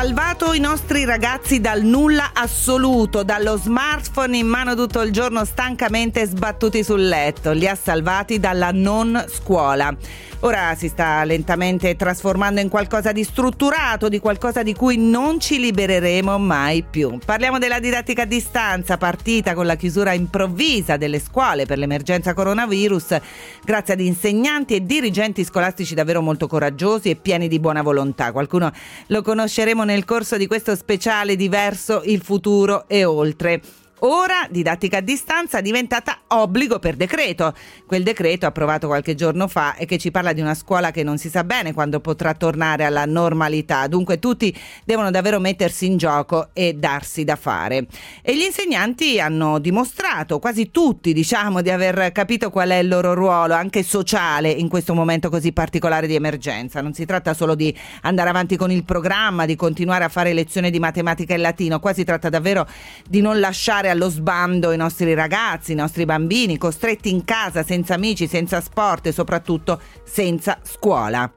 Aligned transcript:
salvato 0.00 0.54
i 0.54 0.60
nostri 0.60 1.04
ragazzi 1.04 1.60
dal 1.60 1.82
nulla 1.82 2.30
assoluto, 2.32 3.22
dallo 3.22 3.58
smartphone 3.58 4.38
in 4.38 4.46
mano 4.46 4.74
tutto 4.74 5.02
il 5.02 5.12
giorno 5.12 5.44
stancamente 5.44 6.24
sbattuti 6.24 6.82
sul 6.82 7.06
letto, 7.06 7.52
li 7.52 7.68
ha 7.68 7.74
salvati 7.74 8.40
dalla 8.40 8.70
non 8.72 9.22
scuola. 9.28 9.94
Ora 10.42 10.74
si 10.74 10.88
sta 10.88 11.22
lentamente 11.24 11.96
trasformando 11.96 12.60
in 12.60 12.70
qualcosa 12.70 13.12
di 13.12 13.24
strutturato, 13.24 14.08
di 14.08 14.20
qualcosa 14.20 14.62
di 14.62 14.72
cui 14.74 14.96
non 14.96 15.38
ci 15.38 15.58
libereremo 15.58 16.38
mai 16.38 16.82
più. 16.82 17.18
Parliamo 17.22 17.58
della 17.58 17.78
didattica 17.78 18.22
a 18.22 18.24
distanza, 18.24 18.96
partita 18.96 19.52
con 19.52 19.66
la 19.66 19.76
chiusura 19.76 20.14
improvvisa 20.14 20.96
delle 20.96 21.20
scuole 21.20 21.66
per 21.66 21.76
l'emergenza 21.76 22.32
coronavirus, 22.32 23.18
grazie 23.62 23.92
ad 23.92 24.00
insegnanti 24.00 24.74
e 24.74 24.86
dirigenti 24.86 25.44
scolastici 25.44 25.94
davvero 25.94 26.22
molto 26.22 26.46
coraggiosi 26.46 27.10
e 27.10 27.16
pieni 27.16 27.46
di 27.46 27.60
buona 27.60 27.82
volontà. 27.82 28.32
Qualcuno 28.32 28.72
lo 29.08 29.20
conosceremo 29.20 29.84
nel 29.90 30.04
corso 30.04 30.36
di 30.36 30.46
questo 30.46 30.76
speciale 30.76 31.34
diverso 31.34 32.02
il 32.04 32.22
futuro 32.22 32.88
e 32.88 33.04
oltre. 33.04 33.79
Ora 34.02 34.46
didattica 34.48 34.98
a 34.98 35.00
distanza 35.02 35.58
è 35.58 35.62
diventata 35.62 36.20
obbligo 36.28 36.78
per 36.78 36.96
decreto. 36.96 37.52
Quel 37.84 38.02
decreto 38.02 38.46
approvato 38.46 38.86
qualche 38.86 39.14
giorno 39.14 39.46
fa 39.46 39.74
e 39.74 39.84
che 39.84 39.98
ci 39.98 40.10
parla 40.10 40.32
di 40.32 40.40
una 40.40 40.54
scuola 40.54 40.90
che 40.90 41.02
non 41.02 41.18
si 41.18 41.28
sa 41.28 41.44
bene 41.44 41.74
quando 41.74 42.00
potrà 42.00 42.32
tornare 42.32 42.84
alla 42.84 43.04
normalità. 43.04 43.86
Dunque 43.88 44.18
tutti 44.18 44.56
devono 44.84 45.10
davvero 45.10 45.38
mettersi 45.38 45.84
in 45.84 45.98
gioco 45.98 46.48
e 46.54 46.72
darsi 46.72 47.24
da 47.24 47.36
fare. 47.36 47.86
E 48.22 48.34
gli 48.34 48.42
insegnanti 48.42 49.20
hanno 49.20 49.58
dimostrato, 49.58 50.38
quasi 50.38 50.70
tutti 50.70 51.12
diciamo, 51.12 51.60
di 51.60 51.70
aver 51.70 52.10
capito 52.12 52.48
qual 52.48 52.70
è 52.70 52.76
il 52.76 52.88
loro 52.88 53.12
ruolo 53.12 53.52
anche 53.52 53.82
sociale 53.82 54.48
in 54.48 54.68
questo 54.68 54.94
momento 54.94 55.28
così 55.28 55.52
particolare 55.52 56.06
di 56.06 56.14
emergenza. 56.14 56.80
Non 56.80 56.94
si 56.94 57.04
tratta 57.04 57.34
solo 57.34 57.54
di 57.54 57.76
andare 58.02 58.30
avanti 58.30 58.56
con 58.56 58.70
il 58.70 58.84
programma, 58.84 59.44
di 59.44 59.56
continuare 59.56 60.04
a 60.04 60.08
fare 60.08 60.32
lezioni 60.32 60.70
di 60.70 60.78
matematica 60.78 61.34
e 61.34 61.36
latino, 61.36 61.80
qua 61.80 61.92
si 61.92 62.04
tratta 62.04 62.30
davvero 62.30 62.66
di 63.06 63.20
non 63.20 63.38
lasciare 63.40 63.88
allo 63.90 64.08
sbando 64.08 64.72
i 64.72 64.76
nostri 64.76 65.12
ragazzi, 65.14 65.72
i 65.72 65.76
nostri 65.76 66.04
bambini, 66.04 66.58
costretti 66.58 67.10
in 67.10 67.24
casa, 67.24 67.62
senza 67.62 67.94
amici, 67.94 68.26
senza 68.26 68.60
sport 68.60 69.06
e 69.06 69.12
soprattutto 69.12 69.80
senza 70.04 70.58
scuola. 70.62 71.30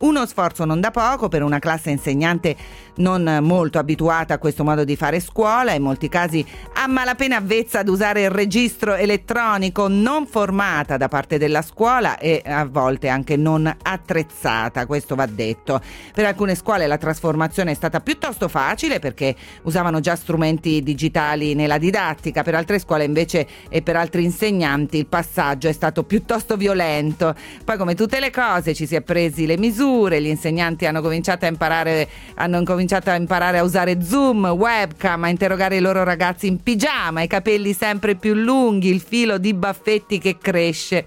Uno 0.00 0.26
sforzo 0.26 0.64
non 0.64 0.80
da 0.80 0.92
poco 0.92 1.26
per 1.26 1.42
una 1.42 1.58
classe 1.58 1.90
insegnante 1.90 2.54
non 2.98 3.38
molto 3.42 3.80
abituata 3.80 4.34
a 4.34 4.38
questo 4.38 4.62
modo 4.62 4.84
di 4.84 4.94
fare 4.94 5.18
scuola, 5.18 5.72
in 5.72 5.82
molti 5.82 6.08
casi 6.08 6.44
a 6.74 6.86
malapena 6.86 7.38
avvezza 7.38 7.80
ad 7.80 7.88
usare 7.88 8.22
il 8.22 8.30
registro 8.30 8.94
elettronico, 8.94 9.88
non 9.88 10.26
formata 10.26 10.96
da 10.96 11.08
parte 11.08 11.36
della 11.36 11.62
scuola 11.62 12.16
e 12.18 12.40
a 12.46 12.64
volte 12.64 13.08
anche 13.08 13.36
non 13.36 13.66
attrezzata, 13.82 14.86
questo 14.86 15.16
va 15.16 15.26
detto. 15.26 15.80
Per 16.14 16.24
alcune 16.24 16.54
scuole 16.54 16.86
la 16.86 16.96
trasformazione 16.96 17.72
è 17.72 17.74
stata 17.74 18.00
piuttosto 18.00 18.46
facile 18.46 19.00
perché 19.00 19.34
usavano 19.62 19.98
già 19.98 20.14
strumenti 20.14 20.80
digitali 20.80 21.54
nella 21.54 21.78
didattica, 21.78 22.44
per 22.44 22.54
altre 22.54 22.78
scuole 22.78 23.02
invece 23.02 23.48
e 23.68 23.82
per 23.82 23.96
altri 23.96 24.22
insegnanti 24.22 24.96
il 24.96 25.06
passaggio 25.06 25.66
è 25.66 25.72
stato 25.72 26.04
piuttosto 26.04 26.56
violento. 26.56 27.34
Poi 27.64 27.76
come 27.76 27.96
tutte 27.96 28.20
le 28.20 28.30
cose 28.30 28.74
ci 28.74 28.86
si 28.86 28.94
è 28.94 29.00
presi 29.00 29.44
le 29.44 29.58
misure 29.58 29.86
misure, 29.88 30.20
gli 30.20 30.26
insegnanti 30.26 30.86
hanno 30.86 31.00
cominciato 31.00 31.46
imparare, 31.46 32.08
hanno 32.34 32.62
cominciato 32.62 33.10
a 33.10 33.14
imparare 33.14 33.58
a 33.58 33.62
usare 33.62 34.02
Zoom, 34.02 34.46
webcam, 34.46 35.24
a 35.24 35.28
interrogare 35.28 35.76
i 35.76 35.80
loro 35.80 36.04
ragazzi 36.04 36.46
in 36.46 36.62
pigiama, 36.62 37.22
i 37.22 37.26
capelli 37.26 37.72
sempre 37.72 38.14
più 38.14 38.34
lunghi, 38.34 38.90
il 38.90 39.00
filo 39.00 39.38
di 39.38 39.54
baffetti 39.54 40.18
che 40.18 40.36
cresce. 40.38 41.06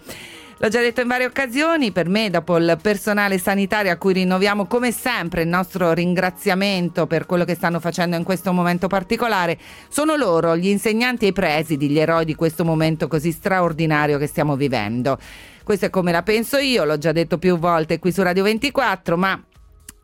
L'ho 0.57 0.67
già 0.67 0.79
detto 0.79 1.01
in 1.01 1.07
varie 1.07 1.25
occasioni, 1.25 1.91
per 1.91 2.07
me, 2.07 2.29
dopo 2.29 2.57
il 2.57 2.77
personale 2.79 3.39
sanitario 3.39 3.91
a 3.91 3.95
cui 3.95 4.13
rinnoviamo 4.13 4.65
come 4.65 4.91
sempre 4.91 5.41
il 5.41 5.47
nostro 5.47 5.91
ringraziamento 5.91 7.07
per 7.07 7.25
quello 7.25 7.45
che 7.45 7.55
stanno 7.55 7.79
facendo 7.79 8.15
in 8.15 8.23
questo 8.23 8.53
momento 8.53 8.85
particolare, 8.85 9.57
sono 9.89 10.15
loro, 10.15 10.55
gli 10.55 10.67
insegnanti 10.67 11.25
e 11.25 11.29
i 11.29 11.33
presidi, 11.33 11.89
gli 11.89 11.97
eroi 11.97 12.25
di 12.25 12.35
questo 12.35 12.63
momento 12.63 13.07
così 13.07 13.31
straordinario 13.31 14.19
che 14.19 14.27
stiamo 14.27 14.55
vivendo. 14.55 15.17
Questo 15.71 15.87
è 15.87 15.89
come 15.89 16.11
la 16.11 16.21
penso 16.21 16.57
io, 16.57 16.83
l'ho 16.83 16.97
già 16.97 17.13
detto 17.13 17.37
più 17.37 17.57
volte 17.57 17.97
qui 17.97 18.11
su 18.11 18.21
Radio 18.21 18.43
24, 18.43 19.15
ma 19.15 19.41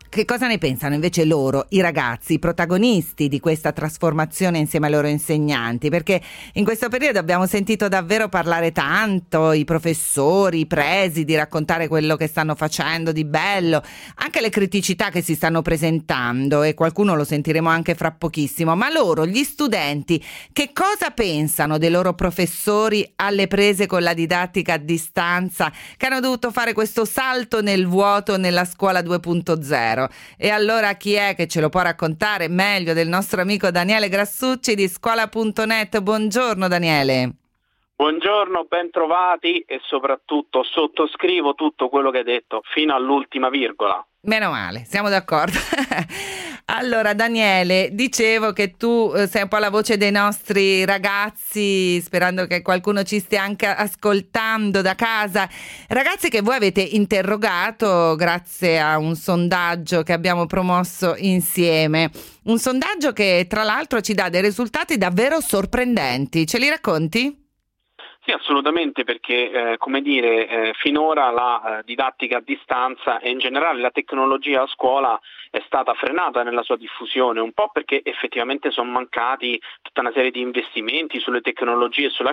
che 0.10 0.26
cosa 0.26 0.48
ne 0.48 0.58
pensano 0.58 0.94
invece 0.94 1.26
loro, 1.26 1.66
i 1.70 1.82
ragazzi, 1.82 2.34
i 2.34 2.40
protagonisti 2.40 3.28
di 3.28 3.40
questa 3.40 3.72
trasformazione 3.72 4.58
insieme 4.58 4.88
ai 4.88 4.94
loro 4.94 5.08
insegnanti? 5.08 5.90
Perché 5.90 6.22
in 6.54 6.64
questo 6.64 6.88
periodo 6.90 7.20
abbiamo 7.20 7.46
sentito 7.46 7.88
davvero 7.88 8.30
parlare 8.30 8.72
tanto, 8.72 9.52
i 9.52 9.66
professori, 9.66 10.62
i 10.62 10.66
presidi, 10.66 11.36
raccontare 11.36 11.88
quello 11.88 12.16
che 12.16 12.28
stanno 12.28 12.56
facendo 12.56 13.12
di 13.12 13.26
bello, 13.26 13.84
anche 14.16 14.42
le 14.42 14.50
criticità 14.50 15.10
che 15.10 15.22
si 15.22 15.36
stanno 15.36 15.62
presentando 15.62 16.64
e 16.64 16.74
qualcuno 16.74 17.16
lo 17.16 17.24
sentiremo 17.24 17.70
anche 17.70 17.96
fra 17.96 18.12
pochissimo. 18.12 18.76
Ma 18.76 18.92
loro, 18.92 19.26
gli 19.26 19.44
studenti, 19.44 20.24
che 20.54 20.72
cosa 20.74 21.12
pensano 21.12 21.78
dei 21.78 21.90
loro 21.90 22.14
professori 22.14 23.10
alle 23.16 23.48
prese 23.48 23.86
con 23.88 24.04
la 24.04 24.14
didattica 24.14 24.74
a 24.74 24.78
distanza, 24.78 25.72
che 25.98 26.06
hanno 26.06 26.20
dovuto 26.20 26.52
fare 26.52 26.74
questo 26.74 27.06
salto 27.06 27.62
nel 27.62 27.88
vuoto 27.88 28.38
nella 28.38 28.66
scuola 28.66 29.02
2.0? 29.02 29.97
Vero. 29.98 30.10
E 30.38 30.50
allora 30.50 30.94
chi 30.94 31.14
è 31.14 31.34
che 31.36 31.48
ce 31.48 31.60
lo 31.60 31.70
può 31.70 31.82
raccontare 31.82 32.48
meglio 32.48 32.94
del 32.94 33.08
nostro 33.08 33.42
amico 33.42 33.72
Daniele 33.72 34.10
Grassucci 34.10 34.76
di 34.76 34.88
scuola.net? 34.88 36.00
Buongiorno 36.00 36.68
Daniele. 36.68 37.32
Buongiorno, 37.96 38.66
ben 38.70 38.92
trovati 38.92 39.60
e 39.68 39.80
soprattutto 39.84 40.62
sottoscrivo 40.64 41.56
tutto 41.56 41.90
quello 41.90 42.12
che 42.12 42.20
hai 42.20 42.24
detto 42.24 42.62
fino 42.74 42.94
all'ultima 42.94 43.50
virgola. 43.50 44.06
Meno 44.22 44.52
male, 44.52 44.84
siamo 44.86 45.10
d'accordo. 45.10 45.58
allora, 46.70 47.14
Daniele, 47.14 47.90
dicevo 47.94 48.52
che 48.52 48.76
tu 48.76 49.14
eh, 49.16 49.26
sei 49.26 49.44
un 49.44 49.48
po' 49.48 49.58
la 49.58 49.70
voce 49.70 49.96
dei 49.96 50.12
nostri 50.12 50.84
ragazzi, 50.84 51.98
sperando 52.02 52.46
che 52.46 52.62
qualcuno 52.62 53.04
ci 53.04 53.20
stia 53.20 53.42
anche 53.42 53.68
ascoltando 53.68 54.82
da 54.82 54.94
casa. 54.94 55.48
Ragazzi 55.88 56.30
che 56.30 56.42
voi 56.42 56.56
avete 56.56 56.82
interrogato 56.82 58.16
grazie 58.18 58.82
a 58.82 58.98
un 58.98 59.16
sondaggio 59.16 60.04
che 60.04 60.12
abbiamo 60.12 60.46
promosso 60.46 61.16
insieme. 61.18 62.12
Un 62.44 62.58
sondaggio 62.58 63.14
che 63.14 63.46
tra 63.48 63.64
l'altro 63.64 64.02
ci 64.02 64.14
dà 64.14 64.28
dei 64.28 64.42
risultati 64.42 64.98
davvero 64.98 65.40
sorprendenti. 65.40 66.46
Ce 66.46 66.58
li 66.58 66.68
racconti? 66.68 67.46
Sì, 68.26 68.34
assolutamente, 68.34 69.06
perché 69.06 69.52
eh, 69.52 69.78
come 69.78 70.02
dire, 70.02 70.50
eh, 70.50 70.74
finora 70.82 71.32
la 71.32 71.80
eh, 71.80 71.84
didattica 71.86 72.40
a 72.40 72.44
distanza 72.46 73.20
e 73.20 73.30
in 73.30 73.40
generale 73.40 73.80
la 73.80 73.90
tecnologia 73.90 74.64
a 74.64 74.68
scuola 74.68 75.18
è 75.58 75.64
stata 75.66 75.94
frenata 75.94 76.44
nella 76.44 76.62
sua 76.62 76.78
diffusione, 76.78 77.40
un 77.40 77.52
po' 77.52 77.70
perché 77.70 78.02
effettivamente 78.04 78.70
sono 78.70 78.92
mancati 78.92 79.60
tutta 79.82 80.02
una 80.02 80.12
serie 80.12 80.32
di 80.32 80.42
investimenti 80.42 81.20
sulle 81.20 81.42
tecnologie 81.42 82.06
e 82.06 82.10
sulla, 82.10 82.32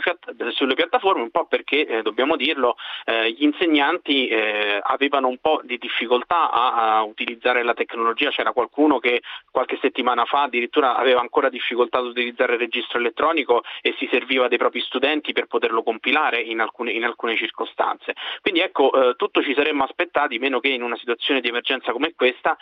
sulle 0.51 0.75
piattaforme, 0.75 1.23
un 1.23 1.31
po' 1.31 1.47
perché, 1.47 1.87
eh, 1.87 2.03
dobbiamo 2.03 2.37
dirlo, 2.37 2.77
eh, 3.07 3.31
gli 3.33 3.45
insegnanti 3.45 4.29
eh, 4.29 4.79
avevano 4.83 5.29
un 5.29 5.39
po' 5.39 5.61
di 5.65 5.79
difficoltà 5.79 6.51
a, 6.51 6.97
a, 6.99 7.03
utilizzare 7.03 7.63
la 7.63 7.75
tecnologia, 7.75 8.31
c'era 8.31 8.53
qualcuno 8.53 8.99
che 8.99 9.23
qualche 9.51 9.79
settimana 9.81 10.25
fa 10.25 10.43
addirittura 10.43 10.97
aveva 10.97 11.21
ancora 11.21 11.49
difficoltà 11.49 11.99
ad 11.99 12.07
utilizzare 12.07 12.55
il 12.55 12.59
registro 12.59 12.99
elettronico 12.99 13.63
e 13.81 13.95
si 13.99 14.09
serviva 14.11 14.49
dei 14.49 14.59
propri 14.59 14.81
studenti 14.81 15.33
per 15.33 15.47
poterlo 15.47 15.83
compilare 15.83 16.41
in 16.41 16.61
alcune, 16.61 16.93
in 16.93 17.05
alcune 17.05 17.37
circostanze. 17.37 18.15
Quindi 18.43 18.61
ecco, 18.61 18.93
eh, 18.93 19.17
tutto 19.17 19.43
ci 19.43 19.55
saremmo 19.55 19.85
aspettati, 19.85 20.39
meno 20.39 20.61
che 20.61 20.69
in 20.69 20.83
una 20.83 20.97
situazione 20.97 21.41
di 21.41 21.49
emergenza 21.49 21.93
come 21.93 22.13
questa, 22.15 22.57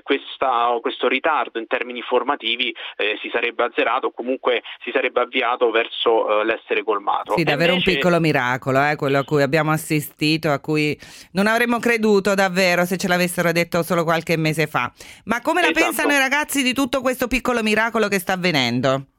eh, 0.00 0.02
questa, 0.02 0.76
questo 0.80 1.08
ritardo 1.08 1.58
in 1.58 1.66
termini 1.66 2.00
formativi 2.02 2.74
eh, 2.96 3.18
si 3.22 3.30
sarebbe 3.32 3.64
azzerato 3.64 4.08
o 4.08 4.12
comunque 4.12 4.62
si 4.82 4.90
sarebbe 4.92 5.20
avviato 5.20 5.70
verso 5.70 6.40
eh, 6.40 6.44
l'essere 6.44 6.82
colmato. 6.82 7.36
Sì, 7.36 7.44
davvero 7.44 7.72
invece... 7.72 7.90
un 7.90 7.96
piccolo 7.96 8.20
miracolo, 8.20 8.84
eh, 8.84 8.96
quello 8.96 9.18
a 9.18 9.24
cui 9.24 9.42
abbiamo 9.42 9.70
assistito, 9.70 10.50
a 10.50 10.58
cui 10.58 10.98
non 11.32 11.46
avremmo 11.46 11.78
creduto 11.78 12.34
davvero 12.34 12.84
se 12.84 12.96
ce 12.96 13.08
l'avessero 13.08 13.52
detto 13.52 13.82
solo 13.82 14.04
qualche 14.04 14.36
mese 14.36 14.66
fa. 14.66 14.90
Ma 15.24 15.40
come 15.40 15.60
la 15.60 15.68
esatto. 15.68 15.84
pensano 15.84 16.12
i 16.12 16.18
ragazzi 16.18 16.62
di 16.62 16.72
tutto 16.72 17.00
questo 17.00 17.28
piccolo 17.28 17.62
miracolo 17.62 18.08
che 18.08 18.18
sta 18.18 18.32
avvenendo? 18.32 19.09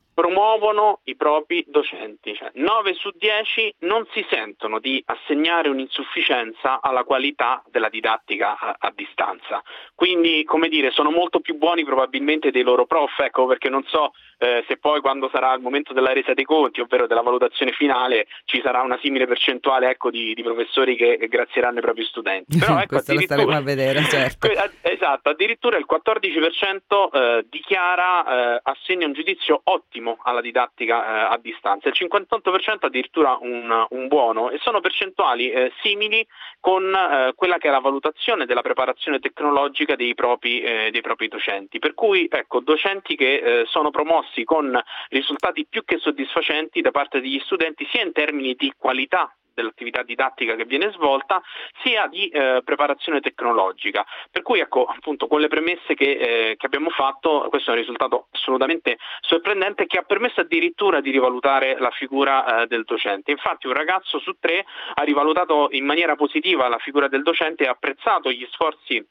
Promuovono 0.52 1.00
i 1.06 1.16
propri 1.16 1.64
docenti. 1.68 2.36
Cioè, 2.36 2.52
9 2.56 2.94
su 2.94 3.10
10 3.14 3.76
non 3.80 4.06
si 4.12 4.26
sentono 4.30 4.80
di 4.80 5.02
assegnare 5.06 5.70
un'insufficienza 5.70 6.82
alla 6.82 7.04
qualità 7.04 7.64
della 7.70 7.90
didattica 7.90 8.58
a, 8.58 8.76
a, 8.78 8.92
distanza. 8.94 9.62
Quindi, 9.96 10.44
come 10.44 10.68
dire, 10.68 10.92
sono 10.92 11.12
molto 11.12 11.40
più 11.40 11.58
buoni 11.58 11.86
probabilmente 11.86 12.52
dei 12.52 12.64
loro 12.64 12.86
prof, 12.86 13.20
ecco, 13.20 13.46
perché 13.46 13.70
non 13.70 13.84
so 13.86 14.12
eh, 14.42 14.66
se 14.68 14.78
poi 14.78 15.02
quando 15.02 15.30
sarà 15.32 15.54
il 15.54 15.62
momento 15.62 15.94
della 15.94 16.14
resa 16.14 16.34
dei 16.34 16.46
conti, 16.46 16.82
ovvero 16.82 17.06
della 17.06 17.22
valutazione 17.22 17.72
finale, 17.74 18.26
ci 18.46 18.60
sarà 18.64 18.82
una 18.82 18.98
simile 19.00 19.28
percentuale 19.28 19.90
ecco, 19.92 20.10
di, 20.10 20.34
di, 20.34 20.42
professori 20.42 20.96
che 20.96 21.18
grazieranno 21.30 21.78
i 21.78 21.82
propri 21.82 22.04
studenti. 22.06 22.58
Però, 22.58 22.78
ecco, 22.82 22.96
Questo 22.96 23.14
lo 23.14 23.22
staremo 23.22 23.56
a 23.56 23.62
vedere, 23.62 24.02
certo. 24.04 24.48
Eh, 24.82 24.92
Esatto, 25.02 25.30
addirittura 25.30 25.78
il 25.78 25.86
14% 25.90 27.10
eh, 27.12 27.46
dichiara 27.50 28.56
eh, 28.56 28.60
assegna 28.62 29.08
un 29.08 29.14
giudizio 29.14 29.62
ottimo 29.64 30.20
alla 30.22 30.42
didattica 30.42 31.30
eh, 31.30 31.34
a 31.34 31.40
distanza, 31.42 31.90
il 31.90 31.96
58% 31.98 32.78
addirittura 32.82 33.36
un, 33.42 33.86
un, 33.90 34.08
buono 34.08 34.52
e 34.52 34.60
sono 34.62 34.80
percentuali 34.80 35.50
eh, 35.50 35.72
simili 35.82 36.26
con 36.60 36.94
quella 37.36 37.58
che 37.58 37.68
è 37.68 37.72
la 37.72 37.80
valutazione 37.80 38.46
della 38.46 38.62
preparazione 38.62 39.20
tecnologica 39.20 39.96
dei 39.96 40.14
propri, 40.14 40.62
dei 40.62 41.02
propri 41.02 41.28
docenti. 41.28 41.80
Per 41.80 41.96
cui 41.96 42.28
ecco, 42.30 42.60
docenti 42.60 43.16
che 43.16 43.64
sono 43.66 43.90
promossi 43.90 44.31
con 44.44 44.80
risultati 45.10 45.66
più 45.70 45.84
che 45.84 45.98
soddisfacenti 45.98 46.82
da 46.82 46.92
parte 46.92 47.22
degli 47.22 47.40
studenti 47.40 47.88
sia 47.92 48.04
in 48.04 48.12
termini 48.12 48.56
di 48.56 48.74
qualità 48.78 49.34
dell'attività 49.54 50.04
didattica 50.04 50.56
che 50.56 50.66
viene 50.66 50.92
svolta, 50.92 51.42
sia 51.84 52.08
di 52.08 52.28
eh, 52.30 52.62
preparazione 52.64 53.20
tecnologica. 53.20 54.06
Per 54.30 54.42
cui 54.42 54.60
ecco, 54.60 54.86
appunto, 54.86 55.28
con 55.28 55.40
le 55.40 55.48
premesse 55.48 55.94
che, 55.94 56.12
eh, 56.12 56.56
che, 56.58 56.66
abbiamo 56.66 56.90
fatto, 56.90 57.48
questo 57.50 57.70
è 57.70 57.74
un 57.74 57.80
risultato 57.80 58.28
assolutamente 58.32 58.98
sorprendente 59.22 59.86
che 59.86 59.98
ha 59.98 60.04
permesso 60.04 60.42
addirittura 60.42 61.02
di 61.02 61.12
rivalutare 61.12 61.78
la 61.80 61.92
figura 61.92 62.62
eh, 62.62 62.68
del 62.68 62.84
docente. 62.84 63.32
Infatti 63.32 63.68
un 63.68 63.74
ragazzo 63.74 64.20
su 64.20 64.36
tre 64.40 64.66
ha 64.94 65.04
rivalutato 65.04 65.68
in 65.72 65.86
maniera 65.86 66.16
positiva 66.16 66.68
la 66.68 66.80
figura 66.80 67.08
del 67.08 67.24
docente 67.24 67.64
e 67.64 67.68
ha 67.68 67.72
apprezzato 67.72 68.32
gli 68.32 68.48
sforzi 68.52 69.06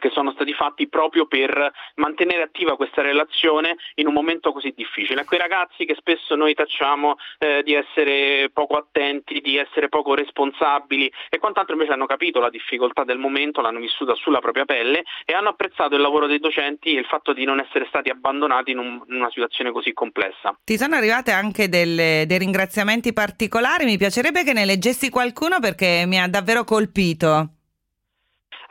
che 0.00 0.10
sono 0.10 0.32
stati 0.32 0.52
fatti 0.52 0.88
proprio 0.88 1.26
per 1.26 1.70
mantenere 1.96 2.42
attiva 2.42 2.74
questa 2.74 3.02
relazione 3.02 3.76
in 3.96 4.08
un 4.08 4.12
momento 4.12 4.52
così 4.52 4.72
difficile. 4.74 5.20
A 5.20 5.24
quei 5.24 5.38
ragazzi 5.38 5.84
che 5.84 5.94
spesso 5.94 6.34
noi 6.34 6.54
tacciamo 6.54 7.16
eh, 7.38 7.62
di 7.62 7.74
essere 7.74 8.50
poco 8.52 8.74
attenti, 8.76 9.40
di 9.40 9.56
essere 9.56 9.88
poco 9.88 10.14
responsabili 10.14 11.12
e 11.28 11.38
quant'altro 11.38 11.74
invece 11.74 11.92
hanno 11.92 12.06
capito 12.06 12.40
la 12.40 12.50
difficoltà 12.50 13.04
del 13.04 13.18
momento, 13.18 13.60
l'hanno 13.60 13.78
vissuta 13.78 14.14
sulla 14.14 14.40
propria 14.40 14.64
pelle 14.64 15.04
e 15.24 15.32
hanno 15.34 15.50
apprezzato 15.50 15.94
il 15.94 16.00
lavoro 16.00 16.26
dei 16.26 16.40
docenti 16.40 16.96
e 16.96 16.98
il 16.98 17.06
fatto 17.06 17.32
di 17.32 17.44
non 17.44 17.60
essere 17.60 17.86
stati 17.88 18.08
abbandonati 18.08 18.72
in, 18.72 18.78
un, 18.78 19.00
in 19.08 19.14
una 19.14 19.30
situazione 19.30 19.70
così 19.70 19.92
complessa. 19.92 20.58
Ti 20.64 20.76
sono 20.76 20.96
arrivate 20.96 21.30
anche 21.30 21.68
delle, 21.68 22.24
dei 22.26 22.38
ringraziamenti 22.38 23.12
particolari, 23.12 23.84
mi 23.84 23.98
piacerebbe 23.98 24.42
che 24.42 24.54
ne 24.54 24.64
leggessi 24.64 25.10
qualcuno 25.10 25.60
perché 25.60 26.04
mi 26.06 26.18
ha 26.18 26.26
davvero 26.26 26.64
colpito. 26.64 27.59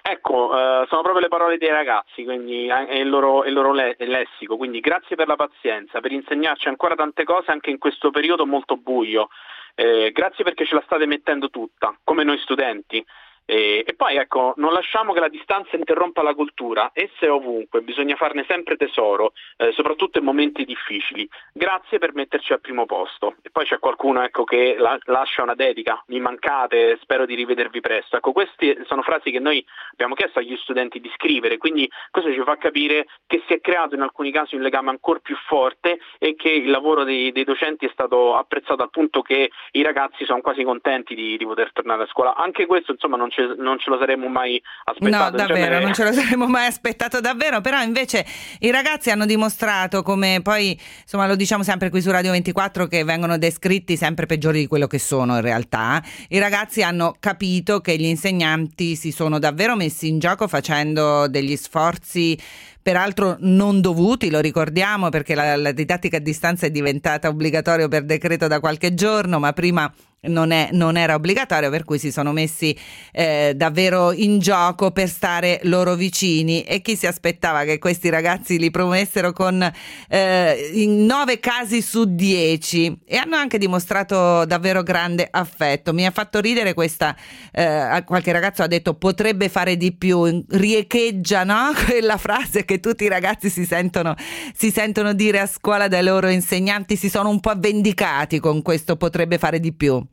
Ecco, 0.01 0.51
eh, 0.51 0.85
sono 0.87 1.01
proprio 1.01 1.19
le 1.19 1.27
parole 1.27 1.57
dei 1.57 1.69
ragazzi 1.69 2.23
quindi, 2.23 2.67
e 2.67 2.99
il 2.99 3.09
loro, 3.09 3.43
il 3.43 3.53
loro 3.53 3.73
le, 3.73 3.95
lessico, 3.99 4.55
quindi 4.55 4.79
grazie 4.79 5.15
per 5.15 5.27
la 5.27 5.35
pazienza, 5.35 5.99
per 5.99 6.11
insegnarci 6.11 6.67
ancora 6.67 6.95
tante 6.95 7.23
cose 7.23 7.51
anche 7.51 7.69
in 7.69 7.77
questo 7.77 8.09
periodo 8.09 8.45
molto 8.45 8.77
buio. 8.77 9.27
Eh, 9.75 10.11
grazie 10.11 10.43
perché 10.43 10.65
ce 10.65 10.75
la 10.75 10.83
state 10.85 11.05
mettendo 11.05 11.49
tutta, 11.49 11.95
come 12.03 12.23
noi 12.23 12.37
studenti. 12.39 13.05
E, 13.45 13.83
e, 13.85 13.93
poi 13.95 14.17
ecco, 14.17 14.53
non 14.57 14.73
lasciamo 14.73 15.13
che 15.13 15.19
la 15.19 15.27
distanza 15.27 15.75
interrompa 15.75 16.21
la 16.21 16.35
cultura, 16.35 16.91
essa 16.93 17.25
è 17.25 17.31
ovunque, 17.31 17.81
bisogna 17.81 18.15
farne 18.15 18.45
sempre 18.47 18.75
tesoro, 18.75 19.33
eh, 19.57 19.71
soprattutto 19.71 20.19
in 20.19 20.25
momenti 20.25 20.65
difficili. 20.65 21.27
Grazie 21.53 21.97
per 21.97 22.13
metterci 22.13 22.53
al 22.53 22.61
primo 22.61 22.85
posto. 22.85 23.35
E 23.41 23.49
poi 23.49 23.65
c'è 23.65 23.79
qualcuno 23.79 24.21
ecco, 24.23 24.43
che 24.43 24.75
la, 24.77 24.97
lascia 25.05 25.43
una 25.43 25.55
dedica, 25.55 26.03
mi 26.07 26.19
mancate, 26.19 26.97
spero 27.01 27.25
di 27.25 27.35
rivedervi 27.35 27.79
presto. 27.79 28.17
Ecco, 28.17 28.31
queste 28.31 28.83
sono 28.85 29.01
frasi 29.01 29.31
che 29.31 29.39
noi 29.39 29.65
abbiamo 29.91 30.15
chiesto 30.15 30.39
agli 30.39 30.55
studenti 30.57 30.99
di 30.99 31.11
scrivere, 31.15 31.57
quindi 31.57 31.89
questo 32.11 32.31
ci 32.31 32.41
fa 32.43 32.57
capire 32.57 33.07
che 33.25 33.41
si 33.47 33.53
è 33.53 33.61
creato 33.61 33.95
in 33.95 34.01
alcuni 34.01 34.31
casi 34.31 34.55
un 34.55 34.61
legame 34.61 34.89
ancora 34.89 35.19
più 35.19 35.35
forte 35.47 35.99
e 36.19 36.35
che 36.35 36.49
il 36.49 36.69
lavoro 36.69 37.03
dei, 37.03 37.31
dei 37.31 37.43
docenti 37.43 37.85
è 37.85 37.89
stato 37.91 38.35
apprezzato 38.35 38.83
al 38.83 38.89
punto 38.89 39.21
che 39.21 39.49
i 39.71 39.81
ragazzi 39.81 40.25
sono 40.25 40.41
quasi 40.41 40.63
contenti 40.63 41.15
di, 41.15 41.37
di 41.37 41.45
poter 41.45 41.71
tornare 41.73 42.03
a 42.03 42.07
scuola. 42.07 42.35
Anche 42.35 42.65
questo 42.65 42.91
insomma 42.91 43.17
non 43.17 43.29
c'è 43.29 43.38
ce, 43.39 43.55
non 43.61 43.79
ce 43.79 43.89
lo 43.89 43.97
saremmo 43.97 44.27
mai 44.27 44.61
aspettato. 44.83 45.31
No, 45.31 45.37
davvero, 45.37 45.53
genere... 45.53 45.83
non 45.83 45.93
ce 45.93 46.03
lo 46.03 46.11
saremmo 46.11 46.47
mai 46.47 46.67
aspettato 46.67 47.19
davvero, 47.21 47.61
però 47.61 47.81
invece 47.81 48.25
i 48.59 48.71
ragazzi 48.71 49.09
hanno 49.09 49.25
dimostrato 49.25 50.03
come 50.03 50.41
poi, 50.43 50.77
insomma 51.01 51.27
lo 51.27 51.35
diciamo 51.35 51.63
sempre 51.63 51.89
qui 51.89 52.01
su 52.01 52.11
Radio 52.11 52.31
24 52.31 52.87
che 52.87 53.03
vengono 53.03 53.37
descritti 53.37 53.95
sempre 53.95 54.25
peggiori 54.25 54.59
di 54.59 54.67
quello 54.67 54.87
che 54.87 54.99
sono 54.99 55.35
in 55.35 55.41
realtà, 55.41 56.03
i 56.29 56.39
ragazzi 56.39 56.83
hanno 56.83 57.15
capito 57.19 57.79
che 57.79 57.95
gli 57.95 58.05
insegnanti 58.05 58.95
si 58.95 59.11
sono 59.11 59.39
davvero 59.39 59.75
messi 59.75 60.07
in 60.07 60.19
gioco 60.19 60.47
facendo 60.47 61.27
degli 61.27 61.55
sforzi 61.55 62.37
peraltro 62.81 63.35
non 63.41 63.81
dovuti, 63.81 64.31
lo 64.31 64.39
ricordiamo 64.39 65.09
perché 65.09 65.35
la, 65.35 65.55
la 65.57 65.71
didattica 65.71 66.17
a 66.17 66.21
distanza 66.21 66.65
è 66.65 66.71
diventata 66.71 67.27
obbligatoria 67.27 67.87
per 67.87 68.03
decreto 68.03 68.47
da 68.47 68.59
qualche 68.59 68.93
giorno, 68.95 69.37
ma 69.37 69.53
prima 69.53 69.91
non, 70.21 70.51
è, 70.51 70.69
non, 70.73 70.97
era 70.97 71.15
obbligatorio, 71.15 71.69
per 71.69 71.83
cui 71.83 71.97
si 71.97 72.11
sono 72.11 72.31
messi 72.31 72.77
eh, 73.11 73.53
davvero 73.55 74.11
in 74.11 74.39
gioco 74.39 74.91
per 74.91 75.07
stare 75.07 75.59
loro 75.63 75.95
vicini 75.95 76.63
e 76.63 76.81
chi 76.81 76.95
si 76.95 77.07
aspettava 77.07 77.63
che 77.63 77.79
questi 77.79 78.09
ragazzi 78.09 78.59
li 78.59 78.69
promessero 78.71 79.31
con 79.31 79.71
eh, 80.09 80.71
in 80.73 81.05
nove 81.05 81.39
casi 81.39 81.81
su 81.81 82.15
dieci 82.15 82.99
e 83.05 83.17
hanno 83.17 83.35
anche 83.35 83.57
dimostrato 83.57 84.45
davvero 84.45 84.83
grande 84.83 85.27
affetto. 85.29 85.93
Mi 85.93 86.05
ha 86.05 86.11
fatto 86.11 86.39
ridere 86.39 86.73
questa, 86.73 87.15
eh, 87.51 88.03
qualche 88.05 88.31
ragazzo 88.31 88.63
ha 88.63 88.67
detto 88.67 88.95
potrebbe 88.95 89.47
fare 89.47 89.77
di 89.77 89.93
più, 89.93 90.43
riecheggia 90.49 91.43
no? 91.43 91.71
quella 91.85 92.17
frase 92.17 92.65
che 92.65 92.79
tutti 92.79 93.05
i 93.05 93.09
ragazzi 93.09 93.49
si 93.49 93.65
sentono, 93.65 94.15
si 94.53 94.71
sentono 94.71 95.13
dire 95.13 95.39
a 95.39 95.47
scuola 95.47 95.87
dai 95.87 96.03
loro 96.03 96.27
insegnanti, 96.27 96.95
si 96.95 97.09
sono 97.09 97.29
un 97.29 97.39
po' 97.39 97.53
vendicati 97.55 98.39
con 98.39 98.61
questo 98.61 98.97
potrebbe 98.97 99.37
fare 99.37 99.59
di 99.59 99.73
più. 99.73 100.08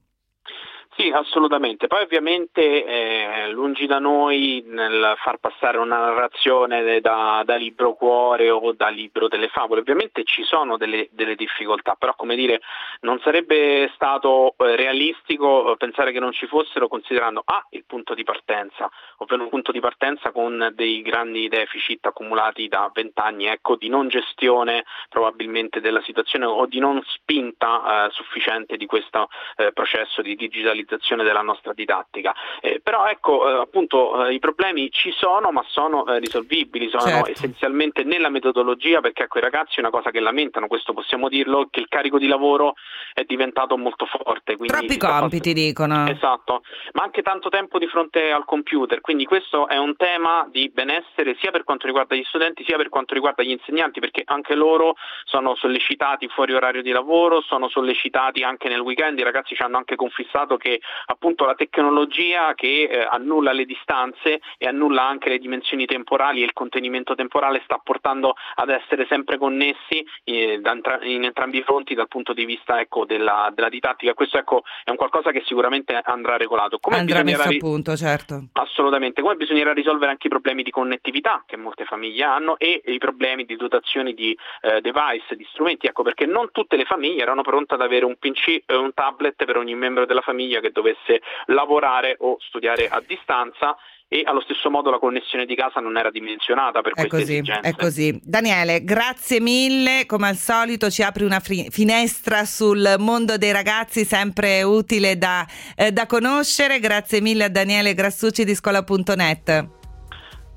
Sì, 0.98 1.10
assolutamente. 1.10 1.88
Poi 1.88 2.04
ovviamente 2.04 2.62
eh, 2.62 3.50
lungi 3.50 3.84
da 3.84 3.98
noi 3.98 4.64
nel 4.66 5.12
far 5.18 5.36
passare 5.36 5.76
una 5.76 5.98
narrazione 5.98 7.02
da, 7.02 7.42
da, 7.44 7.56
libro 7.56 7.92
cuore 7.92 8.48
o 8.48 8.72
da 8.72 8.88
libro 8.88 9.28
delle 9.28 9.48
favole. 9.48 9.80
Ovviamente 9.80 10.24
ci 10.24 10.42
sono 10.44 10.78
delle, 10.78 11.08
delle 11.10 11.34
difficoltà, 11.34 11.96
però 11.98 12.14
come 12.14 12.34
dire 12.34 12.62
non 13.00 13.20
sarebbe 13.20 13.90
stato 13.94 14.54
eh, 14.56 14.74
realistico 14.74 15.70
eh, 15.70 15.76
pensare 15.76 16.12
che 16.12 16.18
non 16.18 16.32
ci 16.32 16.46
fossero 16.46 16.88
considerando 16.88 17.42
A 17.44 17.66
il 17.72 17.84
punto 17.86 18.14
di 18.14 18.24
partenza, 18.24 18.88
ovvero 19.18 19.42
un 19.42 19.50
punto 19.50 19.72
di 19.72 19.80
partenza 19.80 20.32
con 20.32 20.72
dei 20.74 21.02
grandi 21.02 21.46
deficit 21.48 22.06
accumulati 22.06 22.68
da 22.68 22.90
vent'anni, 22.90 23.44
ecco, 23.44 23.76
di 23.76 23.90
non 23.90 24.08
gestione 24.08 24.86
probabilmente 25.10 25.82
della 25.82 26.00
situazione 26.00 26.46
o 26.46 26.64
di 26.64 26.78
non 26.78 27.02
spinta 27.04 28.06
eh, 28.06 28.10
sufficiente 28.12 28.78
di 28.78 28.86
questo 28.86 29.28
eh, 29.56 29.72
processo 29.72 30.22
di 30.22 30.34
digitalizzazione 30.36 30.84
digitalizzazione 30.86 31.24
della 31.24 31.42
nostra 31.42 31.72
didattica. 31.72 32.34
Eh, 32.60 32.80
però 32.82 33.06
ecco, 33.06 33.48
eh, 33.48 33.60
appunto, 33.60 34.26
eh, 34.26 34.34
i 34.34 34.38
problemi 34.38 34.90
ci 34.90 35.12
sono, 35.12 35.50
ma 35.50 35.62
sono 35.66 36.06
eh, 36.06 36.18
risolvibili, 36.20 36.88
sono 36.88 37.02
certo. 37.02 37.30
essenzialmente 37.30 38.04
nella 38.04 38.28
metodologia, 38.30 39.00
perché 39.00 39.24
ecco, 39.24 39.38
i 39.38 39.42
ragazzi 39.42 39.80
una 39.80 39.90
cosa 39.90 40.10
che 40.10 40.20
lamentano, 40.20 40.68
questo 40.68 40.92
possiamo 40.92 41.28
dirlo, 41.28 41.66
che 41.70 41.80
il 41.80 41.88
carico 41.88 42.18
di 42.18 42.28
lavoro 42.28 42.74
è 43.12 43.24
diventato 43.24 43.76
molto 43.76 44.06
forte. 44.06 44.56
Troppi 44.56 44.96
compiti 44.96 45.50
fatto... 45.50 45.60
dicono. 45.60 46.06
Esatto, 46.06 46.62
ma 46.92 47.02
anche 47.02 47.22
tanto 47.22 47.48
tempo 47.48 47.78
di 47.78 47.86
fronte 47.86 48.30
al 48.30 48.44
computer, 48.44 49.00
quindi 49.00 49.24
questo 49.24 49.68
è 49.68 49.76
un 49.76 49.96
tema 49.96 50.46
di 50.50 50.70
benessere 50.72 51.36
sia 51.40 51.50
per 51.50 51.64
quanto 51.64 51.86
riguarda 51.86 52.14
gli 52.14 52.24
studenti 52.24 52.64
sia 52.64 52.76
per 52.76 52.88
quanto 52.88 53.14
riguarda 53.14 53.42
gli 53.42 53.50
insegnanti, 53.50 54.00
perché 54.00 54.22
anche 54.24 54.54
loro 54.54 54.94
sono 55.24 55.54
sollecitati 55.56 56.28
fuori 56.28 56.54
orario 56.54 56.82
di 56.82 56.90
lavoro, 56.90 57.40
sono 57.42 57.68
sollecitati 57.68 58.42
anche 58.42 58.68
nel 58.68 58.80
weekend, 58.80 59.18
i 59.18 59.22
ragazzi 59.22 59.54
ci 59.54 59.62
hanno 59.62 59.76
anche 59.76 59.96
confissato 59.96 60.56
che 60.56 60.75
appunto 61.06 61.44
la 61.44 61.54
tecnologia 61.54 62.54
che 62.54 62.88
eh, 62.90 63.06
annulla 63.10 63.52
le 63.52 63.64
distanze 63.64 64.40
e 64.58 64.66
annulla 64.66 65.06
anche 65.06 65.28
le 65.28 65.38
dimensioni 65.38 65.86
temporali 65.86 66.42
e 66.42 66.44
il 66.44 66.52
contenimento 66.52 67.14
temporale 67.14 67.60
sta 67.64 67.80
portando 67.82 68.34
ad 68.54 68.70
essere 68.70 69.06
sempre 69.08 69.38
connessi 69.38 70.04
eh, 70.24 70.60
in 71.02 71.24
entrambi 71.24 71.58
i 71.58 71.62
fronti 71.62 71.94
dal 71.94 72.08
punto 72.08 72.32
di 72.32 72.44
vista 72.44 72.80
ecco, 72.80 73.04
della, 73.04 73.50
della, 73.54 73.68
didattica. 73.68 74.14
Questo 74.14 74.38
ecco, 74.38 74.62
è 74.84 74.90
un 74.90 74.96
qualcosa 74.96 75.30
che 75.30 75.42
sicuramente 75.46 75.98
andrà 76.02 76.36
regolato. 76.36 76.78
Come 76.78 76.98
andrà 76.98 77.22
messo 77.22 77.42
a 77.42 77.56
punto, 77.58 77.96
certo. 77.96 78.46
Assolutamente, 78.78 79.22
come 79.22 79.36
bisognerà 79.36 79.72
risolvere 79.72 80.10
anche 80.10 80.26
i 80.26 80.30
problemi 80.30 80.62
di 80.62 80.70
connettività 80.70 81.42
che 81.46 81.56
molte 81.56 81.86
famiglie 81.86 82.24
hanno 82.24 82.58
e 82.58 82.82
i 82.84 82.98
problemi 82.98 83.46
di 83.46 83.56
dotazione 83.56 84.12
di 84.12 84.36
eh, 84.60 84.82
device, 84.82 85.34
di 85.34 85.46
strumenti, 85.50 85.86
ecco 85.86 86.02
perché 86.02 86.26
non 86.26 86.50
tutte 86.52 86.76
le 86.76 86.84
famiglie 86.84 87.22
erano 87.22 87.40
pronte 87.40 87.72
ad 87.72 87.80
avere 87.80 88.04
un 88.04 88.16
PC 88.18 88.64
e 88.66 88.76
un 88.76 88.92
tablet 88.92 89.46
per 89.46 89.56
ogni 89.56 89.74
membro 89.74 90.04
della 90.04 90.20
famiglia 90.20 90.60
che 90.60 90.72
dovesse 90.72 91.22
lavorare 91.46 92.16
o 92.18 92.36
studiare 92.40 92.86
a 92.88 93.00
distanza 93.00 93.74
e 94.08 94.22
allo 94.24 94.40
stesso 94.40 94.70
modo 94.70 94.90
la 94.90 94.98
connessione 94.98 95.46
di 95.46 95.56
casa 95.56 95.80
non 95.80 95.96
era 95.96 96.10
dimensionata 96.10 96.80
per 96.80 96.92
è 96.92 97.06
queste 97.06 97.10
così, 97.10 97.32
esigenze. 97.32 97.68
È 97.68 97.74
così. 97.74 98.20
Daniele, 98.22 98.84
grazie 98.84 99.40
mille, 99.40 100.06
come 100.06 100.28
al 100.28 100.36
solito 100.36 100.90
ci 100.90 101.02
apri 101.02 101.24
una 101.24 101.40
fri- 101.40 101.68
finestra 101.70 102.44
sul 102.44 102.96
mondo 102.98 103.36
dei 103.36 103.50
ragazzi 103.50 104.04
sempre 104.04 104.62
utile 104.62 105.18
da, 105.18 105.44
eh, 105.74 105.90
da 105.90 106.06
conoscere. 106.06 106.78
Grazie 106.78 107.20
mille 107.20 107.44
a 107.44 107.48
Daniele 107.48 107.94
Grassucci 107.94 108.44
di 108.44 108.54
scuola.net. 108.54 109.68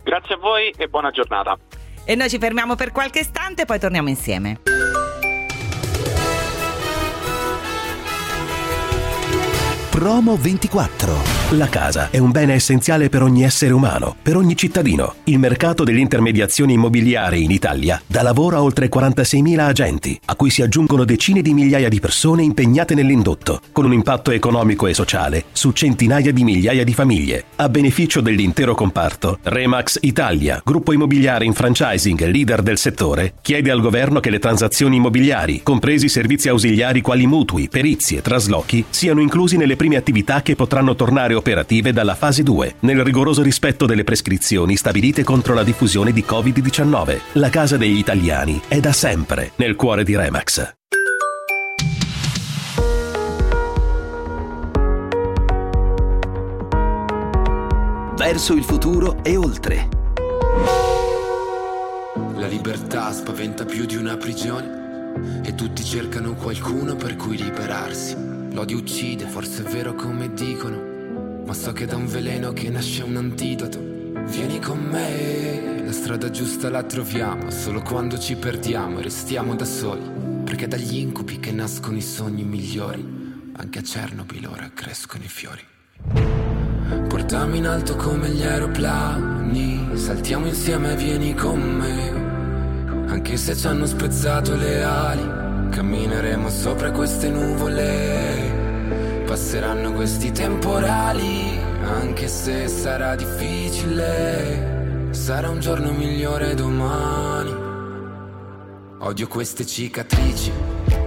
Grazie 0.04 0.36
a 0.36 0.38
voi 0.38 0.72
e 0.78 0.88
buona 0.88 1.10
giornata. 1.10 1.58
E 2.06 2.16
noi 2.16 2.30
ci 2.30 2.38
fermiamo 2.38 2.76
per 2.76 2.92
qualche 2.92 3.20
istante 3.20 3.64
e 3.64 3.66
poi 3.66 3.80
torniamo 3.80 4.10
insieme. 4.10 4.62
Promo 9.90 10.38
24 10.38 11.39
La 11.54 11.68
casa 11.68 12.10
è 12.12 12.20
un 12.20 12.30
bene 12.30 12.54
essenziale 12.54 13.10
per 13.10 13.24
ogni 13.24 13.44
essere 13.44 13.74
umano, 13.74 14.16
per 14.22 14.38
ogni 14.38 14.56
cittadino. 14.56 15.16
Il 15.24 15.40
mercato 15.40 15.84
delle 15.84 16.00
intermediazioni 16.00 16.74
immobiliari 16.74 17.44
in 17.44 17.50
Italia 17.50 18.00
dà 18.06 18.22
lavoro 18.22 18.58
a 18.58 18.62
oltre 18.62 18.88
46.000 18.88 19.58
agenti, 19.58 20.20
a 20.26 20.36
cui 20.36 20.52
si 20.52 20.62
aggiungono 20.62 21.06
decine 21.06 21.42
di 21.42 21.56
migliaia 21.56 21.90
di 21.90 22.00
persone 22.00 22.44
impegnate 22.44 22.94
nell'indotto, 22.94 23.62
con 23.72 23.86
un 23.86 23.94
impatto 23.94 24.30
economico 24.30 24.86
e 24.86 24.94
sociale 24.94 25.46
su 25.52 25.72
centinaia 25.72 26.32
di 26.32 26.44
migliaia 26.44 26.84
di 26.84 26.94
famiglie. 26.94 27.46
A 27.56 27.68
beneficio 27.68 28.22
dell'intero 28.22 28.76
comparto, 28.76 29.40
Remax 29.42 29.98
Italia, 30.02 30.62
gruppo 30.64 30.94
immobiliare 30.94 31.46
in 31.46 31.54
franchising 31.54 32.28
leader 32.28 32.62
del 32.62 32.78
settore, 32.78 33.34
chiede 33.42 33.72
al 33.72 33.82
governo 33.82 34.20
che 34.20 34.30
le 34.30 34.38
transazioni 34.38 34.98
immobiliari, 34.98 35.62
compresi 35.64 36.10
servizi 36.10 36.48
ausiliari 36.48 37.02
quali 37.02 37.26
mutui, 37.26 37.70
perizie, 37.70 38.22
traslochi, 38.22 38.86
siano 38.92 39.20
inclusi 39.20 39.58
nelle 39.58 39.76
prime 39.76 39.96
attività 39.96 40.44
che 40.44 40.54
potranno 40.54 40.94
tornare 40.94 41.38
operative 41.40 41.92
dalla 41.92 42.16
fase 42.16 42.44
2, 42.44 42.76
nel 42.82 43.04
rigoroso 43.04 43.42
rispetto 43.42 43.86
delle 43.86 44.04
prescrizioni 44.04 44.76
stabilite 44.76 45.24
contro 45.24 45.54
la 45.54 45.64
diffusione 45.64 46.12
di 46.12 46.24
Covid-19. 46.28 47.20
La 47.34 47.50
casa 47.50 47.78
degli 47.78 47.98
italiani 47.98 48.62
è 48.68 48.80
da 48.80 48.94
sempre 48.94 49.52
nel 49.56 49.76
cuore 49.76 50.04
di 50.04 50.16
Remax. 50.16 50.74
Verso 58.16 58.54
il 58.54 58.64
futuro 58.64 59.24
e 59.24 59.38
oltre. 59.38 59.88
La 62.36 62.48
libertà 62.48 63.12
spaventa 63.14 63.64
più 63.64 63.86
di 63.86 63.96
una 63.96 64.18
prigione 64.18 65.42
e 65.44 65.56
tutti 65.56 65.84
cercano 65.84 66.36
qualcuno 66.36 66.96
per 66.96 67.16
cui 67.16 67.38
liberarsi. 67.38 68.16
L'odio 68.52 68.78
uccide, 68.78 69.26
forse 69.26 69.64
è 69.64 69.70
vero 69.70 69.94
come 69.94 70.34
dicono 70.34 70.89
ma 71.50 71.56
so 71.56 71.74
che 71.74 71.88
da 71.88 71.96
un 71.96 72.06
veleno 72.06 72.54
che 72.54 72.70
nasce 72.70 73.02
un 73.02 73.18
antidoto. 73.18 73.80
Vieni 74.28 74.60
con 74.60 74.78
me, 74.78 75.82
la 75.84 75.92
strada 75.92 76.30
giusta 76.30 76.70
la 76.70 76.84
troviamo 76.84 77.50
solo 77.50 77.82
quando 77.82 78.20
ci 78.20 78.36
perdiamo 78.36 79.00
e 79.00 79.02
restiamo 79.02 79.56
da 79.56 79.66
soli. 79.66 80.44
Perché 80.44 80.68
dagli 80.68 80.98
incubi 80.98 81.40
che 81.40 81.52
nascono 81.52 81.98
i 81.98 82.04
sogni 82.04 82.44
migliori, 82.44 83.52
anche 83.54 83.80
a 83.80 83.82
Chernobyl 83.82 84.46
ora 84.46 84.70
crescono 84.72 85.24
i 85.24 85.28
fiori. 85.28 85.62
Portami 87.08 87.58
in 87.58 87.66
alto 87.66 87.96
come 87.96 88.30
gli 88.30 88.44
aeroplani, 88.44 89.98
saltiamo 89.98 90.46
insieme, 90.46 90.96
vieni 90.96 91.34
con 91.34 91.60
me. 91.60 93.08
Anche 93.12 93.38
se 93.38 93.56
ci 93.56 93.66
hanno 93.66 93.88
spezzato 93.88 94.56
le 94.56 94.84
ali, 94.84 95.70
cammineremo 95.72 96.48
sopra 96.48 96.92
queste 96.92 97.28
nuvole 97.32 98.29
passeranno 99.30 99.94
questi 99.94 100.32
temporali, 100.32 101.56
anche 101.84 102.28
se 102.28 102.68
sarà 102.68 103.14
difficile, 103.16 105.10
sarà 105.12 105.52
un 105.52 105.60
giorno 105.60 105.92
migliore 105.92 106.56
domani. 106.56 107.56
Odio 108.98 109.28
queste 109.28 109.68
cicatrici 109.68 110.52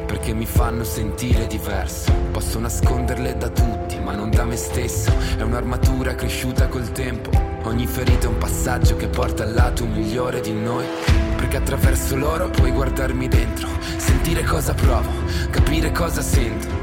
perché 0.07 0.33
mi 0.35 0.47
fanno 0.47 0.85
sentire 0.85 1.49
diverso. 1.49 2.12
Posso 2.31 2.61
nasconderle 2.61 3.37
da 3.37 3.49
tutti, 3.49 3.99
ma 3.99 4.14
non 4.14 4.31
da 4.31 4.45
me 4.45 4.55
stesso. 4.55 5.11
È 5.37 5.43
un'armatura 5.43 6.14
cresciuta 6.14 6.69
col 6.69 6.93
tempo. 6.93 7.31
Ogni 7.64 7.88
ferita 7.88 8.26
è 8.26 8.31
un 8.31 8.38
passaggio 8.38 8.95
che 8.95 9.09
porta 9.09 9.43
al 9.43 9.52
lato 9.52 9.85
migliore 9.85 10.41
di 10.41 10.52
noi. 10.52 10.87
Perché 11.35 11.57
attraverso 11.57 12.14
loro 12.14 12.50
puoi 12.50 12.71
guardarmi 12.71 13.26
dentro, 13.26 13.67
sentire 13.97 14.45
cosa 14.45 14.75
provo, 14.75 15.11
capire 15.50 15.91
cosa 15.91 16.23
sento 16.23 16.81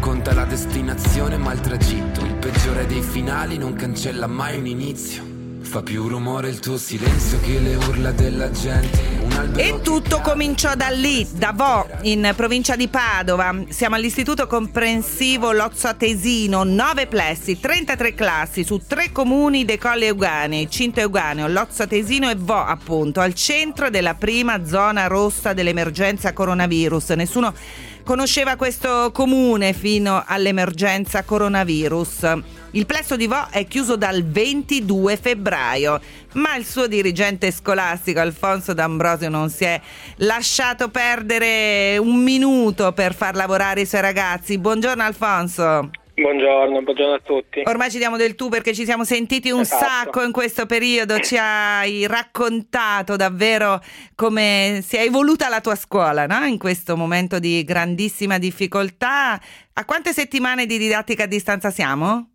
conta 0.00 0.32
la 0.34 0.44
destinazione 0.44 1.36
ma 1.36 1.52
il 1.52 1.60
tragitto. 1.60 2.24
Il 2.24 2.34
peggiore 2.34 2.86
dei 2.86 3.02
finali 3.02 3.58
non 3.58 3.74
cancella 3.74 4.26
mai 4.26 4.58
un 4.58 4.66
inizio. 4.66 5.29
Fa 5.62 5.82
più 5.82 6.08
rumore 6.08 6.48
il 6.48 6.58
tuo 6.58 6.78
silenzio 6.78 7.38
che 7.40 7.58
le 7.60 7.76
urla 7.76 8.10
della 8.12 8.50
gente. 8.50 9.18
E 9.56 9.80
tutto 9.82 10.20
cominciò 10.20 10.74
da 10.74 10.88
lì, 10.88 11.26
da 11.32 11.52
Vo, 11.54 11.86
in 12.02 12.32
provincia 12.34 12.76
di 12.76 12.88
Padova. 12.88 13.54
Siamo 13.68 13.94
all'istituto 13.94 14.46
comprensivo 14.46 15.52
Lozzo 15.52 15.86
Atesino, 15.86 16.64
9 16.64 17.06
plessi, 17.06 17.60
33 17.60 18.14
classi 18.14 18.64
su 18.64 18.80
tre 18.86 19.12
comuni 19.12 19.64
dei 19.64 19.78
Colli 19.78 20.06
Euganei, 20.06 20.68
Cinto 20.68 21.00
Euganeo, 21.00 21.46
Lozzo 21.46 21.82
Atesino 21.82 22.28
e 22.30 22.34
Vo, 22.36 22.64
appunto, 22.64 23.20
al 23.20 23.34
centro 23.34 23.90
della 23.90 24.14
prima 24.14 24.64
zona 24.64 25.06
rossa 25.06 25.52
dell'emergenza 25.52 26.32
coronavirus. 26.32 27.10
Nessuno 27.10 27.54
conosceva 28.02 28.56
questo 28.56 29.10
comune 29.12 29.72
fino 29.72 30.22
all'emergenza 30.26 31.22
coronavirus. 31.22 32.58
Il 32.72 32.86
plesso 32.86 33.16
di 33.16 33.26
Vo 33.26 33.48
è 33.50 33.66
chiuso 33.66 33.96
dal 33.96 34.22
22 34.24 35.16
febbraio, 35.16 36.00
ma 36.34 36.54
il 36.54 36.64
suo 36.64 36.86
dirigente 36.86 37.50
scolastico 37.50 38.20
Alfonso 38.20 38.74
D'Ambrosio 38.74 39.28
non 39.28 39.50
si 39.50 39.64
è 39.64 39.80
lasciato 40.18 40.88
perdere 40.88 41.98
un 41.98 42.22
minuto 42.22 42.92
per 42.92 43.12
far 43.12 43.34
lavorare 43.34 43.80
i 43.80 43.86
suoi 43.86 44.02
ragazzi. 44.02 44.56
Buongiorno 44.56 45.02
Alfonso. 45.02 45.90
Buongiorno, 46.14 46.82
buongiorno, 46.82 47.14
a 47.14 47.20
tutti. 47.24 47.62
Ormai 47.64 47.90
ci 47.90 47.98
diamo 47.98 48.16
del 48.16 48.36
tu 48.36 48.48
perché 48.48 48.72
ci 48.72 48.84
siamo 48.84 49.02
sentiti 49.02 49.50
un 49.50 49.62
esatto. 49.62 49.84
sacco 49.84 50.22
in 50.22 50.30
questo 50.30 50.66
periodo, 50.66 51.18
ci 51.18 51.36
hai 51.36 52.06
raccontato 52.06 53.16
davvero 53.16 53.80
come 54.14 54.80
si 54.86 54.94
è 54.94 55.00
evoluta 55.00 55.48
la 55.48 55.60
tua 55.60 55.74
scuola 55.74 56.26
no? 56.26 56.44
in 56.44 56.58
questo 56.58 56.96
momento 56.96 57.40
di 57.40 57.64
grandissima 57.64 58.38
difficoltà. 58.38 59.40
A 59.72 59.84
quante 59.84 60.12
settimane 60.12 60.66
di 60.66 60.78
didattica 60.78 61.24
a 61.24 61.26
distanza 61.26 61.70
siamo? 61.70 62.26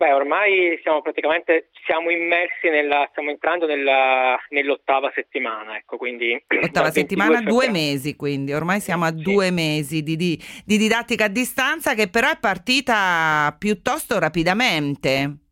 Beh, 0.00 0.14
ormai 0.14 0.80
siamo 0.82 1.02
praticamente 1.02 1.68
siamo 1.84 2.08
immersi 2.08 2.70
nella, 2.70 3.06
stiamo 3.10 3.28
entrando 3.28 3.66
nella, 3.66 4.34
nell'ottava 4.48 5.12
settimana, 5.14 5.76
ecco, 5.76 5.98
quindi 5.98 6.42
ottava 6.64 6.90
settimana, 6.90 7.42
due 7.42 7.68
mesi, 7.68 8.16
quindi 8.16 8.54
ormai 8.54 8.80
siamo 8.80 9.04
a 9.04 9.10
sì. 9.10 9.20
due 9.20 9.50
mesi 9.50 10.02
di, 10.02 10.16
di, 10.16 10.42
di 10.64 10.78
didattica 10.78 11.26
a 11.26 11.28
distanza 11.28 11.92
che 11.92 12.08
però 12.08 12.30
è 12.30 12.38
partita 12.40 13.54
piuttosto 13.58 14.18
rapidamente. 14.18 15.49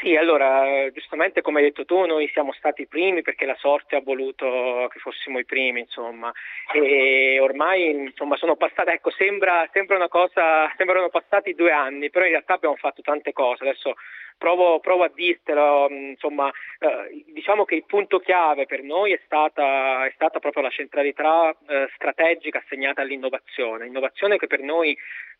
Sì, 0.00 0.14
allora, 0.14 0.90
giustamente 0.92 1.40
come 1.40 1.60
hai 1.60 1.66
detto 1.66 1.86
tu, 1.86 2.04
noi 2.04 2.28
siamo 2.28 2.52
stati 2.52 2.82
i 2.82 2.86
primi 2.86 3.22
perché 3.22 3.46
la 3.46 3.56
sorte 3.58 3.96
ha 3.96 4.02
voluto 4.02 4.88
che 4.92 4.98
fossimo 4.98 5.38
i 5.38 5.46
primi, 5.46 5.80
insomma, 5.80 6.30
e 6.74 7.38
ormai 7.40 7.88
insomma, 7.90 8.36
sono 8.36 8.56
passate, 8.56 8.92
ecco, 8.92 9.10
sembra, 9.10 9.66
sembra 9.72 9.96
una 9.96 10.08
cosa, 10.08 10.70
sembrano 10.76 11.08
passati 11.08 11.54
due 11.54 11.72
anni, 11.72 12.10
però 12.10 12.26
in 12.26 12.32
realtà 12.32 12.54
abbiamo 12.54 12.76
fatto 12.76 13.00
tante 13.00 13.32
cose, 13.32 13.62
adesso 13.64 13.94
provo, 14.36 14.80
provo 14.80 15.04
a 15.04 15.10
dirtelo, 15.12 15.88
insomma, 15.88 16.50
eh, 16.78 17.24
diciamo 17.32 17.64
che 17.64 17.76
il 17.76 17.84
punto 17.86 18.18
chiave 18.18 18.66
per 18.66 18.82
noi 18.82 19.12
è 19.12 19.20
stata, 19.24 20.04
è 20.04 20.12
stata 20.14 20.38
proprio 20.40 20.62
la 20.62 20.70
centralità 20.70 21.56
eh, 21.66 21.88
strategica 21.94 22.58
assegnata 22.58 23.00
all'innovazione, 23.00 23.86
innovazione 23.86 24.36
che 24.36 24.46
per 24.46 24.60
noi 24.60 24.96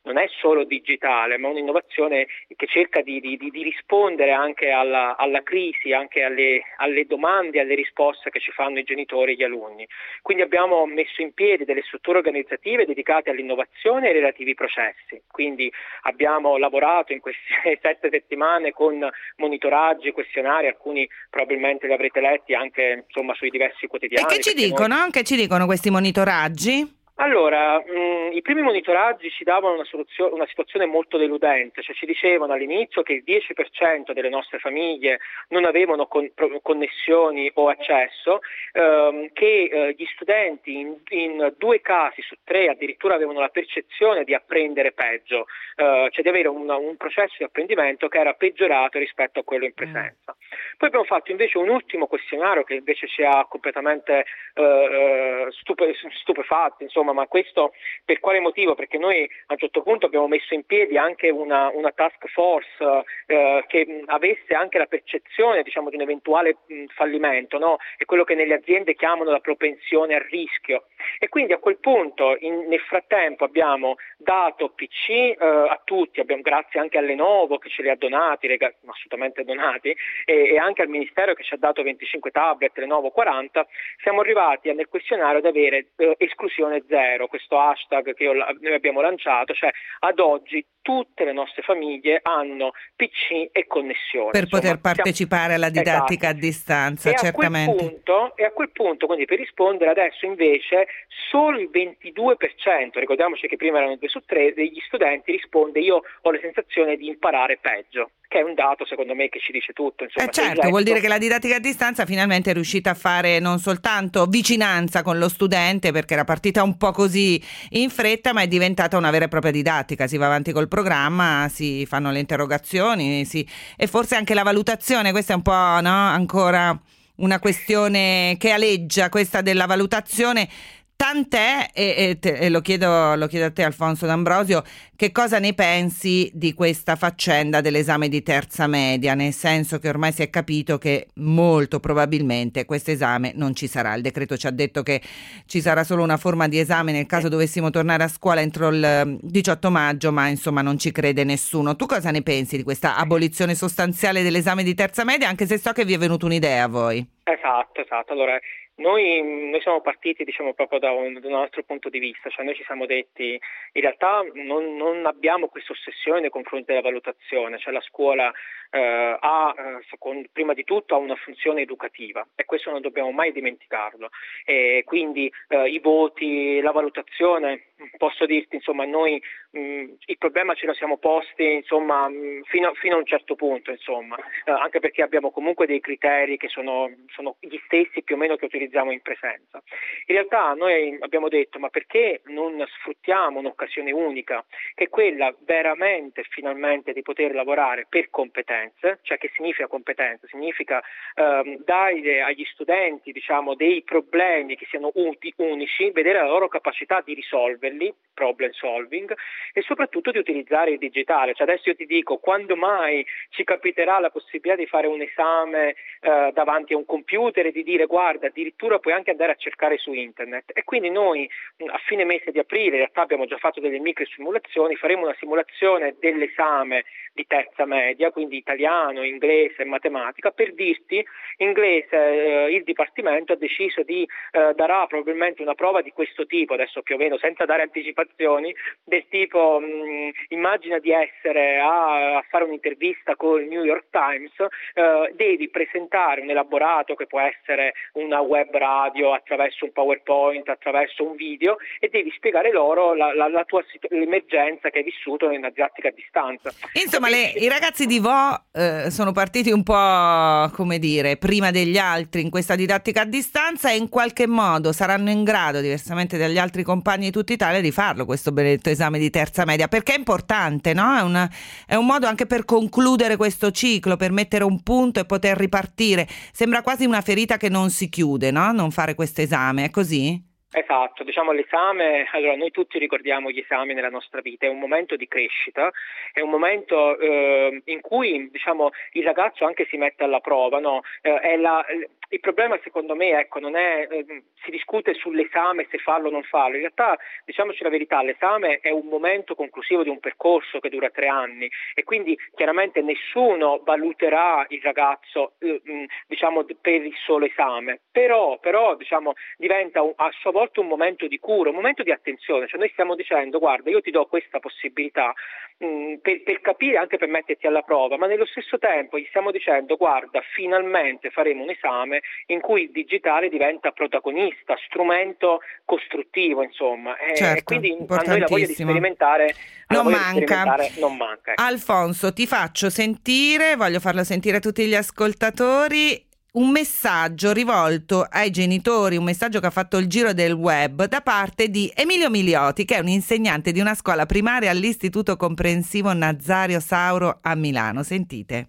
non 0.07 0.19
è 0.19 0.27
solo 0.41 0.65
digitale, 0.65 1.37
ma 1.37 1.49
un'innovazione 1.49 2.27
che 2.55 2.67
cerca 2.67 3.03
di, 3.03 3.21
di, 3.21 3.37
di 3.37 3.63
rispondere 3.63 4.33
anche 4.33 4.71
alla, 4.71 5.17
alla 5.17 5.43
crisi, 5.43 5.93
anche 5.93 6.23
alle, 6.23 6.63
alle, 6.77 7.07
domande, 7.07 7.61
alle 7.61 7.75
risposte 7.75 8.31
che 8.31 8.41
ci 8.41 8.53
fanno 8.53 8.79
i 8.79 8.85
genitori 8.85 9.33
e 9.33 9.35
gli 9.37 9.43
alunni. 9.43 9.87
Quindi 10.23 10.43
abbiamo 10.43 10.87
messo 10.87 11.23
in 11.23 11.33
piedi 11.33 11.65
delle 11.65 11.83
strutture 11.83 12.19
organizzative 12.19 12.87
dedicate 12.87 13.31
all'innovazione 13.31 14.07
e 14.07 14.09
ai 14.09 14.15
relativi 14.15 14.55
processi. 14.55 15.21
Quindi 15.27 15.71
abbiamo 16.03 16.57
lavorato 16.57 17.13
in 17.13 17.21
queste 17.21 17.43
sette 17.83 18.09
settimane 18.11 18.71
con 18.73 19.07
monitoraggi, 19.37 20.13
questionari, 20.13 20.69
alcuni 20.69 21.09
probabilmente 21.29 21.87
li 21.87 21.93
avrete 21.93 22.21
letti 22.21 22.55
anche 22.55 23.05
insomma, 23.07 23.35
sui 23.35 23.51
diversi 23.51 23.87
quotidiani. 23.89 24.27
E 24.33 24.37
che 24.37 24.41
ci 24.41 24.55
dicono? 24.55 24.95
Noi... 24.95 25.11
Che 25.11 25.25
ci 25.25 25.37
dicono 25.37 25.67
questi 25.67 25.91
monitoraggi? 25.91 26.96
Allora, 27.19 27.79
mh, 27.79 27.99
mm, 27.99 28.33
i 28.33 28.43
primi 28.43 28.61
monitoraggi 28.61 29.31
ci 29.31 29.43
davano 29.43 29.75
una, 29.75 29.85
una, 30.31 30.47
situazione 30.47 30.85
molto 30.85 31.17
deludente, 31.17 31.83
cioè 31.83 31.95
ci 31.95 32.05
dicevano 32.05 32.53
all'inizio 32.53 33.03
che 33.03 33.15
il 33.15 33.25
10% 33.27 34.13
delle 34.13 34.29
nostre 34.29 34.59
famiglie 34.59 35.21
non 35.49 35.65
avevano 35.65 36.07
con, 36.07 36.31
connessioni 36.61 37.51
o 37.55 37.69
accesso, 37.69 38.41
ehm, 38.73 39.31
che 39.33 39.69
eh, 39.73 39.95
gli 39.97 40.05
studenti 40.15 40.79
in, 40.79 40.97
in, 41.09 41.55
due 41.57 41.81
casi 41.81 42.21
su 42.21 42.37
tre 42.45 42.69
addirittura 42.69 43.15
avevano 43.15 43.41
la 43.41 43.49
percezione 43.49 44.25
di 44.25 44.35
apprendere 44.35 44.93
peggio, 44.93 45.47
eh, 45.77 46.09
cioè 46.11 46.23
di 46.23 46.29
avere 46.29 46.49
un, 46.49 46.69
un, 46.69 46.97
processo 46.99 47.37
di 47.39 47.45
apprendimento 47.45 48.09
che 48.09 48.19
era 48.19 48.35
peggiorato 48.35 48.99
rispetto 48.99 49.41
a 49.41 49.45
quello 49.45 49.65
in 49.65 49.73
presenza. 49.73 50.37
Mm. 50.37 50.77
Poi 50.77 50.89
abbiamo 50.89 51.07
fatto 51.07 51.31
invece 51.31 51.57
un 51.57 51.71
ultimo 51.71 52.07
questionario 52.07 52.63
che 52.63 52.75
invece 52.75 53.09
ci 53.09 53.23
ha 53.23 53.47
completamente 53.49 54.27
eh, 54.55 54.63
eh 54.63 55.47
stupe, 55.53 55.95
stupefatti, 56.21 56.83
insomma, 56.83 57.06
insomma, 57.07 57.13
ma 57.13 57.27
questo 57.27 57.73
per 58.05 58.19
quale 58.21 58.41
motivo? 58.41 58.75
Perché 58.75 58.99
noi 58.99 59.23
a 59.47 59.53
un 59.53 59.59
certo 59.59 59.83
punto 59.83 60.07
abbiamo 60.07 60.27
messo 60.27 60.55
in 60.55 60.65
piedi 60.65 60.99
anche 60.99 61.31
una, 61.31 61.71
una 61.73 61.93
task 61.93 62.27
force 62.29 63.05
eh, 63.27 63.65
che 63.69 64.03
avesse 64.07 64.55
anche 64.55 64.79
la 64.79 64.87
percezione 64.87 65.63
diciamo, 65.63 65.91
di 65.91 65.97
un 65.97 66.03
eventuale 66.03 66.57
mh, 66.67 66.85
fallimento, 66.95 67.59
no? 67.59 67.79
è 67.97 68.05
quello 68.05 68.25
che 68.25 68.35
nelle 68.35 68.55
aziende 68.55 68.95
chiamano 68.95 69.31
la 69.31 69.41
propensione 69.41 70.15
al 70.15 70.27
rischio. 70.29 70.85
E 71.19 71.29
quindi 71.29 71.53
a 71.53 71.59
quel 71.59 71.79
punto 71.79 72.37
in, 72.41 72.67
nel 72.69 72.81
frattempo 72.81 73.45
abbiamo 73.45 73.97
dato 74.17 74.71
PC 74.71 75.09
eh, 75.09 75.37
a 75.39 75.81
tutti, 75.85 76.21
abbiamo, 76.21 76.43
grazie 76.43 76.81
anche 76.81 76.99
a 76.99 77.01
Lenovo 77.01 77.59
che 77.59 77.69
ce 77.69 77.83
li 77.83 77.91
ha 77.91 77.97
donati, 77.97 78.47
rega, 78.47 78.73
assolutamente 78.87 79.45
donati, 79.45 79.95
e, 80.25 80.55
e, 80.55 80.59
anche 80.59 80.83
al 80.83 80.89
Ministero 80.89 81.35
che 81.35 81.43
ci 81.43 81.55
ha 81.55 81.59
dato 81.59 81.83
25 81.83 82.31
tablet, 82.31 82.77
Lenovo 82.79 83.11
40, 83.11 83.67
siamo 84.03 84.21
arrivati 84.21 84.73
nel 84.73 84.89
questionario 84.89 85.39
ad 85.39 85.47
avere 85.47 85.89
eh, 85.97 86.15
esclusione 86.19 86.85
zero, 86.89 87.27
questo 87.27 87.59
hashtag 87.59 88.15
che 88.15 88.25
io, 88.25 88.33
noi 88.33 88.75
abbiamo 88.75 89.01
lanciato, 89.01 89.55
cioè 89.55 89.71
ad 90.01 90.19
oggi 90.19 90.65
tutte 90.87 91.25
le 91.25 91.33
nostre 91.33 91.63
famiglie 91.63 92.21
hanno 92.23 92.71
PC 92.95 93.49
e 93.51 93.67
connessione. 93.67 94.31
Per 94.31 94.45
Insomma, 94.45 94.63
poter 94.63 94.81
partecipare 94.81 95.49
siamo... 95.49 95.55
alla 95.57 95.69
didattica 95.69 96.27
esatto. 96.27 96.37
a 96.37 96.41
distanza, 96.41 97.11
e 97.11 97.15
certamente. 97.17 97.85
A 97.85 97.89
punto, 97.89 98.37
e 98.37 98.45
a 98.45 98.51
quel 98.53 98.71
punto, 98.71 99.07
quindi 99.07 99.25
per 99.25 99.39
rispondere 99.39 99.91
adesso 99.91 100.27
invece, 100.27 100.87
solo 101.31 101.59
il 101.59 101.71
22%, 101.73 102.99
ricordiamoci 102.99 103.47
che 103.47 103.57
prima 103.57 103.79
erano 103.79 103.97
2 103.97 104.09
su 104.09 104.21
3, 104.25 104.55
degli 104.55 104.81
studenti 104.87 105.33
risponde 105.33 105.81
io 105.81 106.03
ho 106.21 106.31
la 106.31 106.39
sensazione 106.41 106.97
di 106.97 107.09
imparare 107.09 107.59
peggio 107.61 108.11
che 108.29 108.41
è 108.41 108.43
un 108.43 108.55
dato 108.55 108.85
secondo 108.85 109.15
me 109.15 109.29
che 109.29 109.39
ci 109.39 109.53
dice 109.53 109.73
tutto. 109.73 110.05
Insomma, 110.05 110.29
eh 110.29 110.33
certo, 110.33 110.69
vuol 110.69 110.83
dire 110.83 111.01
che 111.01 111.09
la 111.09 111.19
didattica 111.19 111.57
a 111.57 111.61
distanza 111.61 112.05
finalmente 112.05 112.51
è 112.51 112.55
riuscita 112.55 112.91
a 112.91 112.95
fare 112.95 113.39
non 113.39 113.59
soltanto 113.59 114.27
vicinanza 114.27 115.03
con 115.03 115.19
lo 115.19 115.29
studente 115.29 115.93
perché 115.93 116.15
era 116.15 116.25
partita 116.25 116.63
un 116.63 116.77
po' 116.77 116.91
così 116.91 117.41
in 117.71 117.89
fretta 117.89 118.33
ma 118.33 118.43
è 118.43 118.49
diventata 118.49 118.97
una 118.97 119.11
vera 119.11 119.27
e 119.27 119.29
propria 119.29 119.53
didattica, 119.53 120.07
si 120.07 120.17
va 120.17 120.27
avanti 120.27 120.53
col 120.53 120.69
programma, 120.69 121.47
si 121.49 121.87
fanno 121.87 122.11
le 122.11 122.19
interrogazioni 122.19 123.25
si... 123.25 123.47
e 123.77 123.87
forse 123.87 124.17
anche 124.17 124.35
la 124.35 124.43
valutazione, 124.43 125.13
questa 125.13 125.33
è 125.33 125.37
un 125.37 125.43
po' 125.43 125.53
no? 125.53 125.81
ancora 125.83 126.79
una 127.17 127.39
questione 127.39 128.37
che 128.39 128.51
aleggia, 128.51 129.09
questa 129.09 129.41
della 129.41 129.67
valutazione 129.67 130.49
Tant'è, 130.97 131.69
e, 131.75 132.19
e, 132.19 132.35
e 132.37 132.49
lo, 132.49 132.63
chiedo, 132.63 133.15
lo, 133.17 133.27
chiedo, 133.27 133.45
a 133.45 133.51
te 133.51 133.63
Alfonso 133.63 134.07
D'Ambrosio, 134.07 134.63
che 134.97 135.13
cosa 135.13 135.39
ne 135.39 135.53
pensi 135.53 136.31
di 136.33 136.55
questa 136.55 136.97
faccenda 136.97 137.61
dell'esame 137.61 138.09
di 138.09 138.23
terza 138.23 138.67
media, 138.67 139.13
nel 139.13 139.35
senso 139.35 139.79
che 139.79 139.91
ormai 139.91 140.13
si 140.13 140.23
è 140.23 140.31
capito 140.31 140.79
che 140.79 141.09
molto 141.17 141.81
probabilmente 141.81 142.65
questo 142.65 142.93
esame 142.93 143.33
non 143.35 143.55
ci 143.55 143.67
sarà. 143.67 143.95
Il 143.95 144.01
decreto 144.01 144.39
ci 144.39 144.47
ha 144.47 144.51
detto 144.51 144.83
che 144.83 145.03
ci 145.45 145.61
sarà 145.61 145.85
solo 145.85 146.03
una 146.03 146.17
forma 146.17 146.49
di 146.49 146.59
esame 146.59 146.93
nel 146.93 147.05
caso 147.05 147.29
dovessimo 147.29 147.69
tornare 147.69 148.03
a 148.03 148.09
scuola 148.09 148.41
entro 148.41 148.69
il 148.69 149.19
18 149.21 149.71
maggio, 149.71 150.13
ma 150.13 150.29
insomma 150.29 150.63
non 150.63 150.79
ci 150.79 150.93
crede 150.93 151.25
nessuno. 151.25 151.77
Tu 151.77 151.85
cosa 151.85 152.11
ne 152.11 152.23
pensi 152.23 152.57
di 152.57 152.63
questa 152.63 152.97
abolizione 152.97 153.55
sostanziale 153.55 154.23
dell'esame 154.23 154.63
di 154.63 154.75
terza 154.75 155.05
media, 155.05 155.29
anche 155.29 155.45
se 155.45 155.59
so 155.59 155.73
che 155.73 155.85
vi 155.85 155.93
è 155.93 155.99
venuta 155.99 156.25
un'idea 156.25 156.65
a 156.65 156.69
voi? 156.69 157.07
Esatto, 157.23 157.81
esatto. 157.83 158.13
Allora, 158.13 158.39
noi, 158.77 159.23
noi, 159.23 159.61
siamo 159.63 159.81
partiti 159.81 160.25
diciamo, 160.25 160.53
proprio 160.53 160.79
da 160.79 160.91
un, 160.91 161.19
da 161.19 161.29
un, 161.29 161.35
altro 161.35 161.63
punto 161.63 161.89
di 161.89 161.99
vista, 161.99 162.29
cioè 162.29 162.45
noi 162.45 162.55
ci 162.55 162.65
siamo 162.65 162.85
detti 162.85 163.41
in 163.73 163.81
realtà 163.81 164.23
non, 164.35 164.77
non 164.77 165.07
abbiamo 165.07 165.49
questa 165.49 165.73
ossessione 165.73 166.21
nei 166.21 166.31
confronti 166.31 166.67
della 166.67 166.83
valutazione, 166.83 167.59
cioè 167.59 167.73
la 167.73 167.81
scuola 167.81 168.31
eh, 168.77 169.17
ha, 169.19 169.55
eh, 169.57 169.85
secondo, 169.89 170.29
prima 170.31 170.53
di 170.53 170.65
tutto 170.65 170.95
ha 170.95 170.99
una 170.99 171.15
funzione 171.17 171.63
educativa 171.63 172.27
e 172.35 172.45
questo 172.45 172.71
non 172.71 172.83
dobbiamo 172.83 173.11
mai 173.11 173.33
dimenticarlo. 173.33 174.11
E 174.45 174.83
quindi 174.85 175.33
eh, 175.49 175.69
i 175.69 175.79
voti, 175.79 176.61
la 176.61 176.73
valutazione, 176.73 177.69
posso 177.97 178.27
dirti, 178.27 178.57
insomma, 178.57 178.85
noi 178.85 179.21
mh, 179.51 179.85
il 180.07 180.19
problema 180.19 180.55
ce 180.55 180.67
lo 180.67 180.75
siamo 180.75 180.99
posti 180.99 181.55
insomma, 181.55 182.09
mh, 182.09 182.43
fino, 182.45 182.75
fino, 182.75 182.97
a 182.97 182.99
un 182.99 183.07
certo 183.07 183.35
punto, 183.35 183.71
insomma, 183.71 184.17
eh, 184.45 184.51
anche 184.51 184.81
perché 184.81 185.03
abbiamo 185.03 185.31
comunque 185.31 185.67
dei 185.67 185.81
criteri 185.81 186.37
che 186.37 186.49
sono, 186.49 186.91
sono 187.15 187.37
gli 187.41 187.59
stessi 187.65 188.03
più 188.03 188.17
o 188.17 188.19
meno 188.19 188.37
che 188.37 188.45
utilizziamo 188.45 188.93
in 188.93 189.01
presenza. 189.01 189.63
In 190.07 190.15
realtà 190.15 190.53
noi 190.53 190.97
abbiamo 191.01 191.29
detto 191.29 191.59
ma 191.59 191.69
perché 191.71 192.21
non 192.27 192.63
sfruttiamo 192.67 193.39
un'occasione 193.39 193.91
unica, 193.93 194.45
che 194.75 194.85
è 194.85 194.89
quella 194.89 195.35
veramente 195.41 196.25
finalmente 196.29 196.93
di 196.93 197.03
poter 197.03 197.35
lavorare 197.35 197.87
per 197.89 198.11
competenza 198.11 198.66
competenze, 198.67 198.99
cioè 199.03 199.19
che 199.19 199.31
significa 199.35 199.67
competenza? 199.67 200.27
Significa 200.29 200.83
ehm, 201.15 201.63
dare 201.65 202.23
agli 202.23 202.45
studenti 202.53 203.13
diciamo, 203.13 203.55
dei 203.55 203.83
problemi 203.83 204.57
che 204.57 204.67
siano 204.69 204.91
unici, 204.95 205.91
vedere 205.91 206.19
la 206.19 206.29
loro 206.29 206.49
capacità 206.49 207.03
di 207.05 207.15
risolverli, 207.15 207.95
problem 208.13 208.51
solving, 208.53 209.15
e 209.53 209.63
soprattutto 209.63 210.11
di 210.11 210.19
utilizzare 210.19 210.73
il 210.73 210.79
digitale. 210.79 211.35
Cioè 211.35 211.47
adesso 211.47 211.69
io 211.69 211.77
ti 211.77 211.87
dico, 211.87 212.19
quando 212.19 212.57
mai 212.57 213.07
ci 213.31 213.45
capiterà 213.45 213.99
la 213.99 214.11
possibilità 214.11 214.57
di 214.57 214.67
fare 214.67 214.87
un 214.87 215.01
esame 215.01 215.75
eh, 216.01 216.31
davanti 216.33 216.73
a 216.73 216.77
un 216.77 216.87
computer 216.87 217.47
e 217.47 217.53
di 217.53 217.63
dire 217.63 217.87
guarda, 217.87 218.27
addirittura 218.27 218.79
puoi 218.79 218.95
anche 218.95 219.11
andare 219.11 219.33
a 219.33 219.37
cercare 219.37 219.77
su 219.77 219.93
internet. 219.93 220.51
E 220.55 220.65
quindi 220.65 220.91
noi 220.91 221.29
a 221.67 221.79
fine 221.87 222.05
mese 222.05 222.31
di 222.31 222.39
aprile, 222.39 222.71
in 222.71 222.77
realtà 222.77 223.03
abbiamo 223.03 223.27
già 223.27 223.37
fatto 223.37 223.61
delle 223.61 223.79
micro 223.79 224.05
simulazioni, 224.07 224.77
faremo 224.77 225.05
una 225.05 225.17
simulazione 225.19 225.97
dell'esame 225.99 226.85
di 227.13 227.27
terza 227.27 227.65
media, 227.65 228.11
quindi 228.11 228.43
italiano, 228.47 229.03
inglese 229.03 229.63
e 229.63 229.65
matematica, 229.65 230.31
per 230.31 230.55
dirti 230.55 231.05
inglese 231.39 231.97
eh, 231.97 232.55
il 232.55 232.63
Dipartimento 232.63 233.33
ha 233.33 233.37
deciso 233.37 233.83
di 233.83 234.07
eh, 234.31 234.53
darà 234.55 234.87
probabilmente 234.87 235.43
una 235.43 235.55
prova 235.55 235.83
di 235.83 235.91
questo 235.91 236.27
tipo, 236.27 236.55
adesso 236.55 236.83
più 236.83 236.95
o 236.95 236.99
meno 236.99 237.19
senza 237.19 237.45
dare 237.45 237.63
anticipazioni, 237.63 238.55
del 238.85 239.07
tipo 239.09 239.59
mh, 239.59 240.11
immagina 240.29 240.79
di 240.79 240.93
essere 240.93 241.59
a, 241.59 242.19
a, 242.19 242.25
fare 242.29 242.45
un'intervista 242.45 243.17
con 243.17 243.41
il 243.41 243.49
New 243.49 243.65
York 243.65 243.87
Times, 243.91 244.33
eh, 244.75 245.13
devi 245.15 245.49
presentare 245.49 246.21
un 246.21 246.31
elaborato 246.31 246.95
che 246.95 247.07
può 247.07 247.21
essere 247.21 247.73
una 247.95 248.21
web 248.21 248.55
radio 248.57 249.13
attraverso 249.13 249.65
un 249.65 249.73
PowerPoint, 249.73 250.49
attraverso 250.49 251.05
un 251.05 251.17
video 251.17 251.57
e 251.81 251.89
devi 251.89 252.13
spiegare 252.15 252.53
loro 252.53 252.95
la, 252.95 253.15
la, 253.15 253.29
la 253.29 253.45
tua 253.45 253.65
l'emergenza 253.89 254.71
che 254.71 254.79
hai 254.79 254.85
vissuto 254.85 255.31
in 255.31 255.45
asiatica 255.45 255.89
a 255.89 255.93
distanza. 255.93 256.53
Insomma, 256.73 257.07
insomma, 257.07 257.09
le, 257.09 257.33
i 257.37 257.49
ragazzi 257.49 257.87
di 257.87 257.99
Vo 257.99 258.36
eh, 258.53 258.91
sono 258.91 259.13
partiti 259.13 259.51
un 259.51 259.63
po', 259.63 260.51
come 260.55 260.79
dire, 260.79 261.17
prima 261.17 261.51
degli 261.51 261.79
altri 261.79 262.23
in 262.23 262.31
questa 262.31 262.55
didattica 262.55 263.03
a 263.03 263.05
distanza 263.05 263.71
e 263.71 263.77
in 263.77 263.89
qualche 263.89 264.27
modo 264.27 264.73
saranno 264.73 265.11
in 265.11 265.25
grado, 265.25 265.61
diversamente 265.61 266.17
dagli 266.19 266.39
altri 266.39 266.63
compagni 266.63 267.07
di 267.07 267.11
tutta 267.11 267.33
Italia, 267.33 267.61
di 267.61 267.71
farlo 267.71 268.05
questo 268.05 268.33
benedetto 268.33 268.71
esame 268.71 268.99
di 268.99 269.11
terza 269.11 269.45
media, 269.45 269.69
perché 269.69 269.95
è 269.95 269.99
importante, 269.99 270.73
no? 270.73 270.97
È, 270.97 271.03
una, 271.03 271.31
è 271.67 271.75
un 271.75 271.87
modo 271.87 272.07
anche 272.07 272.27
per 272.27 272.45
concludere 272.45 273.17
questo 273.17 273.51
ciclo, 273.51 273.97
per 273.97 274.13
mettere 274.13 274.45
un 274.45 274.63
punto 274.63 275.01
e 275.01 275.05
poter 275.05 275.37
ripartire. 275.37 276.09
Sembra 276.33 276.63
quasi 276.63 276.85
una 276.85 277.01
ferita 277.01 277.37
che 277.37 277.49
non 277.49 277.71
si 277.71 277.89
chiude, 277.89 278.31
no? 278.31 278.53
Non 278.53 278.71
fare 278.71 278.95
questo 278.95 279.21
esame, 279.21 279.65
è 279.65 279.71
così? 279.71 280.35
Esatto, 280.59 281.05
diciamo 281.05 281.33
l'esame, 281.33 282.09
allora 282.13 282.35
noi 282.35 282.51
tutti 282.51 282.79
ricordiamo 282.79 283.31
gli 283.31 283.41
esami 283.41 283.75
nella 283.75 283.91
nostra 283.91 284.23
vita, 284.23 284.47
è 284.47 284.49
un 284.49 284.59
momento 284.59 284.97
di 284.97 285.07
crescita, 285.07 285.71
è 286.15 286.23
un 286.23 286.31
momento 286.31 286.99
eh, 286.99 287.61
in 287.63 287.83
cui 287.83 288.31
diciamo, 288.31 288.71
il 288.93 289.05
ragazzo 289.05 289.45
anche 289.45 289.67
si 289.67 289.77
mette 289.77 290.05
alla 290.05 290.21
prova, 290.21 290.59
no? 290.59 290.81
eh, 291.03 291.37
la, 291.37 291.63
il 292.09 292.21
problema 292.21 292.59
secondo 292.63 292.95
me 292.95 293.19
ecco, 293.19 293.39
non 293.39 293.55
è, 293.55 293.87
eh, 293.91 294.23
si 294.45 294.51
discute 294.51 294.95
sull'esame 294.95 295.67
se 295.71 295.77
farlo 295.77 296.09
o 296.09 296.11
non 296.11 296.23
farlo, 296.23 296.55
in 296.55 296.61
realtà 296.63 296.97
diciamoci 297.27 297.63
la 297.63 297.69
verità, 297.69 298.03
l'esame 298.03 298.61
è 298.61 298.71
un 298.71 298.87
momento 298.87 299.35
conclusivo 299.35 299.83
di 299.83 299.91
un 299.91 300.01
percorso 300.01 300.61
che 300.61 300.71
dura 300.71 300.89
tre 300.89 301.09
anni 301.09 301.51
e 301.75 301.85
quindi 301.85 302.17
chiaramente 302.35 302.81
nessuno 302.81 303.61
valuterà 303.63 304.47
il 304.49 304.61
ragazzo 304.63 305.35
eh, 305.41 305.61
diciamo, 306.07 306.47
per 306.61 306.83
il 306.83 306.95
solo 307.05 307.27
esame, 307.27 307.81
però, 307.91 308.39
però 308.39 308.75
diciamo, 308.75 309.13
diventa 309.37 309.83
un, 309.83 309.93
a 309.97 310.11
sua 310.13 310.31
volta 310.31 310.45
volta 310.47 310.61
un 310.61 310.69
momento 310.69 311.07
di 311.07 311.19
cura, 311.19 311.51
un 311.51 311.57
momento 311.57 311.83
di 311.83 311.91
attenzione, 311.91 312.47
cioè 312.47 312.59
noi 312.59 312.71
stiamo 312.71 312.95
dicendo 312.95 313.39
guarda 313.39 313.71
io 313.71 313.81
ti 313.81 313.91
do 313.91 314.07
questa 314.07 314.39
possibilità 314.39 315.13
mh, 315.59 315.67
mm, 315.67 315.95
per, 315.97 316.23
per, 316.23 316.41
capire 316.41 316.79
anche 316.79 316.97
per 316.97 317.09
metterti 317.09 317.47
alla 317.47 317.63
prova, 317.63 317.97
ma 317.97 318.07
nello 318.07 318.27
stesso 318.27 318.59
tempo 318.59 318.99
gli 318.99 319.07
stiamo 319.09 319.31
dicendo 319.31 319.77
guarda 319.77 320.21
finalmente 320.35 321.11
faremo 321.11 321.43
un 321.43 321.51
esame 321.51 322.03
in 322.27 322.41
cui 322.41 322.63
il 322.63 322.71
digitale 322.71 323.29
diventa 323.29 323.73
protagonista, 323.73 324.57
strumento 324.67 325.41
costruttivo 325.65 326.43
insomma 326.43 326.97
e, 326.97 327.17
certo, 327.17 327.39
e 327.39 327.43
quindi 327.43 327.77
a 327.89 328.03
noi 328.07 328.21
la 328.21 328.27
voglia 328.29 328.47
di 328.47 328.55
sperimentare 328.55 329.35
non 329.69 329.87
manca. 329.87 330.45
non 330.79 330.97
manca 330.97 331.33
ecco. 331.33 331.43
Alfonso 331.43 332.13
ti 332.13 332.27
faccio 332.27 332.71
sentire, 332.71 333.57
voglio 333.57 333.81
farlo 333.81 334.05
sentire 334.05 334.37
a 334.37 334.41
tutti 334.41 334.65
gli 334.67 334.75
ascoltatori 334.75 336.06
un 336.37 336.51
messaggio 336.51 337.33
rivolto 337.33 338.03
ai 338.03 338.31
genitori, 338.31 338.97
un 338.97 339.05
messaggio 339.05 339.41
che 339.41 339.47
ha 339.47 339.51
fatto 339.51 339.79
il 339.79 339.87
giro 339.87 340.13
del 340.13 340.33
web 340.33 340.87
da 340.87 341.01
parte 341.01 341.49
di 341.49 341.71
Emilio 341.75 342.11
Miliotti, 342.11 342.65
che 342.65 342.77
è 342.77 342.81
un 342.81 342.89
insegnante 342.89 343.53
di 343.53 343.61
una 343.61 343.75
scuola 343.75 344.07
primaria 344.07 344.51
all'Istituto 344.51 345.17
Comprensivo 345.17 345.93
Nazario 345.93 346.61
Sauro 346.61 347.19
a 347.23 347.35
Milano. 347.35 347.83
Sentite. 347.83 348.49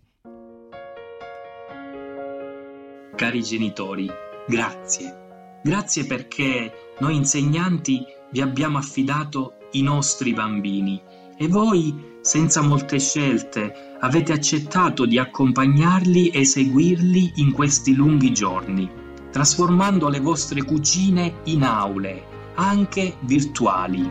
Cari 3.16 3.42
genitori, 3.42 4.10
grazie. 4.48 5.60
Grazie 5.64 6.06
perché 6.06 6.72
noi 7.00 7.16
insegnanti 7.16 8.06
vi 8.32 8.42
abbiamo 8.42 8.78
affidato 8.78 9.54
i 9.72 9.82
nostri 9.82 10.34
bambini 10.34 11.02
e 11.38 11.48
voi, 11.48 12.17
senza 12.22 12.62
molte 12.62 13.00
scelte, 13.00 13.96
avete 14.00 14.34
accettato 14.34 15.06
di 15.06 15.18
accompagnarli 15.18 16.30
e 16.30 16.46
seguirli 16.46 17.34
in 17.36 17.52
questi 17.52 17.94
lunghi 17.96 18.34
giorni, 18.34 18.90
trasformando 19.32 20.10
le 20.10 20.20
vostre 20.20 20.64
cucine 20.64 21.42
in 21.46 21.64
aule, 21.64 22.24
anche 22.56 23.18
virtuali. 23.22 24.10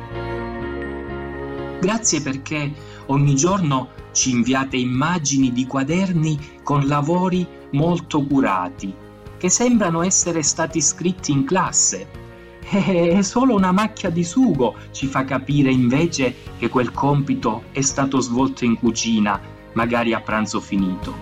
Grazie 1.81 2.23
perché 2.23 2.73
ogni 3.07 3.35
giorno 3.35 3.91
ci 4.13 4.31
inviate 4.31 4.77
immagini 4.77 5.53
di 5.53 5.67
quaderni 5.67 6.61
con 6.63 6.87
lavori 6.87 7.47
molto 7.73 8.25
curati, 8.25 8.95
che 9.37 9.51
sembrano 9.51 10.03
essere 10.03 10.43
stati 10.43 10.81
scritti 10.81 11.33
in 11.33 11.45
classe. 11.45 12.26
E 12.69 13.23
solo 13.23 13.55
una 13.55 13.71
macchia 13.71 14.11
di 14.11 14.25
sugo 14.25 14.75
ci 14.91 15.07
fa 15.07 15.25
capire 15.25 15.71
invece 15.71 16.35
che 16.59 16.69
quel 16.69 16.91
compito 16.91 17.65
è 17.71 17.81
stato 17.81 18.19
svolto 18.21 18.65
in 18.65 18.77
cucina, 18.77 19.41
magari 19.75 20.13
a 20.13 20.21
pranzo 20.21 20.61
finito. 20.61 21.15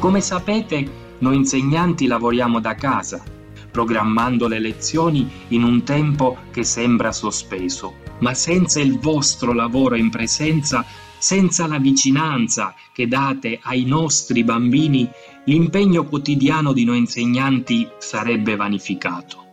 Come 0.00 0.20
sapete, 0.20 1.04
noi 1.18 1.36
insegnanti 1.36 2.06
lavoriamo 2.06 2.58
da 2.58 2.74
casa, 2.74 3.22
programmando 3.70 4.48
le 4.48 4.58
lezioni 4.58 5.30
in 5.48 5.62
un 5.62 5.84
tempo 5.84 6.38
che 6.50 6.64
sembra 6.64 7.12
sospeso, 7.12 7.94
ma 8.18 8.34
senza 8.34 8.80
il 8.80 8.98
vostro 8.98 9.52
lavoro 9.52 9.94
in 9.94 10.10
presenza, 10.10 10.84
senza 11.18 11.66
la 11.66 11.78
vicinanza 11.78 12.74
che 12.92 13.06
date 13.06 13.60
ai 13.62 13.84
nostri 13.84 14.42
bambini, 14.42 15.08
l'impegno 15.44 16.04
quotidiano 16.04 16.72
di 16.72 16.84
noi 16.84 16.98
insegnanti 16.98 17.88
sarebbe 17.98 18.56
vanificato. 18.56 19.45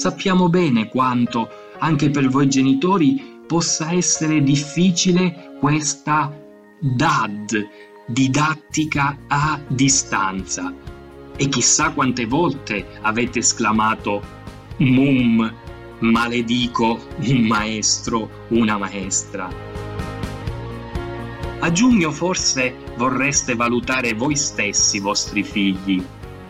Sappiamo 0.00 0.48
bene 0.48 0.88
quanto, 0.88 1.50
anche 1.78 2.08
per 2.08 2.30
voi 2.30 2.48
genitori, 2.48 3.42
possa 3.46 3.92
essere 3.92 4.42
difficile 4.42 5.58
questa 5.60 6.34
DAD, 6.80 7.68
didattica 8.06 9.18
a 9.28 9.60
distanza. 9.68 10.72
E 11.36 11.48
chissà 11.50 11.90
quante 11.90 12.24
volte 12.24 12.86
avete 13.02 13.40
esclamato 13.40 14.22
Mum, 14.78 15.54
maledico 15.98 16.98
un 17.26 17.42
maestro, 17.42 18.46
una 18.48 18.78
maestra. 18.78 19.52
A 21.58 21.70
giugno 21.72 22.10
forse 22.10 22.74
vorreste 22.96 23.54
valutare 23.54 24.14
voi 24.14 24.34
stessi 24.34 24.96
i 24.96 25.00
vostri 25.00 25.42
figli. 25.42 26.02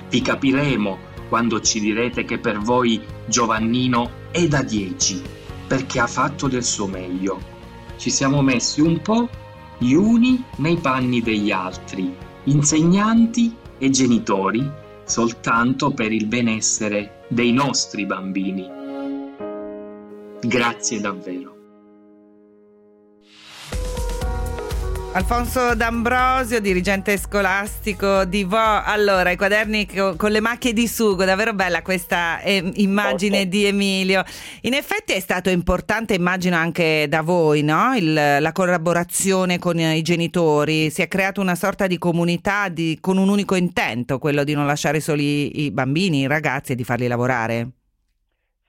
Vi 0.08 0.22
capiremo 0.22 1.09
quando 1.30 1.60
ci 1.60 1.78
direte 1.78 2.24
che 2.24 2.38
per 2.38 2.58
voi 2.58 3.00
Giovannino 3.26 4.10
è 4.32 4.46
da 4.48 4.62
10 4.62 5.22
perché 5.66 6.00
ha 6.00 6.08
fatto 6.08 6.48
del 6.48 6.64
suo 6.64 6.88
meglio. 6.88 7.40
Ci 7.96 8.10
siamo 8.10 8.42
messi 8.42 8.80
un 8.80 9.00
po' 9.00 9.28
gli 9.78 9.92
uni 9.92 10.42
nei 10.56 10.76
panni 10.76 11.22
degli 11.22 11.52
altri, 11.52 12.12
insegnanti 12.44 13.54
e 13.78 13.88
genitori, 13.90 14.68
soltanto 15.04 15.92
per 15.92 16.10
il 16.10 16.26
benessere 16.26 17.24
dei 17.28 17.52
nostri 17.52 18.04
bambini. 18.06 18.68
Grazie 20.40 21.00
davvero. 21.00 21.49
Alfonso 25.12 25.74
D'Ambrosio, 25.74 26.60
dirigente 26.60 27.16
scolastico 27.16 28.24
di 28.24 28.44
Vo. 28.44 28.56
Allora, 28.56 29.32
i 29.32 29.36
quaderni 29.36 29.84
con 30.16 30.30
le 30.30 30.40
macchie 30.40 30.72
di 30.72 30.86
sugo, 30.86 31.24
davvero 31.24 31.52
bella 31.52 31.82
questa 31.82 32.40
eh, 32.42 32.62
immagine 32.76 33.48
di 33.48 33.64
Emilio. 33.64 34.22
In 34.62 34.74
effetti 34.74 35.12
è 35.12 35.18
stato 35.18 35.50
importante, 35.50 36.14
immagino 36.14 36.54
anche 36.54 37.06
da 37.08 37.22
voi, 37.22 37.64
no? 37.64 37.92
Il, 37.96 38.12
la 38.12 38.52
collaborazione 38.52 39.58
con 39.58 39.80
i 39.80 40.00
genitori. 40.02 40.90
Si 40.90 41.02
è 41.02 41.08
creata 41.08 41.40
una 41.40 41.56
sorta 41.56 41.88
di 41.88 41.98
comunità 41.98 42.68
di, 42.68 42.96
con 43.00 43.18
un 43.18 43.28
unico 43.28 43.56
intento, 43.56 44.18
quello 44.18 44.44
di 44.44 44.54
non 44.54 44.64
lasciare 44.64 45.00
soli 45.00 45.64
i 45.64 45.72
bambini, 45.72 46.20
i 46.20 46.28
ragazzi 46.28 46.72
e 46.72 46.74
di 46.76 46.84
farli 46.84 47.08
lavorare. 47.08 47.70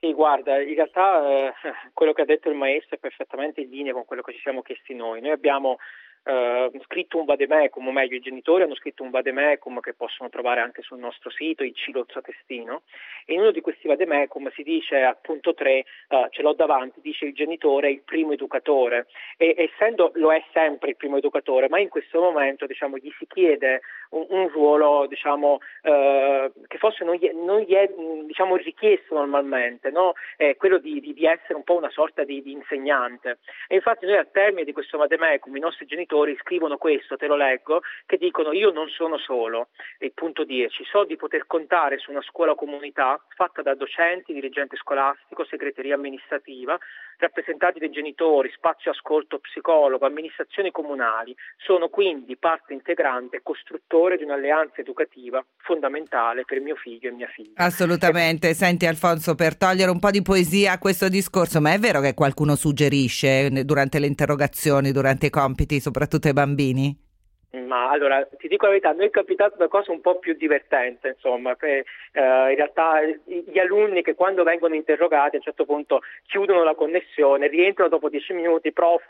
Sì, 0.00 0.12
guarda, 0.14 0.60
in 0.60 0.74
realtà 0.74 1.22
eh, 1.24 1.52
quello 1.94 2.12
che 2.12 2.22
ha 2.22 2.24
detto 2.24 2.50
il 2.50 2.56
maestro 2.56 2.96
è 2.96 2.98
perfettamente 2.98 3.60
in 3.60 3.70
linea 3.70 3.92
con 3.92 4.04
quello 4.04 4.22
che 4.22 4.32
ci 4.32 4.40
siamo 4.40 4.60
chiesti 4.60 4.92
noi. 4.94 5.20
Noi 5.20 5.30
abbiamo 5.30 5.78
eh, 6.24 6.70
scritto 6.84 7.18
un 7.18 7.24
vademecum, 7.24 7.86
o 7.86 7.92
meglio 7.92 8.16
i 8.16 8.20
genitori 8.20 8.62
hanno 8.62 8.76
scritto 8.76 9.02
un 9.02 9.10
vademecum 9.10 9.80
che 9.80 9.94
possono 9.94 10.28
trovare 10.28 10.60
anche 10.60 10.82
sul 10.82 10.98
nostro 10.98 11.30
sito, 11.30 11.64
il 11.64 11.74
Cilozzo 11.74 12.20
Testino, 12.20 12.82
e 13.26 13.34
in 13.34 13.40
uno 13.40 13.50
di 13.50 13.60
questi 13.60 13.88
vademecum 13.88 14.50
si 14.52 14.62
dice 14.62 15.02
appunto 15.02 15.54
3, 15.54 15.70
eh, 15.72 15.84
ce 16.30 16.42
l'ho 16.42 16.52
davanti, 16.52 17.00
dice 17.00 17.26
il 17.26 17.34
genitore 17.34 17.90
il 17.90 18.02
primo 18.02 18.32
educatore, 18.32 19.06
e 19.36 19.54
essendo 19.56 20.12
lo 20.14 20.32
è 20.32 20.44
sempre 20.52 20.90
il 20.90 20.96
primo 20.96 21.16
educatore, 21.16 21.68
ma 21.68 21.80
in 21.80 21.88
questo 21.88 22.20
momento 22.20 22.66
diciamo, 22.66 22.96
gli 22.98 23.10
si 23.18 23.26
chiede 23.26 23.80
un, 24.10 24.26
un 24.28 24.48
ruolo 24.48 25.06
diciamo, 25.06 25.58
eh, 25.82 26.52
che 26.68 26.78
forse 26.78 27.04
non 27.04 27.16
gli, 27.16 27.30
non 27.34 27.60
gli 27.60 27.74
è 27.74 27.90
diciamo, 28.26 28.56
richiesto 28.56 29.14
normalmente, 29.14 29.90
no? 29.90 30.12
quello 30.56 30.78
di, 30.78 31.00
di, 31.00 31.14
di, 31.14 31.24
essere 31.24 31.54
un 31.54 31.62
po' 31.62 31.76
una 31.76 31.90
sorta 31.90 32.24
di, 32.24 32.42
di 32.42 32.52
insegnante. 32.52 33.38
E 33.68 33.76
infatti 33.76 34.06
noi 34.06 34.16
al 34.16 34.30
termine 34.30 34.64
di 34.64 34.72
questo 34.72 34.98
vademecum 34.98 35.56
i 35.56 35.60
nostri 35.60 35.86
genitori 35.86 36.11
genitori 36.12 36.36
scrivono 36.36 36.76
questo, 36.76 37.16
te 37.16 37.26
lo 37.26 37.36
leggo, 37.36 37.80
che 38.04 38.18
dicono 38.18 38.52
io 38.52 38.70
non 38.70 38.88
sono 38.88 39.16
solo, 39.16 39.68
il 40.00 40.12
punto 40.12 40.44
10, 40.44 40.84
so 40.84 41.04
di 41.04 41.16
poter 41.16 41.46
contare 41.46 41.98
su 41.98 42.10
una 42.10 42.20
scuola 42.20 42.54
comunità 42.54 43.18
fatta 43.34 43.62
da 43.62 43.74
docenti, 43.74 44.34
dirigente 44.34 44.76
scolastico, 44.76 45.44
segreteria 45.44 45.94
amministrativa, 45.94 46.78
rappresentati 47.18 47.78
dai 47.78 47.90
genitori, 47.90 48.50
spazio 48.54 48.90
ascolto 48.90 49.38
psicologo, 49.38 50.06
amministrazioni 50.06 50.70
comunali, 50.70 51.34
sono 51.56 51.88
quindi 51.88 52.36
parte 52.36 52.72
integrante 52.72 53.36
e 53.36 53.40
costruttore 53.42 54.16
di 54.16 54.24
un'alleanza 54.24 54.80
educativa 54.80 55.44
fondamentale 55.58 56.44
per 56.44 56.60
mio 56.60 56.76
figlio 56.76 57.08
e 57.08 57.12
mia 57.12 57.28
figlia. 57.28 57.52
Assolutamente, 57.56 58.54
senti 58.54 58.86
Alfonso, 58.86 59.34
per 59.34 59.56
togliere 59.56 59.90
un 59.90 59.98
po' 59.98 60.10
di 60.10 60.22
poesia 60.22 60.72
a 60.72 60.78
questo 60.78 61.08
discorso, 61.08 61.60
ma 61.60 61.72
è 61.72 61.78
vero 61.78 62.00
che 62.00 62.14
qualcuno 62.14 62.56
suggerisce 62.56 63.64
durante 63.64 63.98
le 63.98 64.06
interrogazioni, 64.06 64.92
durante 64.92 65.26
i 65.26 65.30
compiti, 65.30 65.80
soprattutto 65.80 66.28
ai 66.28 66.32
bambini? 66.32 67.10
Ma 67.54 67.90
allora 67.90 68.26
ti 68.38 68.48
dico 68.48 68.64
la 68.64 68.70
verità, 68.70 68.88
a 68.88 68.92
noi 68.92 69.08
è 69.08 69.10
capitato 69.10 69.56
una 69.58 69.68
cosa 69.68 69.92
un 69.92 70.00
po' 70.00 70.18
più 70.18 70.32
divertente, 70.34 71.08
insomma, 71.08 71.54
che, 71.54 71.84
eh, 72.12 72.20
in 72.20 72.56
realtà 72.56 73.02
gli 73.02 73.58
alunni 73.58 74.00
che 74.02 74.14
quando 74.14 74.42
vengono 74.42 74.74
interrogati 74.74 75.36
a 75.36 75.38
un 75.38 75.44
certo 75.44 75.66
punto 75.66 76.00
chiudono 76.26 76.64
la 76.64 76.74
connessione, 76.74 77.48
rientrano 77.48 77.90
dopo 77.90 78.08
dieci 78.08 78.32
minuti, 78.32 78.72
prof, 78.72 79.02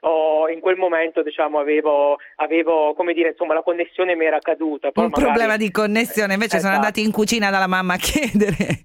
oh, 0.00 0.48
in 0.48 0.60
quel 0.60 0.76
momento 0.76 1.22
diciamo 1.22 1.58
avevo, 1.58 2.16
avevo, 2.36 2.94
come 2.94 3.12
dire, 3.12 3.30
insomma 3.30 3.52
la 3.52 3.62
connessione 3.62 4.16
mi 4.16 4.24
era 4.24 4.38
caduta. 4.38 4.92
Poi 4.92 5.04
un 5.04 5.10
magari... 5.10 5.30
problema 5.30 5.56
di 5.58 5.70
connessione, 5.70 6.32
invece 6.32 6.56
esatto. 6.56 6.72
sono 6.72 6.76
andati 6.76 7.04
in 7.04 7.12
cucina 7.12 7.50
dalla 7.50 7.66
mamma 7.66 7.94
a 7.94 7.98
chiedere. 7.98 8.80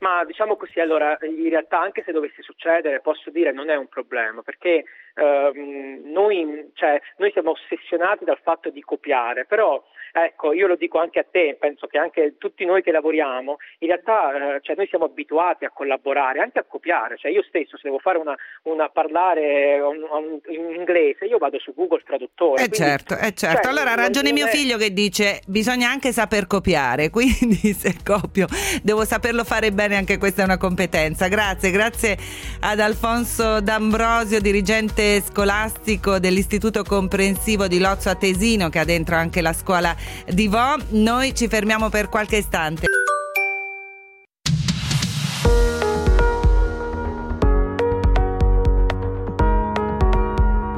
Ma 0.00 0.24
diciamo 0.24 0.56
così, 0.56 0.80
allora 0.80 1.18
in 1.20 1.50
realtà 1.50 1.78
anche 1.78 2.02
se 2.04 2.12
dovesse 2.12 2.42
succedere 2.42 3.00
posso 3.00 3.30
dire 3.30 3.52
non 3.52 3.68
è 3.68 3.76
un 3.76 3.86
problema 3.86 4.40
perché 4.40 4.84
eh, 5.20 6.00
noi, 6.04 6.70
cioè, 6.74 7.00
noi 7.18 7.30
siamo 7.32 7.50
ossessionati 7.50 8.24
dal 8.24 8.38
fatto 8.42 8.70
di 8.70 8.80
copiare, 8.80 9.44
però 9.44 9.82
ecco, 10.12 10.52
io 10.52 10.66
lo 10.66 10.76
dico 10.76 10.98
anche 10.98 11.20
a 11.20 11.26
te, 11.30 11.56
penso 11.58 11.86
che 11.86 11.98
anche 11.98 12.34
tutti 12.38 12.64
noi 12.64 12.82
che 12.82 12.90
lavoriamo, 12.90 13.58
in 13.80 13.88
realtà 13.88 14.56
eh, 14.56 14.60
cioè, 14.62 14.76
noi 14.76 14.86
siamo 14.88 15.04
abituati 15.04 15.64
a 15.64 15.70
collaborare, 15.70 16.40
anche 16.40 16.58
a 16.58 16.64
copiare, 16.66 17.16
cioè, 17.18 17.30
io 17.30 17.42
stesso 17.42 17.76
se 17.76 17.82
devo 17.84 17.98
fare 17.98 18.18
una, 18.18 18.34
una 18.62 18.88
parlare 18.88 19.80
un, 19.80 20.02
un, 20.10 20.40
in 20.48 20.74
inglese, 20.74 21.26
io 21.26 21.38
vado 21.38 21.58
su 21.58 21.74
Google 21.74 22.02
Traduttore. 22.04 22.62
Eh 22.62 22.68
quindi, 22.68 22.76
certo, 22.76 23.14
eh 23.14 23.32
certo. 23.32 23.62
Cioè, 23.62 23.72
allora 23.72 23.92
ha 23.92 23.96
ragione 23.96 24.32
mio 24.32 24.46
è... 24.46 24.48
figlio 24.48 24.78
che 24.78 24.92
dice 24.92 25.42
bisogna 25.46 25.90
anche 25.90 26.12
saper 26.12 26.46
copiare, 26.46 27.10
quindi 27.12 27.72
se 27.74 27.96
copio 28.02 28.46
devo 28.82 29.04
saperlo 29.04 29.44
fare 29.44 29.70
bene, 29.70 29.96
anche 29.96 30.18
questa 30.18 30.42
è 30.42 30.44
una 30.44 30.58
competenza. 30.58 31.28
Grazie, 31.28 31.70
grazie 31.70 32.16
ad 32.60 32.80
Alfonso 32.80 33.60
D'Ambrosio, 33.60 34.40
dirigente 34.40 35.09
scolastico 35.18 36.20
dell'Istituto 36.20 36.84
Comprensivo 36.84 37.66
di 37.66 37.78
Lozzo 37.78 38.08
Atesino 38.08 38.68
che 38.68 38.78
ha 38.78 38.84
dentro 38.84 39.16
anche 39.16 39.40
la 39.40 39.52
scuola 39.52 39.94
di 40.28 40.46
Vo. 40.46 40.76
Noi 40.90 41.34
ci 41.34 41.48
fermiamo 41.48 41.88
per 41.88 42.08
qualche 42.08 42.36
istante. 42.36 42.86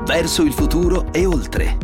Verso 0.06 0.42
il 0.42 0.52
futuro 0.52 1.12
e 1.12 1.26
oltre. 1.26 1.78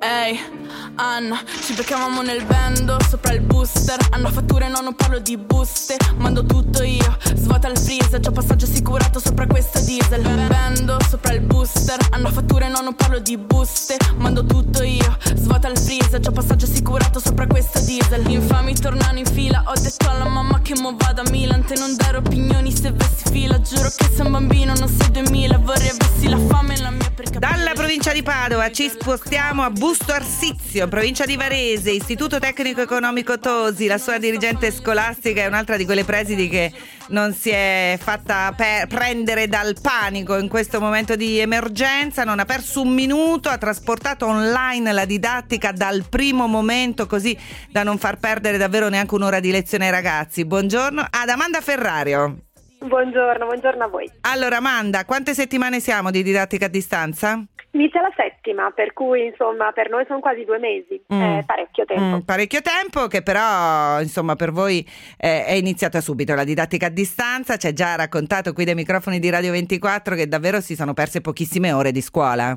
Ehi, 0.00 0.36
hey. 0.36 0.61
Anna 0.96 1.40
Ci 1.64 1.74
beccavamo 1.74 2.22
nel 2.22 2.44
vendo 2.44 2.98
sopra 3.08 3.32
il 3.32 3.40
booster. 3.40 3.98
Hanno 4.10 4.30
fatture 4.30 4.68
no 4.68 4.80
non 4.80 4.94
parlo 4.94 5.18
di 5.18 5.36
buste. 5.36 5.96
Mando 6.16 6.44
tutto 6.44 6.82
io 6.82 7.16
Svuota 7.34 7.68
il 7.68 7.78
freezer. 7.78 8.20
Già 8.20 8.30
passaggio 8.30 8.66
assicurato 8.66 9.18
sopra 9.18 9.46
questa 9.46 9.80
diesel. 9.80 10.22
Vendo 10.22 10.98
sopra 11.08 11.32
il 11.32 11.40
booster. 11.40 11.98
Hanno 12.10 12.30
fatture 12.30 12.68
no 12.68 12.80
non 12.80 12.94
parlo 12.94 13.18
di 13.20 13.36
buste. 13.38 13.96
Mando 14.16 14.44
tutto 14.44 14.82
io 14.82 15.16
Svuota 15.34 15.68
il 15.68 15.78
freezer. 15.78 16.20
Già 16.20 16.30
passaggio 16.30 16.66
assicurato 16.66 17.20
sopra 17.20 17.46
questa 17.46 17.80
diesel. 17.80 18.28
Infami 18.28 18.74
tornano 18.74 19.18
in 19.18 19.26
fila. 19.26 19.64
Ho 19.66 19.80
detto 19.80 20.08
alla 20.08 20.28
mamma 20.28 20.60
che 20.60 20.74
mo 20.78 20.94
vado 20.96 21.22
a 21.22 21.30
Milan. 21.30 21.64
Te 21.64 21.74
non 21.78 21.96
dare 21.96 22.18
opinioni 22.18 22.74
se 22.74 22.92
vesti 22.92 23.30
fila. 23.30 23.60
Giuro 23.60 23.88
che 23.96 24.10
sei 24.14 24.26
un 24.26 24.32
bambino 24.32 24.74
non 24.74 24.88
sei 24.88 25.10
2000 25.10 25.58
Vorrei 25.58 25.88
avessi 25.88 26.28
la 26.28 26.38
fame 26.48 26.74
e 26.74 26.80
la 26.80 26.90
mia 26.90 27.10
per 27.14 27.30
Dalla 27.30 27.72
provincia 27.72 28.12
di 28.12 28.22
Padova, 28.22 28.70
ci 28.70 28.88
spostiamo 28.88 29.62
a 29.62 29.70
Busto 29.70 30.12
Arsizio, 30.12 30.81
provincia 30.88 31.24
di 31.24 31.36
Varese, 31.36 31.90
Istituto 31.90 32.38
Tecnico 32.38 32.80
Economico 32.80 33.38
Tosi, 33.38 33.86
la 33.86 33.98
sua 33.98 34.18
dirigente 34.18 34.70
scolastica 34.70 35.42
è 35.42 35.46
un'altra 35.46 35.76
di 35.76 35.84
quelle 35.84 36.04
presidi 36.04 36.48
che 36.48 36.72
non 37.08 37.32
si 37.32 37.50
è 37.50 37.98
fatta 38.00 38.52
per 38.56 38.86
prendere 38.86 39.48
dal 39.48 39.76
panico 39.80 40.38
in 40.38 40.48
questo 40.48 40.80
momento 40.80 41.16
di 41.16 41.38
emergenza, 41.38 42.24
non 42.24 42.38
ha 42.38 42.44
perso 42.44 42.82
un 42.82 42.94
minuto, 42.94 43.48
ha 43.48 43.58
trasportato 43.58 44.26
online 44.26 44.92
la 44.92 45.04
didattica 45.04 45.72
dal 45.72 46.04
primo 46.08 46.46
momento 46.46 47.06
così 47.06 47.36
da 47.70 47.82
non 47.82 47.98
far 47.98 48.18
perdere 48.18 48.56
davvero 48.56 48.88
neanche 48.88 49.14
un'ora 49.14 49.40
di 49.40 49.50
lezione 49.50 49.86
ai 49.86 49.90
ragazzi. 49.90 50.44
Buongiorno 50.44 51.06
ad 51.08 51.28
Amanda 51.28 51.60
Ferrario. 51.60 52.36
Buongiorno, 52.78 53.46
buongiorno 53.46 53.84
a 53.84 53.88
voi. 53.88 54.10
Allora 54.22 54.56
Amanda, 54.56 55.04
quante 55.04 55.34
settimane 55.34 55.78
siamo 55.78 56.10
di 56.10 56.22
didattica 56.22 56.66
a 56.66 56.68
distanza? 56.68 57.44
Inizia 57.74 58.02
la 58.02 58.12
settima, 58.14 58.70
per 58.70 58.92
cui 58.92 59.24
insomma 59.24 59.72
per 59.72 59.88
noi 59.88 60.04
sono 60.06 60.20
quasi 60.20 60.44
due 60.44 60.58
mesi, 60.58 61.02
mm. 61.12 61.20
eh, 61.20 61.42
parecchio 61.46 61.86
tempo. 61.86 62.16
Mm, 62.16 62.20
parecchio 62.20 62.60
tempo 62.60 63.06
che 63.06 63.22
però 63.22 63.98
insomma 63.98 64.36
per 64.36 64.50
voi 64.52 64.86
eh, 65.18 65.46
è 65.46 65.52
iniziata 65.52 66.02
subito 66.02 66.34
la 66.34 66.44
didattica 66.44 66.86
a 66.86 66.90
distanza, 66.90 67.56
ci 67.56 67.68
ha 67.68 67.72
già 67.72 67.94
raccontato 67.94 68.52
qui 68.52 68.66
dai 68.66 68.74
microfoni 68.74 69.18
di 69.18 69.30
Radio 69.30 69.52
24 69.52 70.14
che 70.14 70.28
davvero 70.28 70.60
si 70.60 70.74
sono 70.74 70.92
perse 70.92 71.22
pochissime 71.22 71.72
ore 71.72 71.92
di 71.92 72.02
scuola. 72.02 72.54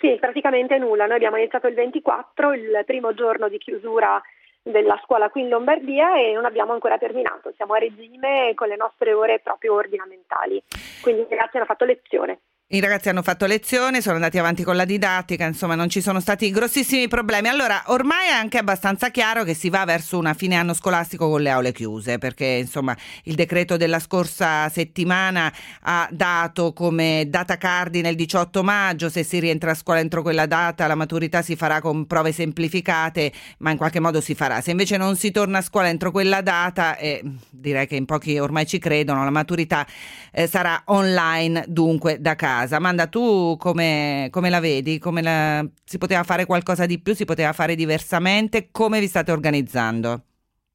Sì, 0.00 0.18
praticamente 0.20 0.76
nulla, 0.76 1.06
noi 1.06 1.16
abbiamo 1.16 1.38
iniziato 1.38 1.66
il 1.66 1.74
24, 1.74 2.52
il 2.52 2.82
primo 2.84 3.14
giorno 3.14 3.48
di 3.48 3.56
chiusura 3.56 4.20
della 4.62 5.00
scuola 5.02 5.30
qui 5.30 5.42
in 5.42 5.48
Lombardia 5.48 6.14
e 6.18 6.32
non 6.34 6.44
abbiamo 6.44 6.74
ancora 6.74 6.98
terminato, 6.98 7.52
siamo 7.56 7.72
a 7.72 7.78
regime 7.78 8.52
con 8.54 8.68
le 8.68 8.76
nostre 8.76 9.14
ore 9.14 9.40
proprio 9.40 9.74
ordinamentali, 9.74 10.62
quindi 11.00 11.22
i 11.22 11.26
ragazzi 11.30 11.56
hanno 11.56 11.64
fatto 11.64 11.86
lezione. 11.86 12.40
I 12.70 12.80
ragazzi 12.80 13.08
hanno 13.08 13.22
fatto 13.22 13.46
lezione, 13.46 14.02
sono 14.02 14.16
andati 14.16 14.36
avanti 14.36 14.62
con 14.62 14.76
la 14.76 14.84
didattica, 14.84 15.46
insomma 15.46 15.74
non 15.74 15.88
ci 15.88 16.02
sono 16.02 16.20
stati 16.20 16.50
grossissimi 16.50 17.08
problemi. 17.08 17.48
Allora, 17.48 17.84
ormai 17.86 18.26
è 18.28 18.32
anche 18.32 18.58
abbastanza 18.58 19.10
chiaro 19.10 19.42
che 19.42 19.54
si 19.54 19.70
va 19.70 19.86
verso 19.86 20.18
una 20.18 20.34
fine 20.34 20.54
anno 20.54 20.74
scolastico 20.74 21.30
con 21.30 21.40
le 21.40 21.48
aule 21.48 21.72
chiuse, 21.72 22.18
perché 22.18 22.44
insomma 22.44 22.94
il 23.22 23.36
decreto 23.36 23.78
della 23.78 23.98
scorsa 23.98 24.68
settimana 24.68 25.50
ha 25.80 26.08
dato 26.12 26.74
come 26.74 27.24
data 27.28 27.56
cardine 27.56 28.10
il 28.10 28.16
18 28.16 28.62
maggio, 28.62 29.08
se 29.08 29.22
si 29.22 29.38
rientra 29.38 29.70
a 29.70 29.74
scuola 29.74 30.00
entro 30.00 30.20
quella 30.20 30.44
data 30.44 30.86
la 30.86 30.94
maturità 30.94 31.40
si 31.40 31.56
farà 31.56 31.80
con 31.80 32.06
prove 32.06 32.32
semplificate, 32.32 33.32
ma 33.60 33.70
in 33.70 33.78
qualche 33.78 33.98
modo 33.98 34.20
si 34.20 34.34
farà. 34.34 34.60
Se 34.60 34.72
invece 34.72 34.98
non 34.98 35.16
si 35.16 35.30
torna 35.30 35.56
a 35.56 35.62
scuola 35.62 35.88
entro 35.88 36.10
quella 36.10 36.42
data, 36.42 36.98
e 36.98 37.22
direi 37.48 37.86
che 37.86 37.96
in 37.96 38.04
pochi 38.04 38.38
ormai 38.38 38.66
ci 38.66 38.78
credono, 38.78 39.24
la 39.24 39.30
maturità 39.30 39.86
eh, 40.30 40.46
sarà 40.46 40.82
online 40.84 41.64
dunque 41.66 42.20
da 42.20 42.34
casa 42.34 42.56
casa. 42.58 42.76
Amanda, 42.76 43.06
tu 43.06 43.56
come, 43.58 44.28
come 44.30 44.50
la 44.50 44.60
vedi? 44.60 44.98
Come 44.98 45.22
la, 45.22 45.64
si 45.84 45.98
poteva 45.98 46.22
fare 46.22 46.46
qualcosa 46.46 46.86
di 46.86 47.00
più? 47.00 47.14
Si 47.14 47.24
poteva 47.24 47.52
fare 47.52 47.74
diversamente? 47.74 48.68
Come 48.72 49.00
vi 49.00 49.06
state 49.06 49.30
organizzando? 49.30 50.22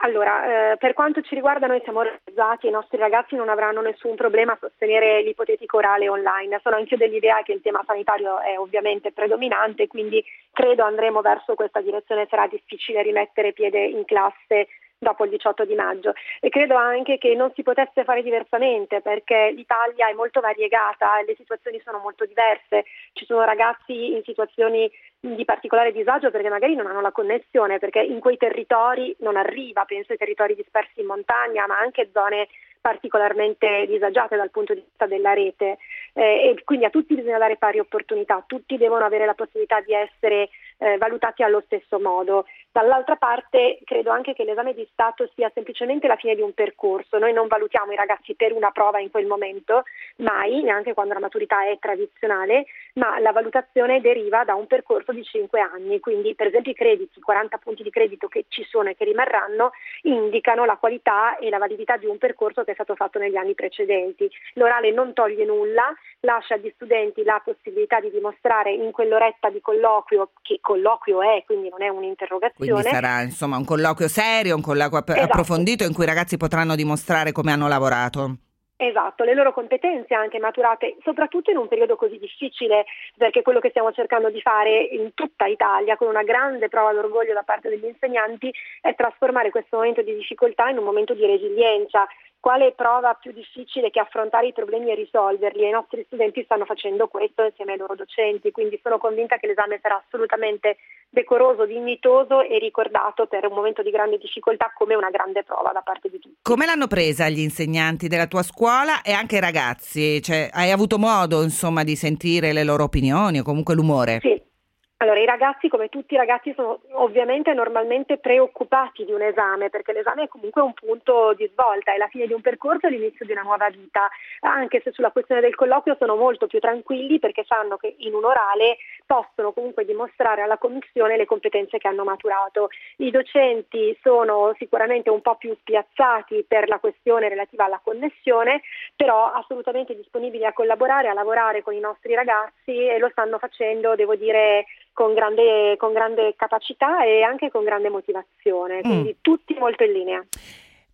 Allora, 0.04 0.74
eh, 0.74 0.78
per 0.78 0.94
quanto 0.94 1.22
ci 1.22 1.34
riguarda 1.34 1.66
noi 1.66 1.80
siamo 1.84 2.00
organizzati, 2.00 2.68
i 2.68 2.72
nostri 2.72 2.98
ragazzi 2.98 3.36
non 3.36 3.48
avranno 3.48 3.82
nessun 3.82 4.16
problema 4.16 4.52
a 4.52 4.58
sostenere 4.60 5.22
l'ipotetico 5.24 5.78
orale 5.78 6.10
online. 6.10 6.60
Sono 6.62 6.76
anche 6.76 6.98
dell'idea 6.98 7.42
che 7.42 7.54
il 7.54 7.62
tema 7.62 7.82
sanitario 7.86 8.40
è 8.42 8.58
ovviamente 8.60 9.14
predominante, 9.14 9.88
quindi 9.88 10.22
credo 10.52 10.84
andremo 10.84 11.22
verso 11.22 11.56
questa 11.56 11.80
direzione. 11.80 12.28
Sarà 12.30 12.48
difficile 12.48 13.02
rimettere 13.02 13.54
piede 13.54 13.86
in 13.86 14.04
classe 14.04 14.68
dopo 15.04 15.26
il 15.26 15.30
18 15.30 15.66
di 15.66 15.76
maggio 15.76 16.14
e 16.40 16.50
credo 16.50 16.76
anche 16.76 17.18
che 17.20 17.36
non 17.36 17.52
si 17.54 17.62
potesse 17.62 18.04
fare 18.04 18.24
diversamente 18.24 19.02
perché 19.02 19.52
l'Italia 19.56 20.10
è 20.10 20.14
molto 20.14 20.40
variegata 20.40 21.20
e 21.20 21.26
le 21.26 21.36
situazioni 21.36 21.80
sono 21.84 22.00
molto 22.00 22.26
diverse. 22.26 22.86
Ci 23.14 23.26
sono 23.26 23.44
ragazzi 23.44 24.14
in 24.14 24.24
situazioni 24.24 24.90
di 25.20 25.46
particolare 25.46 25.92
disagio 25.92 26.32
perché 26.32 26.50
magari 26.50 26.76
non 26.76 26.88
hanno 26.88 27.02
la 27.02 27.12
connessione, 27.12 27.80
perché 27.80 28.02
in 28.02 28.20
quei 28.20 28.38
territori 28.38 29.16
non 29.20 29.38
arriva, 29.38 29.86
penso 29.86 30.12
ai 30.12 30.18
territori 30.18 30.56
dispersi 30.56 31.00
in 31.00 31.06
montagna, 31.06 31.66
ma 31.68 31.78
anche 31.78 32.10
zone 32.12 32.48
particolarmente 32.84 33.86
disagiate 33.88 34.36
dal 34.36 34.52
punto 34.52 34.74
di 34.74 34.82
vista 34.82 35.06
della 35.06 35.32
rete 35.32 35.78
eh, 36.12 36.50
e 36.50 36.62
quindi 36.66 36.84
a 36.84 36.90
tutti 36.90 37.16
bisogna 37.16 37.38
dare 37.38 37.56
pari 37.56 37.80
opportunità, 37.80 38.44
tutti 38.46 38.76
devono 38.76 39.06
avere 39.06 39.26
la 39.26 39.36
possibilità 39.36 39.80
di 39.80 39.94
essere 39.94 40.50
eh, 40.80 40.98
valutati 40.98 41.44
allo 41.44 41.62
stesso 41.66 41.98
modo. 41.98 42.46
Dall'altra 42.74 43.18
parte 43.18 43.78
credo 43.84 44.10
anche 44.10 44.34
che 44.34 44.44
l'esame 44.44 44.74
di 44.74 44.88
Stato 44.92 45.30
sia 45.36 45.52
semplicemente 45.54 46.08
la 46.08 46.16
fine 46.16 46.34
di 46.34 46.42
un 46.42 46.56
percorso, 46.56 47.20
noi 47.20 47.32
non 47.32 47.46
valutiamo 47.46 47.92
i 47.92 47.96
ragazzi 47.96 48.34
per 48.34 48.52
una 48.52 48.72
prova 48.72 49.00
in 49.00 49.12
quel 49.12 49.28
momento, 49.28 49.84
mai, 50.16 50.64
neanche 50.64 50.96
quando 50.96 51.14
la 51.14 51.20
maturità 51.20 51.68
è 51.68 51.78
tradizionale, 51.78 52.66
ma 52.94 53.20
la 53.20 53.32
valutazione 53.32 54.02
deriva 54.02 54.44
da 54.44 54.56
un 54.56 54.66
percorso 54.66 55.12
di 55.12 55.24
5 55.24 55.60
anni, 55.60 56.00
quindi 56.00 56.34
per 56.34 56.48
esempio 56.48 56.72
i 56.72 56.74
crediti, 56.74 57.20
i 57.20 57.22
40 57.22 57.60
punti 57.60 57.84
di 57.84 57.92
credito 57.92 58.28
che 58.28 58.46
ci 58.48 58.64
sono 58.64 58.90
e 58.90 58.96
che 58.96 59.06
rimarranno, 59.06 59.70
indicano 60.02 60.66
la 60.66 60.78
qualità 60.78 61.38
e 61.38 61.52
la 61.52 61.60
validità 61.60 61.98
di 61.98 62.08
un 62.08 62.18
percorso 62.18 62.64
che 62.64 62.72
è 62.72 62.74
stato 62.74 62.96
fatto 62.96 63.20
negli 63.20 63.36
anni 63.36 63.54
precedenti. 63.54 64.28
L'orale 64.54 64.90
non 64.92 65.14
toglie 65.14 65.46
nulla, 65.46 65.94
lascia 66.22 66.56
agli 66.56 66.72
studenti 66.74 67.24
la 67.24 67.40
possibilità 67.46 68.00
di 68.00 68.10
dimostrare 68.10 68.72
in 68.72 68.90
quell'oretta 68.90 69.52
di 69.52 69.62
colloquio, 69.62 70.32
che 70.42 70.58
colloquio 70.60 71.22
è, 71.22 71.44
quindi 71.46 71.70
non 71.70 71.84
è 71.84 71.90
un'interrogazione. 71.90 72.62
Quindi 72.64 72.90
sarà 72.90 73.22
insomma 73.22 73.58
un 73.58 73.66
colloquio 73.66 74.08
serio, 74.08 74.56
un 74.56 74.62
colloquio 74.62 75.04
esatto. 75.06 75.22
approfondito 75.22 75.84
in 75.84 75.94
cui 75.94 76.04
i 76.04 76.08
ragazzi 76.08 76.38
potranno 76.38 76.76
dimostrare 76.76 77.32
come 77.32 77.52
hanno 77.52 77.68
lavorato. 77.68 78.38
Esatto, 78.76 79.24
le 79.24 79.34
loro 79.34 79.54
competenze 79.54 80.14
anche 80.14 80.40
maturate, 80.40 80.98
soprattutto 81.04 81.52
in 81.52 81.58
un 81.58 81.68
periodo 81.68 81.96
così 81.96 82.18
difficile, 82.18 82.86
perché 83.16 83.42
quello 83.42 83.60
che 83.60 83.70
stiamo 83.70 83.94
cercando 83.94 84.30
di 84.30 84.42
fare 84.42 84.82
in 84.92 85.14
tutta 85.14 85.46
Italia, 85.46 85.96
con 85.96 86.10
una 86.10 86.24
grande 86.24 86.68
prova 86.68 86.92
d'orgoglio 86.92 87.34
da 87.34 87.44
parte 87.44 87.70
degli 87.70 87.86
insegnanti, 87.86 88.52
è 88.82 88.94
trasformare 88.96 89.52
questo 89.52 89.78
momento 89.78 90.02
di 90.02 90.16
difficoltà 90.16 90.68
in 90.70 90.80
un 90.80 90.84
momento 90.84 91.14
di 91.14 91.26
resilienza, 91.26 92.06
quale 92.44 92.74
prova 92.74 93.14
più 93.14 93.32
difficile 93.32 93.90
che 93.90 94.02
affrontare 94.02 94.48
i 94.48 94.52
problemi 94.52 94.92
e 94.92 94.96
risolverli 94.96 95.64
e 95.64 95.70
i 95.70 95.72
nostri 95.72 96.04
studenti 96.08 96.44
stanno 96.44 96.66
facendo 96.66 97.08
questo 97.08 97.42
insieme 97.42 97.72
ai 97.72 97.78
loro 97.78 97.96
docenti, 97.96 98.52
quindi 98.52 98.78
sono 98.84 98.98
convinta 98.98 99.38
che 99.38 99.48
l'esame 99.48 99.80
sarà 99.82 100.04
assolutamente 100.06 100.76
decoroso, 101.08 101.66
dignitoso 101.66 102.42
e 102.42 102.60
ricordato 102.60 103.28
per 103.28 103.46
un 103.46 103.54
momento 103.54 103.82
di 103.82 103.92
grande 103.92 104.18
difficoltà 104.18 104.74
come 104.76 104.94
una 104.94 105.10
grande 105.10 105.44
prova 105.44 105.72
da 105.72 105.80
parte 105.80 106.10
di 106.10 106.20
tutti. 106.20 106.36
Come 106.42 106.66
l'hanno 106.66 106.88
presa 106.88 107.30
gli 107.30 107.40
insegnanti 107.40 108.10
della 108.10 108.28
tua 108.28 108.44
scuola 108.44 109.04
e 109.04 109.14
anche 109.14 109.38
i 109.38 109.40
ragazzi? 109.40 110.22
Cioè, 110.22 110.50
hai 110.52 110.72
avuto 110.72 110.98
modo 110.98 111.44
insomma 111.44 111.86
di 111.86 111.96
sentire 111.96 112.52
le 112.52 112.66
loro 112.66 112.84
opinioni 112.84 113.40
o 113.40 113.44
comunque 113.44 113.74
l'umore? 113.74 114.20
Sì. 114.20 114.52
Allora, 114.98 115.20
i 115.20 115.26
ragazzi, 115.26 115.68
come 115.68 115.90
tutti 115.90 116.14
i 116.14 116.18
ragazzi, 116.18 116.54
sono 116.56 116.80
ovviamente 116.94 117.54
normalmente 117.54 118.20
preoccupati 118.20 119.04
di 119.04 119.12
un 119.12 119.22
esame, 119.22 119.70
perché 119.70 119.92
l'esame 119.92 120.24
è 120.24 120.28
comunque 120.30 120.62
un 120.62 120.74
punto 120.74 121.34
di 121.34 121.46
svolta, 121.52 121.94
è 121.94 121.98
la 121.98 122.08
fine 122.08 122.26
di 122.26 122.32
un 122.32 122.40
percorso 122.40 122.88
e 122.88 122.92
l'inizio 122.92 123.26
di 123.26 123.34
una 123.34 123.42
nuova 123.42 123.68
vita, 123.70 124.08
anche 124.42 124.80
se 124.82 124.94
sulla 124.94 125.12
questione 125.12 125.42
del 125.42 125.56
colloquio 125.56 125.98
sono 126.00 126.16
molto 126.16 126.48
più 126.48 126.60
tranquilli 126.60 127.20
perché 127.20 127.44
sanno 127.46 127.76
che 127.76 127.96
in 127.98 128.14
un 128.14 128.24
orale 128.24 128.78
possono 129.06 129.52
comunque 129.52 129.84
dimostrare 129.84 130.42
alla 130.42 130.58
commissione 130.58 131.18
le 131.18 131.26
competenze 131.26 131.80
che 131.80 131.88
hanno 131.90 132.06
maturato. 132.06 132.70
I 132.98 133.12
docenti 133.12 133.98
sono 134.02 134.54
sicuramente 134.58 135.10
un 135.10 135.22
po' 135.22 135.36
più 135.36 135.54
spiazzati 135.60 136.46
per 136.48 136.70
la 136.70 136.80
questione 136.80 137.28
relativa 137.28 137.66
alla 137.66 137.82
connessione, 137.84 138.62
però 138.96 139.26
assolutamente 139.34 139.96
disponibili 139.98 140.46
a 140.46 140.54
collaborare, 140.54 141.10
a 141.10 141.14
lavorare 141.14 141.62
con 141.62 141.74
i 141.74 141.82
nostri 141.82 142.16
ragazzi 142.16 142.88
e 142.88 142.98
lo 143.00 143.10
stanno 143.10 143.38
facendo, 143.38 143.96
devo 143.96 144.16
dire, 144.16 144.66
con 144.94 145.14
grande, 145.14 145.76
con 145.78 145.92
grande 145.92 146.36
capacità 146.38 147.04
e 147.04 147.24
anche 147.24 147.50
con 147.50 147.64
grande 147.64 147.90
motivazione, 147.90 148.82
quindi 148.82 149.10
mm. 149.10 149.22
tutti 149.22 149.54
molto 149.56 149.84
in 149.84 149.92
linea. 149.92 150.26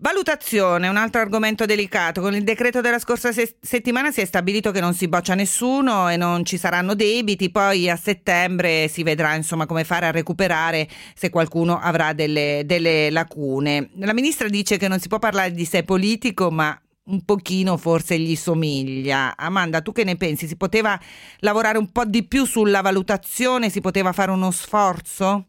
Valutazione, 0.02 0.88
un 0.88 0.96
altro 0.96 1.20
argomento 1.20 1.66
delicato. 1.66 2.22
Con 2.22 2.34
il 2.34 2.46
decreto 2.46 2.80
della 2.80 3.00
scorsa 3.00 3.34
se- 3.34 3.58
settimana 3.60 4.12
si 4.12 4.22
è 4.22 4.26
stabilito 4.26 4.72
che 4.72 4.80
non 4.80 4.94
si 4.94 5.10
boccia 5.10 5.36
nessuno 5.36 6.08
e 6.08 6.16
non 6.16 6.46
ci 6.46 6.58
saranno 6.58 6.96
debiti, 6.96 7.52
poi 7.52 7.90
a 7.90 7.98
settembre 7.98 8.88
si 8.88 9.04
vedrà 9.04 9.36
insomma 9.36 9.66
come 9.66 9.84
fare 9.84 10.06
a 10.06 10.12
recuperare 10.12 10.88
se 11.14 11.30
qualcuno 11.30 11.78
avrà 11.78 12.14
delle, 12.14 12.62
delle 12.64 13.10
lacune. 13.10 13.90
La 13.98 14.14
ministra 14.14 14.48
dice 14.48 14.78
che 14.78 14.88
non 14.88 15.00
si 15.00 15.10
può 15.10 15.20
parlare 15.20 15.52
di 15.52 15.66
sé 15.66 15.84
politico, 15.84 16.50
ma 16.50 16.80
un 17.10 17.24
pochino 17.26 17.78
forse 17.78 18.18
gli 18.20 18.36
somiglia. 18.36 19.36
Amanda, 19.36 19.82
tu 19.82 19.92
che 19.92 20.04
ne 20.04 20.16
pensi? 20.16 20.48
Si 20.48 20.56
poteva 20.56 21.00
lavorare 21.40 21.78
un 21.78 21.92
po' 21.92 22.06
di 22.06 22.24
più 22.24 22.46
sulla 22.46 22.82
valutazione? 22.82 23.70
Si 23.70 23.82
poteva 23.82 24.14
fare 24.14 24.32
uno 24.32 24.52
sforzo? 24.52 25.49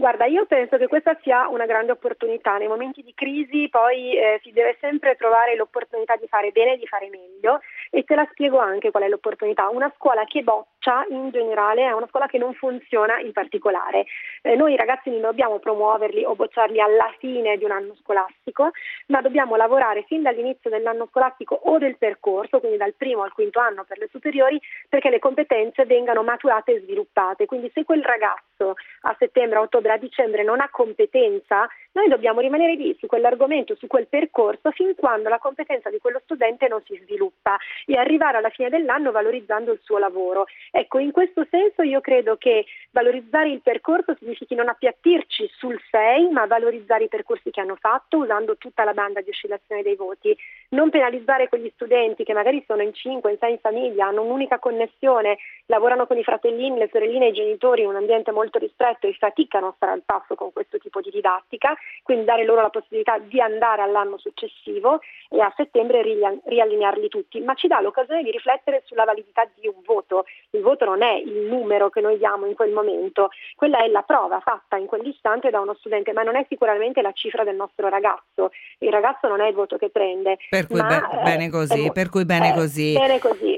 Guarda, 0.00 0.26
io 0.26 0.46
penso 0.46 0.76
che 0.76 0.86
questa 0.86 1.18
sia 1.22 1.48
una 1.48 1.66
grande 1.66 1.90
opportunità. 1.90 2.56
Nei 2.56 2.68
momenti 2.68 3.02
di 3.02 3.12
crisi 3.14 3.68
poi 3.68 4.16
eh, 4.16 4.38
si 4.44 4.52
deve 4.52 4.76
sempre 4.78 5.16
trovare 5.16 5.56
l'opportunità 5.56 6.14
di 6.14 6.28
fare 6.28 6.52
bene 6.52 6.74
e 6.74 6.78
di 6.78 6.86
fare 6.86 7.08
meglio 7.08 7.58
e 7.90 8.04
te 8.04 8.14
la 8.14 8.24
spiego 8.30 8.58
anche 8.58 8.92
qual 8.92 9.02
è 9.02 9.08
l'opportunità. 9.08 9.68
Una 9.68 9.92
scuola 9.96 10.22
che 10.22 10.44
boccia 10.44 11.04
in 11.08 11.30
generale, 11.30 11.84
è 11.84 11.90
una 11.90 12.06
scuola 12.06 12.28
che 12.28 12.38
non 12.38 12.54
funziona 12.54 13.18
in 13.18 13.32
particolare. 13.32 14.04
Eh, 14.42 14.54
noi 14.54 14.76
ragazzi 14.76 15.10
non 15.10 15.20
dobbiamo 15.20 15.58
promuoverli 15.58 16.24
o 16.24 16.36
bocciarli 16.36 16.80
alla 16.80 17.12
fine 17.18 17.56
di 17.56 17.64
un 17.64 17.72
anno 17.72 17.96
scolastico, 17.96 18.70
ma 19.06 19.20
dobbiamo 19.20 19.56
lavorare 19.56 20.04
fin 20.04 20.22
dall'inizio 20.22 20.70
dell'anno 20.70 21.08
scolastico 21.10 21.58
o 21.60 21.76
del 21.78 21.98
percorso, 21.98 22.60
quindi 22.60 22.78
dal 22.78 22.94
primo 22.94 23.24
al 23.24 23.32
quinto 23.32 23.58
anno 23.58 23.82
per 23.82 23.98
le 23.98 24.06
superiori, 24.12 24.60
perché 24.88 25.10
le 25.10 25.18
competenze 25.18 25.86
vengano 25.86 26.22
maturate 26.22 26.74
e 26.74 26.80
sviluppate. 26.82 27.46
Quindi 27.46 27.68
se 27.74 27.82
quel 27.82 28.04
ragazzo 28.04 28.74
a 29.02 29.16
settembre, 29.18 29.58
a 29.58 29.62
ottobre, 29.62 29.87
a 29.92 29.98
dicembre 29.98 30.42
non 30.42 30.60
ha 30.60 30.68
competenza, 30.70 31.68
noi 31.92 32.08
dobbiamo 32.08 32.40
rimanere 32.40 32.74
lì 32.74 32.96
su 32.98 33.06
quell'argomento, 33.06 33.74
su 33.74 33.86
quel 33.86 34.06
percorso, 34.06 34.70
fin 34.70 34.94
quando 34.94 35.28
la 35.28 35.38
competenza 35.38 35.90
di 35.90 35.98
quello 35.98 36.20
studente 36.22 36.68
non 36.68 36.82
si 36.84 36.96
sviluppa 37.02 37.56
e 37.86 37.96
arrivare 37.96 38.36
alla 38.36 38.50
fine 38.50 38.68
dell'anno 38.68 39.10
valorizzando 39.10 39.72
il 39.72 39.80
suo 39.82 39.98
lavoro. 39.98 40.46
Ecco, 40.70 40.98
in 40.98 41.10
questo 41.10 41.46
senso 41.50 41.82
io 41.82 42.00
credo 42.00 42.36
che 42.36 42.66
valorizzare 42.92 43.50
il 43.50 43.62
percorso 43.62 44.14
significhi 44.18 44.54
non 44.54 44.68
appiattirci 44.68 45.50
sul 45.56 45.80
6, 45.90 46.30
ma 46.30 46.46
valorizzare 46.46 47.04
i 47.04 47.08
percorsi 47.08 47.50
che 47.50 47.60
hanno 47.60 47.76
fatto 47.76 48.18
usando 48.18 48.56
tutta 48.56 48.84
la 48.84 48.92
banda 48.92 49.20
di 49.20 49.30
oscillazione 49.30 49.82
dei 49.82 49.96
voti, 49.96 50.36
non 50.70 50.90
penalizzare 50.90 51.48
quegli 51.48 51.70
studenti 51.74 52.24
che 52.24 52.32
magari 52.32 52.62
sono 52.66 52.82
in 52.82 52.92
5, 52.92 53.30
in 53.30 53.38
6 53.38 53.50
in 53.50 53.58
famiglia, 53.58 54.06
hanno 54.06 54.22
un'unica 54.22 54.58
connessione, 54.58 55.38
lavorano 55.66 56.06
con 56.06 56.16
i 56.16 56.22
fratellini, 56.22 56.78
le 56.78 56.88
sorelline 56.92 57.28
i 57.28 57.32
genitori 57.32 57.82
in 57.82 57.88
un 57.88 57.96
ambiente 57.96 58.30
molto 58.30 58.58
ristretto 58.58 59.06
e 59.06 59.16
faticano 59.18 59.74
a 59.78 59.86
stare 59.86 59.92
al 59.92 60.02
passo 60.04 60.34
con 60.34 60.52
questo 60.52 60.78
tipo 60.78 61.00
di 61.00 61.10
didattica, 61.10 61.74
quindi 62.02 62.24
dare 62.24 62.44
loro 62.44 62.62
la 62.62 62.70
possibilità 62.70 63.18
di 63.18 63.40
andare 63.40 63.82
all'anno 63.82 64.18
successivo 64.18 65.00
e 65.30 65.40
a 65.40 65.52
settembre 65.56 66.02
riallinearli 66.02 67.08
tutti, 67.08 67.40
ma 67.40 67.54
ci 67.54 67.68
dà 67.68 67.80
l'occasione 67.80 68.22
di 68.22 68.30
riflettere 68.30 68.82
sulla 68.84 69.04
validità 69.04 69.48
di 69.54 69.68
un 69.68 69.80
voto. 69.84 70.24
Il 70.50 70.60
voto 70.60 70.84
non 70.84 71.02
è 71.02 71.14
il 71.14 71.46
numero 71.46 71.88
che 71.90 72.00
noi 72.00 72.18
diamo 72.18 72.46
in 72.46 72.54
quel 72.54 72.72
momento, 72.72 73.30
quella 73.54 73.78
è 73.78 73.88
la 73.88 74.02
prova 74.02 74.40
fatta 74.40 74.76
in 74.76 74.86
quell'istante 74.86 75.50
da 75.50 75.60
uno 75.60 75.74
studente, 75.74 76.12
ma 76.12 76.22
non 76.22 76.36
è 76.36 76.44
sicuramente 76.48 77.00
la 77.00 77.12
cifra 77.12 77.44
del 77.44 77.56
nostro 77.56 77.88
ragazzo. 77.88 78.50
Il 78.78 78.90
ragazzo 78.90 79.28
non 79.28 79.40
è 79.40 79.48
il 79.48 79.54
voto 79.54 79.76
che 79.76 79.90
prende. 79.90 80.38
Per 80.48 80.66
cui 80.66 80.82
be- 80.82 81.22
bene 81.22 81.50
così, 81.50 81.86
è, 81.86 81.92
per 81.92 82.08
cui 82.08 82.24
bene 82.24 82.52
così. 82.52 82.92
Bene 82.92 83.18
così, 83.18 83.38
sì. 83.38 83.57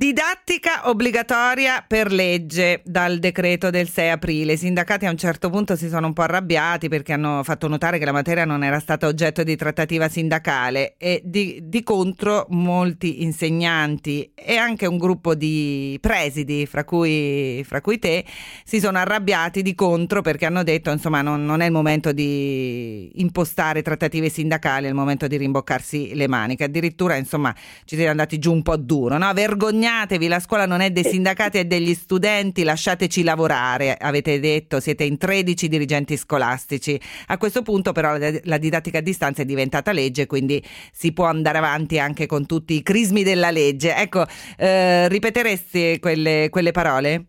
Didattica 0.00 0.88
obbligatoria 0.88 1.84
per 1.86 2.10
legge 2.10 2.80
dal 2.86 3.18
decreto 3.18 3.68
del 3.68 3.86
6 3.86 4.08
aprile. 4.08 4.54
I 4.54 4.56
sindacati 4.56 5.04
a 5.04 5.10
un 5.10 5.18
certo 5.18 5.50
punto 5.50 5.76
si 5.76 5.90
sono 5.90 6.06
un 6.06 6.14
po' 6.14 6.22
arrabbiati 6.22 6.88
perché 6.88 7.12
hanno 7.12 7.42
fatto 7.42 7.68
notare 7.68 7.98
che 7.98 8.06
la 8.06 8.12
materia 8.12 8.46
non 8.46 8.64
era 8.64 8.80
stata 8.80 9.06
oggetto 9.06 9.42
di 9.42 9.56
trattativa 9.56 10.08
sindacale 10.08 10.94
e 10.96 11.20
di, 11.22 11.60
di 11.64 11.82
contro 11.82 12.46
molti 12.48 13.24
insegnanti 13.24 14.32
e 14.34 14.56
anche 14.56 14.86
un 14.86 14.96
gruppo 14.96 15.34
di 15.34 15.98
presidi, 16.00 16.64
fra 16.64 16.84
cui, 16.84 17.62
fra 17.66 17.82
cui 17.82 17.98
te, 17.98 18.24
si 18.64 18.80
sono 18.80 18.96
arrabbiati 18.96 19.60
di 19.60 19.74
contro 19.74 20.22
perché 20.22 20.46
hanno 20.46 20.62
detto 20.62 20.90
insomma 20.90 21.20
non, 21.20 21.44
non, 21.44 21.60
è 21.60 21.66
il 21.66 21.72
momento 21.72 22.12
di 22.12 23.20
impostare 23.20 23.82
trattative 23.82 24.30
sindacali, 24.30 24.86
è 24.86 24.88
il 24.88 24.94
momento 24.94 25.26
di 25.26 25.36
rimboccarsi 25.36 26.14
le 26.14 26.26
maniche. 26.26 26.64
Addirittura 26.64 27.16
insomma 27.16 27.54
ci 27.84 27.96
siete 27.96 28.08
andati 28.08 28.38
giù 28.38 28.50
un 28.50 28.62
po' 28.62 28.78
duro, 28.78 29.18
no? 29.18 29.30
Vergognoso 29.34 29.88
vergognatevi, 29.90 30.28
la 30.28 30.38
scuola 30.38 30.66
non 30.66 30.80
è 30.80 30.90
dei 30.90 31.02
sindacati 31.02 31.58
e 31.58 31.64
degli 31.64 31.94
studenti, 31.94 32.62
lasciateci 32.62 33.22
lavorare, 33.24 33.96
avete 33.98 34.38
detto, 34.38 34.80
siete 34.80 35.04
in 35.04 35.18
13 35.18 35.68
dirigenti 35.68 36.16
scolastici. 36.16 36.98
A 37.28 37.38
questo 37.38 37.62
punto 37.62 37.92
però 37.92 38.16
la 38.44 38.58
didattica 38.58 38.98
a 38.98 39.02
distanza 39.02 39.42
è 39.42 39.44
diventata 39.44 39.92
legge, 39.92 40.26
quindi 40.26 40.62
si 40.92 41.12
può 41.12 41.24
andare 41.24 41.58
avanti 41.58 41.98
anche 41.98 42.26
con 42.26 42.46
tutti 42.46 42.74
i 42.74 42.82
crismi 42.82 43.22
della 43.22 43.50
legge. 43.50 43.94
Ecco, 43.96 44.24
eh, 44.56 45.08
ripeteresti 45.08 45.98
quelle, 45.98 46.48
quelle 46.50 46.70
parole? 46.70 47.24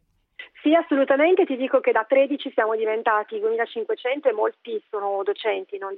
Sì, 0.62 0.76
assolutamente, 0.76 1.46
ti 1.46 1.58
dico 1.58 1.80
che 1.80 1.92
da 1.92 2.06
13 2.08 2.52
siamo 2.54 2.76
diventati 2.76 3.40
2500 3.40 4.30
e 4.30 4.32
molti 4.32 4.80
sono 4.92 5.24
docenti, 5.24 5.80
non, 5.80 5.96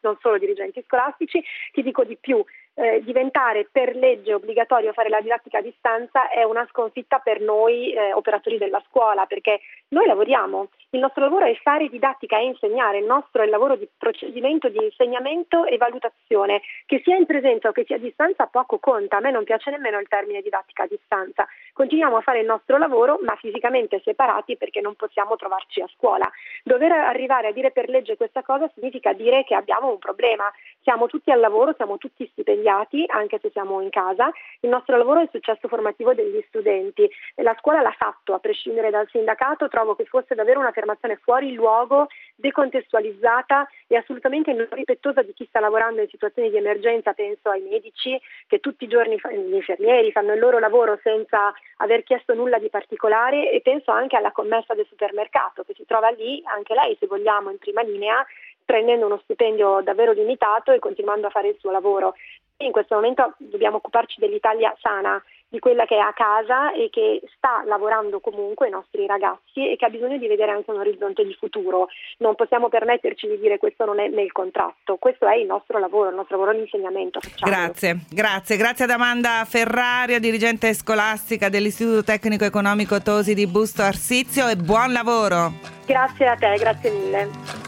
non 0.00 0.16
solo 0.22 0.38
dirigenti 0.38 0.82
scolastici. 0.86 1.44
Ti 1.72 1.82
dico 1.82 2.02
di 2.04 2.16
più, 2.18 2.42
eh, 2.78 3.02
diventare 3.02 3.66
per 3.70 3.96
legge 3.96 4.34
obbligatorio 4.34 4.92
fare 4.92 5.08
la 5.08 5.20
didattica 5.20 5.58
a 5.58 5.62
distanza 5.62 6.28
è 6.28 6.42
una 6.42 6.66
sconfitta 6.70 7.18
per 7.18 7.40
noi 7.40 7.92
eh, 7.92 8.12
operatori 8.12 8.58
della 8.58 8.82
scuola, 8.88 9.24
perché 9.24 9.60
noi 9.88 10.06
lavoriamo, 10.06 10.68
il 10.90 11.00
nostro 11.00 11.22
lavoro 11.22 11.46
è 11.46 11.54
fare 11.62 11.88
didattica 11.88 12.38
e 12.38 12.44
insegnare, 12.44 12.98
il 12.98 13.06
nostro 13.06 13.42
è 13.42 13.44
il 13.44 13.50
lavoro 13.50 13.76
di 13.76 13.88
procedimento 13.96 14.68
di 14.68 14.82
insegnamento 14.82 15.64
e 15.64 15.76
valutazione, 15.76 16.62
che 16.86 17.00
sia 17.04 17.16
in 17.16 17.26
presenza 17.26 17.68
o 17.68 17.72
che 17.72 17.84
sia 17.84 17.96
a 17.96 17.98
distanza 17.98 18.46
poco 18.46 18.78
conta, 18.78 19.16
a 19.16 19.20
me 19.20 19.30
non 19.30 19.44
piace 19.44 19.70
nemmeno 19.70 19.98
il 19.98 20.08
termine 20.08 20.42
didattica 20.42 20.84
a 20.84 20.86
distanza, 20.86 21.46
continuiamo 21.72 22.16
a 22.16 22.20
fare 22.20 22.40
il 22.40 22.46
nostro 22.46 22.78
lavoro 22.78 23.18
ma 23.22 23.34
fisicamente 23.36 24.00
separati 24.04 24.56
perché 24.56 24.80
non 24.80 24.94
possiamo 24.94 25.36
trovarci 25.36 25.80
a 25.80 25.88
scuola. 25.94 26.30
Dover 26.62 26.92
arrivare 26.92 27.48
a 27.48 27.52
dire 27.52 27.70
per 27.70 27.88
legge 27.88 28.16
questa 28.16 28.42
cosa 28.42 28.70
significa 28.74 29.12
dire 29.12 29.44
che 29.44 29.54
abbiamo 29.54 29.90
un 29.90 29.98
problema, 29.98 30.50
siamo 30.82 31.06
tutti 31.06 31.30
al 31.30 31.40
lavoro, 31.40 31.74
siamo 31.76 31.98
tutti 31.98 32.26
stipendiati, 32.30 33.04
anche 33.08 33.38
se 33.40 33.50
siamo 33.50 33.80
in 33.80 33.90
casa. 33.90 34.30
Il 34.60 34.70
nostro 34.70 34.96
lavoro 34.96 35.20
è 35.20 35.24
il 35.24 35.30
successo 35.32 35.68
formativo 35.68 36.14
degli 36.14 36.42
studenti. 36.48 37.08
La 37.36 37.56
scuola 37.58 37.82
l'ha 37.82 37.94
fatto, 37.96 38.34
a 38.34 38.38
prescindere 38.38 38.90
dal 38.90 39.08
sindacato, 39.10 39.68
trovo 39.68 39.94
che 39.94 40.04
fosse 40.04 40.34
davvero 40.34 40.60
un'affermazione 40.76 41.16
fuori 41.16 41.54
luogo, 41.54 42.08
decontestualizzata 42.34 43.66
e 43.86 43.96
assolutamente 43.96 44.52
non 44.52 44.68
rispettosa 44.70 45.22
di 45.22 45.32
chi 45.32 45.46
sta 45.46 45.60
lavorando 45.60 46.02
in 46.02 46.08
situazioni 46.08 46.50
di 46.50 46.56
emergenza. 46.56 47.12
Penso 47.12 47.50
ai 47.50 47.62
medici 47.62 48.20
che 48.46 48.60
tutti 48.60 48.84
i 48.84 48.88
giorni, 48.88 49.16
gli 49.16 49.54
infermieri, 49.54 50.12
fanno 50.12 50.34
il 50.34 50.40
loro 50.40 50.58
lavoro 50.58 50.98
senza 51.02 51.52
aver 51.78 52.02
chiesto 52.02 52.34
nulla 52.34 52.58
di 52.58 52.68
particolare 52.68 53.50
e 53.50 53.60
penso 53.60 53.90
anche 53.90 54.16
alla 54.16 54.32
commessa 54.32 54.74
del 54.74 54.86
supermercato 54.88 55.64
che 55.64 55.74
si 55.74 55.86
trova 55.86 56.08
lì, 56.10 56.42
anche 56.44 56.74
lei 56.74 56.96
se 56.98 57.06
vogliamo, 57.06 57.50
in 57.50 57.58
prima 57.58 57.82
linea 57.82 58.24
prendendo 58.66 59.06
uno 59.06 59.20
stipendio 59.22 59.80
davvero 59.82 60.10
limitato 60.12 60.72
e 60.72 60.80
continuando 60.80 61.28
a 61.28 61.30
fare 61.30 61.48
il 61.48 61.56
suo 61.58 61.70
lavoro. 61.70 62.14
In 62.58 62.72
questo 62.72 62.96
momento 62.96 63.34
dobbiamo 63.38 63.76
occuparci 63.76 64.18
dell'Italia 64.18 64.74
sana, 64.80 65.22
di 65.56 65.58
quella 65.58 65.86
che 65.86 65.96
è 65.96 66.00
a 66.00 66.12
casa 66.12 66.72
e 66.74 66.90
che 66.90 67.22
sta 67.34 67.62
lavorando 67.64 68.20
comunque 68.20 68.68
i 68.68 68.70
nostri 68.70 69.06
ragazzi 69.06 69.72
e 69.72 69.76
che 69.76 69.86
ha 69.86 69.88
bisogno 69.88 70.18
di 70.18 70.26
vedere 70.26 70.50
anche 70.50 70.70
un 70.70 70.80
orizzonte 70.80 71.24
di 71.24 71.34
futuro. 71.38 71.88
Non 72.18 72.34
possiamo 72.34 72.68
permetterci 72.68 73.26
di 73.26 73.38
dire 73.38 73.56
questo 73.56 73.86
non 73.86 73.98
è 73.98 74.08
nel 74.08 74.32
contratto, 74.32 74.96
questo 74.96 75.26
è 75.26 75.36
il 75.36 75.46
nostro 75.46 75.78
lavoro, 75.78 76.10
il 76.10 76.14
nostro 76.14 76.36
lavoro 76.36 76.54
di 76.54 76.62
insegnamento. 76.62 77.20
Facciamo. 77.20 77.50
Grazie, 77.50 77.96
grazie, 78.10 78.56
grazie 78.56 78.84
ad 78.84 78.90
Amanda 78.90 79.44
Ferrario, 79.46 80.20
dirigente 80.20 80.74
scolastica 80.74 81.48
dell'Istituto 81.48 82.04
Tecnico 82.04 82.44
Economico 82.44 83.00
Tosi 83.00 83.32
di 83.32 83.46
Busto 83.46 83.80
Arsizio 83.80 84.48
e 84.48 84.56
buon 84.56 84.92
lavoro. 84.92 85.52
Grazie 85.86 86.26
a 86.26 86.36
te, 86.36 86.56
grazie 86.58 86.90
mille. 86.90 87.64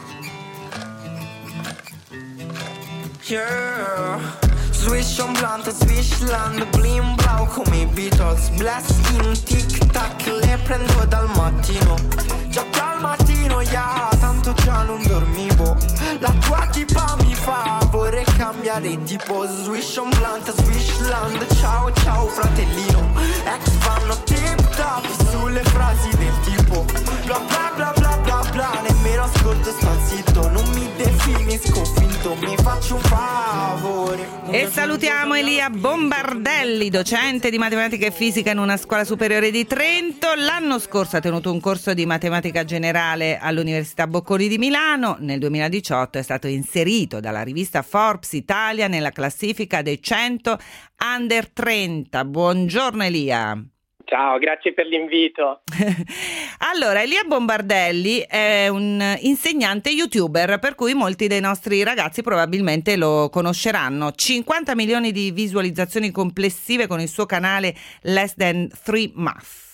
Yeah. 3.29 4.48
Swish 4.79 5.19
on 5.19 5.33
blunt 5.33 5.67
och 5.67 5.73
swishland 5.73 6.63
Blim 6.71 7.15
blau 7.17 7.45
come 7.45 7.81
i 7.81 7.85
Beatles. 7.95 8.49
Blast 8.57 8.91
in 9.11 9.35
tic-tac 9.35 10.25
Le 10.25 10.57
prendo 10.65 11.05
dal 11.09 11.27
mattino. 11.35 11.95
Già 12.49 12.63
dal 12.71 13.01
mattino, 13.01 13.61
yeah 13.61 14.09
Tanto 14.19 14.53
già 14.63 14.83
non 14.83 15.03
dormivo. 15.03 15.75
La 16.19 16.31
tua 16.45 16.67
tipa 16.71 17.17
mi 17.23 17.35
fa 17.35 17.79
Vorrei 17.91 18.23
cambiare 18.37 19.03
tipo. 19.03 19.45
Swish 19.63 19.97
on 19.97 20.09
blunt, 20.09 20.49
swishland 20.61 21.45
Ciao 21.59 21.91
ciao 21.91 22.27
fratellino. 22.27 23.11
Ex 23.43 23.69
fanno 23.79 24.15
tip-top 24.23 25.05
Sulle 25.29 25.63
frasi 25.63 26.09
del 26.17 26.39
tipo. 26.43 26.85
Bla 27.25 27.39
bla 27.47 27.71
bla 27.75 27.93
bla 27.97 28.17
bla 28.23 28.41
bla 28.51 28.88
Nemmeno 29.19 29.23
ascolto 29.23 29.71
sta 29.71 29.99
zitto 30.05 30.49
Non 30.49 30.69
mi 30.69 30.87
definisco 30.95 31.83
finto 31.83 32.35
Mi 32.35 32.55
faccio 32.55 32.95
un 32.95 33.01
favore 33.01 34.37
e 34.51 34.67
salutiamo 34.67 35.35
Elia 35.35 35.69
Bombardelli, 35.69 36.89
docente 36.89 37.51
di 37.51 37.59
matematica 37.59 38.07
e 38.07 38.11
fisica 38.11 38.49
in 38.49 38.57
una 38.57 38.77
scuola 38.77 39.03
superiore 39.03 39.51
di 39.51 39.67
Trento. 39.67 40.33
L'anno 40.35 40.79
scorso 40.79 41.17
ha 41.17 41.19
tenuto 41.19 41.51
un 41.51 41.59
corso 41.59 41.93
di 41.93 42.07
matematica 42.07 42.63
generale 42.63 43.37
all'Università 43.37 44.07
Bocconi 44.07 44.47
di 44.47 44.57
Milano. 44.57 45.17
Nel 45.19 45.37
2018 45.37 46.17
è 46.17 46.23
stato 46.23 46.47
inserito 46.47 47.19
dalla 47.19 47.43
rivista 47.43 47.83
Forbes 47.83 48.33
Italia 48.33 48.87
nella 48.87 49.11
classifica 49.11 49.83
dei 49.83 50.01
100 50.01 50.57
under 51.15 51.51
30. 51.51 52.25
Buongiorno 52.25 53.03
Elia. 53.03 53.63
Ciao, 54.09 54.39
grazie 54.39 54.73
per 54.73 54.87
l'invito. 54.87 55.61
allora, 56.73 57.03
Elia 57.03 57.21
Bombardelli 57.27 58.25
è 58.27 58.67
un 58.67 58.99
insegnante 59.19 59.91
youtuber, 59.91 60.57
per 60.57 60.73
cui 60.73 60.95
molti 60.95 61.27
dei 61.27 61.39
nostri 61.39 61.83
ragazzi 61.83 62.23
probabilmente 62.23 62.95
lo 62.95 63.29
conosceranno. 63.29 64.11
50 64.11 64.73
milioni 64.73 65.11
di 65.11 65.29
visualizzazioni 65.29 66.09
complessive 66.09 66.87
con 66.87 66.99
il 66.99 67.07
suo 67.07 67.27
canale 67.27 67.75
Less 68.01 68.33
Than 68.33 68.67
3 68.83 69.11
Math. 69.13 69.68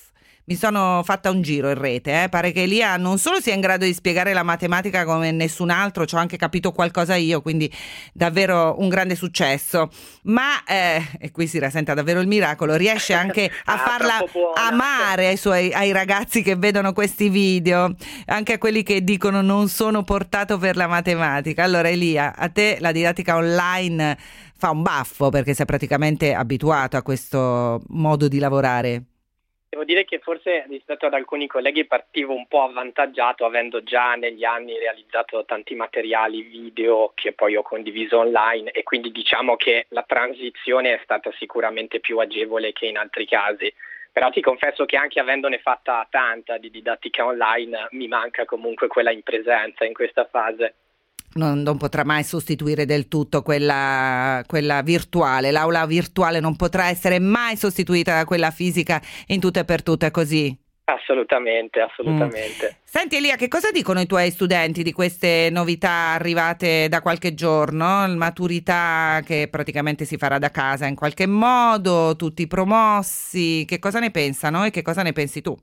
Mi 0.46 0.56
sono 0.56 1.02
fatta 1.04 1.30
un 1.30 1.42
giro 1.42 1.70
in 1.70 1.78
rete, 1.78 2.24
eh. 2.24 2.30
pare 2.30 2.52
che 2.52 2.64
Elia 2.64 2.98
non 2.98 3.18
solo 3.18 3.40
sia 3.40 3.54
in 3.54 3.62
grado 3.62 3.86
di 3.86 3.94
spiegare 3.94 4.34
la 4.34 4.44
matematica 4.44 5.04
come 5.04 5.32
nessun 5.32 5.70
altro, 5.70 6.06
ci 6.06 6.16
ho 6.16 6.18
anche 6.20 6.38
capito 6.38 6.72
qualcosa 6.72 7.16
io, 7.16 7.42
quindi 7.42 7.72
davvero 8.14 8.76
un 8.80 8.90
grande 8.90 9.16
successo, 9.16 9.90
ma, 10.24 10.64
eh, 10.64 11.04
e 11.20 11.32
qui 11.32 11.48
si 11.48 11.58
rasenta 11.60 11.94
davvero 11.94 12.20
il 12.20 12.28
miracolo, 12.28 12.76
riesce 12.76 13.14
anche 13.16 13.52
a 13.66 13.74
Ah, 13.74 13.78
farla 13.78 14.24
amare 14.56 15.28
ai, 15.28 15.38
suoi, 15.38 15.74
ai 15.74 15.92
ragazzi 15.92 16.42
che 16.42 16.56
vedono 16.56 16.94
questi 16.94 17.30
video, 17.30 17.96
anche 18.26 18.54
a 18.54 18.58
quelli 18.58 18.84
che 18.84 19.04
dicono 19.04 19.42
non 19.42 19.68
sono 19.68 20.04
portato 20.04 20.58
per 20.58 20.76
la 20.76 20.88
matematica. 20.88 21.64
Allora 21.64 21.90
Elia, 21.90 22.36
a 22.36 22.50
te 22.50 22.78
la 22.80 22.92
didattica 22.92 23.36
online 23.36 24.18
fa 24.58 24.70
un 24.70 24.82
baffo 24.82 25.30
perché 25.30 25.54
sei 25.54 25.66
praticamente 25.66 26.34
abituato 26.34 26.98
a 26.98 27.02
questo 27.02 27.82
modo 27.88 28.28
di 28.28 28.40
lavorare. 28.40 29.04
Devo 29.76 29.88
dire 29.88 30.06
che 30.06 30.20
forse 30.20 30.64
rispetto 30.70 31.06
ad 31.06 31.14
alcuni 31.14 31.48
colleghi 31.48 31.84
partivo 31.84 32.34
un 32.34 32.48
po' 32.48 32.64
avvantaggiato 32.64 33.44
avendo 33.44 33.84
già 33.84 34.16
negli 34.16 34.46
anni 34.46 34.80
realizzato 34.80 35.44
tanti 35.44 35.76
materiali 35.76 36.44
video 36.44 37.12
che 37.14 37.34
poi 37.34 37.58
ho 37.58 37.62
condiviso 37.62 38.20
online 38.20 38.72
e 38.72 38.84
quindi 38.84 39.12
diciamo 39.12 39.58
che 39.58 39.88
la 39.90 40.06
transizione 40.08 40.94
è 40.94 41.02
stata 41.04 41.30
sicuramente 41.34 42.00
più 42.00 42.20
agevole 42.20 42.72
che 42.72 42.86
in 42.86 42.96
altri 42.96 43.28
casi. 43.28 43.70
Però 44.14 44.30
ti 44.30 44.40
confesso 44.40 44.86
che 44.86 44.96
anche 44.96 45.20
avendone 45.20 45.60
fatta 45.60 46.08
tanta 46.10 46.58
di 46.58 46.72
didattica 46.72 47.26
online 47.26 47.90
mi 47.92 48.08
manca 48.08 48.46
comunque 48.46 48.88
quella 48.88 49.12
in 49.12 49.24
presenza 49.24 49.84
in 49.84 49.94
questa 49.94 50.24
fase. 50.24 50.76
Non, 51.38 51.64
non 51.64 51.78
potrà 51.78 52.06
mai 52.06 52.24
sostituire 52.24 52.86
del 52.86 53.10
tutto 53.10 53.42
quella, 53.42 54.42
quella 54.48 54.82
virtuale. 54.82 55.52
L'aula 55.52 55.86
virtuale 55.86 56.40
non 56.40 56.56
potrà 56.56 56.88
essere 56.88 57.20
mai 57.20 57.58
sostituita 57.58 58.16
da 58.16 58.24
quella 58.24 58.52
fisica 58.52 59.02
in 59.28 59.42
tutto 59.42 59.60
e 59.60 59.66
per 59.66 59.84
tutto, 59.84 60.06
è 60.06 60.12
così. 60.12 60.58
Assolutamente, 60.86 61.82
assolutamente. 61.82 62.78
Senti 62.84 63.18
Elia, 63.18 63.36
che 63.36 63.50
cosa 63.50 63.70
dicono 63.72 64.00
i 64.00 64.06
tuoi 64.06 64.32
studenti 64.32 64.82
di 64.82 64.94
queste 64.94 65.50
novità 65.52 66.14
arrivate 66.14 66.88
da 66.88 67.02
qualche 67.02 67.34
giorno? 67.34 68.08
Maturità 68.16 69.20
che 69.26 69.50
praticamente 69.52 70.06
si 70.06 70.16
farà 70.16 70.38
da 70.38 70.52
casa 70.52 70.86
in 70.86 70.96
qualche 70.96 71.28
modo, 71.28 72.16
tutti 72.16 72.48
promossi, 72.48 73.66
che 73.68 73.80
cosa 73.80 74.00
ne 74.00 74.12
pensano 74.12 74.64
e 74.64 74.70
che 74.70 74.84
cosa 74.84 75.02
ne 75.02 75.12
pensi 75.12 75.42
tu? 75.42 75.54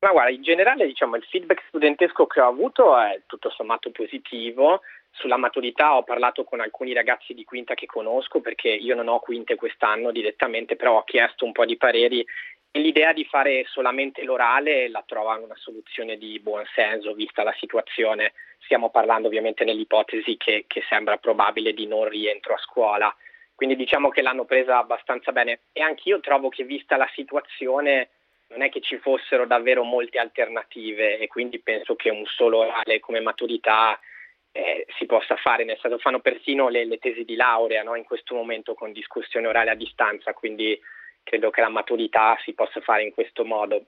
Ma 0.00 0.10
guarda, 0.10 0.32
in 0.32 0.42
generale 0.42 0.86
diciamo 0.86 1.16
il 1.16 1.24
feedback 1.30 1.62
studentesco 1.68 2.26
che 2.26 2.40
ho 2.40 2.48
avuto 2.48 2.98
è 2.98 3.20
tutto 3.26 3.50
sommato 3.50 3.90
positivo. 3.90 4.80
Sulla 5.16 5.36
maturità 5.36 5.96
ho 5.96 6.02
parlato 6.02 6.42
con 6.44 6.60
alcuni 6.60 6.92
ragazzi 6.92 7.34
di 7.34 7.44
quinta 7.44 7.74
che 7.74 7.86
conosco 7.86 8.40
perché 8.40 8.68
io 8.68 8.96
non 8.96 9.08
ho 9.08 9.20
quinte 9.20 9.54
quest'anno 9.54 10.10
direttamente, 10.10 10.74
però 10.74 10.98
ho 10.98 11.04
chiesto 11.04 11.44
un 11.44 11.52
po' 11.52 11.64
di 11.64 11.76
pareri 11.76 12.26
e 12.72 12.80
l'idea 12.80 13.12
di 13.12 13.24
fare 13.24 13.64
solamente 13.68 14.24
l'orale 14.24 14.88
la 14.88 15.04
trovano 15.06 15.44
una 15.44 15.54
soluzione 15.54 16.18
di 16.18 16.40
buon 16.40 16.64
senso 16.74 17.14
vista 17.14 17.44
la 17.44 17.54
situazione. 17.58 18.32
Stiamo 18.64 18.90
parlando 18.90 19.28
ovviamente 19.28 19.62
nell'ipotesi 19.62 20.36
che, 20.36 20.64
che 20.66 20.82
sembra 20.88 21.16
probabile 21.18 21.72
di 21.72 21.86
non 21.86 22.08
rientro 22.08 22.54
a 22.54 22.58
scuola. 22.58 23.14
Quindi 23.54 23.76
diciamo 23.76 24.08
che 24.08 24.20
l'hanno 24.20 24.44
presa 24.44 24.78
abbastanza 24.78 25.30
bene 25.30 25.60
e 25.72 25.80
anch'io 25.80 26.18
trovo 26.18 26.48
che 26.48 26.64
vista 26.64 26.96
la 26.96 27.08
situazione 27.14 28.08
non 28.48 28.62
è 28.62 28.68
che 28.68 28.80
ci 28.80 28.98
fossero 28.98 29.46
davvero 29.46 29.84
molte 29.84 30.18
alternative 30.18 31.18
e 31.18 31.28
quindi 31.28 31.60
penso 31.60 31.94
che 31.94 32.10
un 32.10 32.26
solo 32.26 32.58
orale 32.58 32.98
come 32.98 33.20
maturità 33.20 33.98
eh, 34.56 34.86
si 34.96 35.04
possa 35.06 35.34
fare, 35.34 35.64
nel 35.64 35.78
senso 35.80 35.98
fanno 35.98 36.20
persino 36.20 36.68
le, 36.68 36.84
le 36.84 36.98
tesi 36.98 37.24
di 37.24 37.34
laurea 37.34 37.82
no? 37.82 37.96
in 37.96 38.04
questo 38.04 38.36
momento 38.36 38.74
con 38.74 38.92
discussione 38.92 39.48
orale 39.48 39.70
a 39.70 39.74
distanza, 39.74 40.32
quindi 40.32 40.80
credo 41.24 41.50
che 41.50 41.60
la 41.60 41.68
maturità 41.68 42.38
si 42.44 42.52
possa 42.52 42.80
fare 42.80 43.02
in 43.02 43.12
questo 43.12 43.44
modo. 43.44 43.86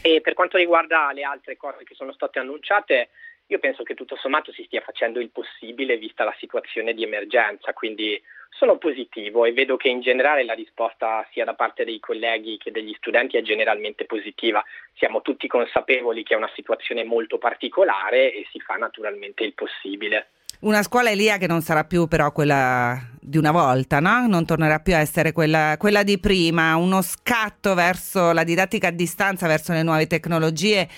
E 0.00 0.20
per 0.20 0.34
quanto 0.34 0.58
riguarda 0.58 1.10
le 1.10 1.24
altre 1.24 1.56
cose 1.56 1.82
che 1.82 1.96
sono 1.96 2.12
state 2.12 2.38
annunciate, 2.38 3.08
io 3.48 3.58
penso 3.58 3.82
che 3.84 3.94
tutto 3.94 4.16
sommato 4.16 4.52
si 4.52 4.64
stia 4.64 4.80
facendo 4.80 5.20
il 5.20 5.30
possibile 5.30 5.96
vista 5.96 6.24
la 6.24 6.34
situazione 6.38 6.94
di 6.94 7.04
emergenza, 7.04 7.72
quindi 7.72 8.20
sono 8.50 8.78
positivo 8.78 9.44
e 9.44 9.52
vedo 9.52 9.76
che 9.76 9.88
in 9.88 10.00
generale 10.00 10.44
la 10.44 10.54
risposta 10.54 11.26
sia 11.30 11.44
da 11.44 11.54
parte 11.54 11.84
dei 11.84 12.00
colleghi 12.00 12.58
che 12.58 12.70
degli 12.70 12.94
studenti 12.96 13.36
è 13.36 13.42
generalmente 13.42 14.04
positiva. 14.06 14.64
Siamo 14.94 15.20
tutti 15.20 15.46
consapevoli 15.46 16.22
che 16.22 16.34
è 16.34 16.36
una 16.36 16.50
situazione 16.54 17.04
molto 17.04 17.38
particolare 17.38 18.32
e 18.32 18.46
si 18.50 18.58
fa 18.60 18.74
naturalmente 18.74 19.44
il 19.44 19.52
possibile. 19.52 20.28
Una 20.60 20.82
scuola 20.82 21.10
Elia 21.10 21.36
che 21.36 21.46
non 21.46 21.60
sarà 21.60 21.84
più 21.84 22.06
però 22.06 22.32
quella 22.32 22.98
di 23.20 23.36
una 23.36 23.52
volta, 23.52 24.00
no? 24.00 24.26
Non 24.26 24.46
tornerà 24.46 24.78
più 24.78 24.94
a 24.94 25.00
essere 25.00 25.32
quella, 25.32 25.76
quella 25.78 26.02
di 26.02 26.18
prima, 26.18 26.76
uno 26.76 27.02
scatto 27.02 27.74
verso 27.74 28.32
la 28.32 28.42
didattica 28.42 28.88
a 28.88 28.92
distanza, 28.92 29.46
verso 29.46 29.74
le 29.74 29.82
nuove 29.82 30.06
tecnologie, 30.06 30.88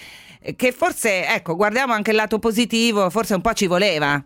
che 0.57 0.73
forse, 0.73 1.27
ecco, 1.27 1.57
guardiamo 1.57 1.93
anche 1.93 2.11
il 2.11 2.17
lato 2.17 2.39
positivo, 2.39 3.11
forse 3.11 3.35
un 3.35 3.41
po' 3.41 3.53
ci 3.53 3.67
voleva. 3.67 4.23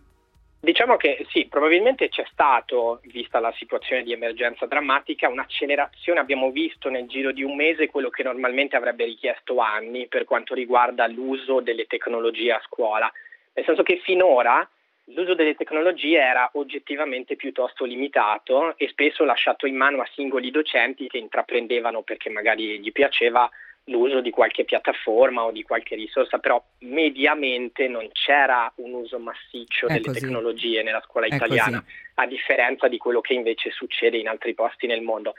Diciamo 0.64 0.96
che 0.96 1.26
sì, 1.30 1.46
probabilmente 1.46 2.08
c'è 2.08 2.24
stato, 2.30 3.00
vista 3.06 3.40
la 3.40 3.52
situazione 3.56 4.04
di 4.04 4.12
emergenza 4.12 4.64
drammatica, 4.66 5.28
un'accelerazione, 5.28 6.20
abbiamo 6.20 6.52
visto 6.52 6.88
nel 6.88 7.08
giro 7.08 7.32
di 7.32 7.42
un 7.42 7.56
mese 7.56 7.88
quello 7.88 8.10
che 8.10 8.22
normalmente 8.22 8.76
avrebbe 8.76 9.04
richiesto 9.04 9.58
anni 9.58 10.06
per 10.06 10.24
quanto 10.24 10.54
riguarda 10.54 11.08
l'uso 11.08 11.58
delle 11.58 11.86
tecnologie 11.86 12.52
a 12.52 12.62
scuola, 12.64 13.10
nel 13.54 13.64
senso 13.64 13.82
che 13.82 14.00
finora 14.04 14.64
l'uso 15.06 15.34
delle 15.34 15.56
tecnologie 15.56 16.18
era 16.18 16.48
oggettivamente 16.52 17.34
piuttosto 17.34 17.84
limitato 17.84 18.78
e 18.78 18.86
spesso 18.88 19.24
lasciato 19.24 19.66
in 19.66 19.74
mano 19.74 20.00
a 20.00 20.08
singoli 20.14 20.52
docenti 20.52 21.08
che 21.08 21.18
intraprendevano 21.18 22.02
perché 22.02 22.30
magari 22.30 22.78
gli 22.78 22.92
piaceva 22.92 23.50
l'uso 23.86 24.20
di 24.20 24.30
qualche 24.30 24.64
piattaforma 24.64 25.42
o 25.44 25.50
di 25.50 25.62
qualche 25.62 25.96
risorsa, 25.96 26.38
però 26.38 26.62
mediamente 26.80 27.88
non 27.88 28.08
c'era 28.12 28.72
un 28.76 28.92
uso 28.94 29.18
massiccio 29.18 29.86
È 29.88 29.94
delle 29.94 30.06
così. 30.06 30.20
tecnologie 30.20 30.82
nella 30.82 31.02
scuola 31.04 31.26
italiana, 31.26 31.82
a 32.14 32.26
differenza 32.26 32.86
di 32.88 32.98
quello 32.98 33.20
che 33.20 33.34
invece 33.34 33.70
succede 33.70 34.18
in 34.18 34.28
altri 34.28 34.54
posti 34.54 34.86
nel 34.86 35.02
mondo. 35.02 35.34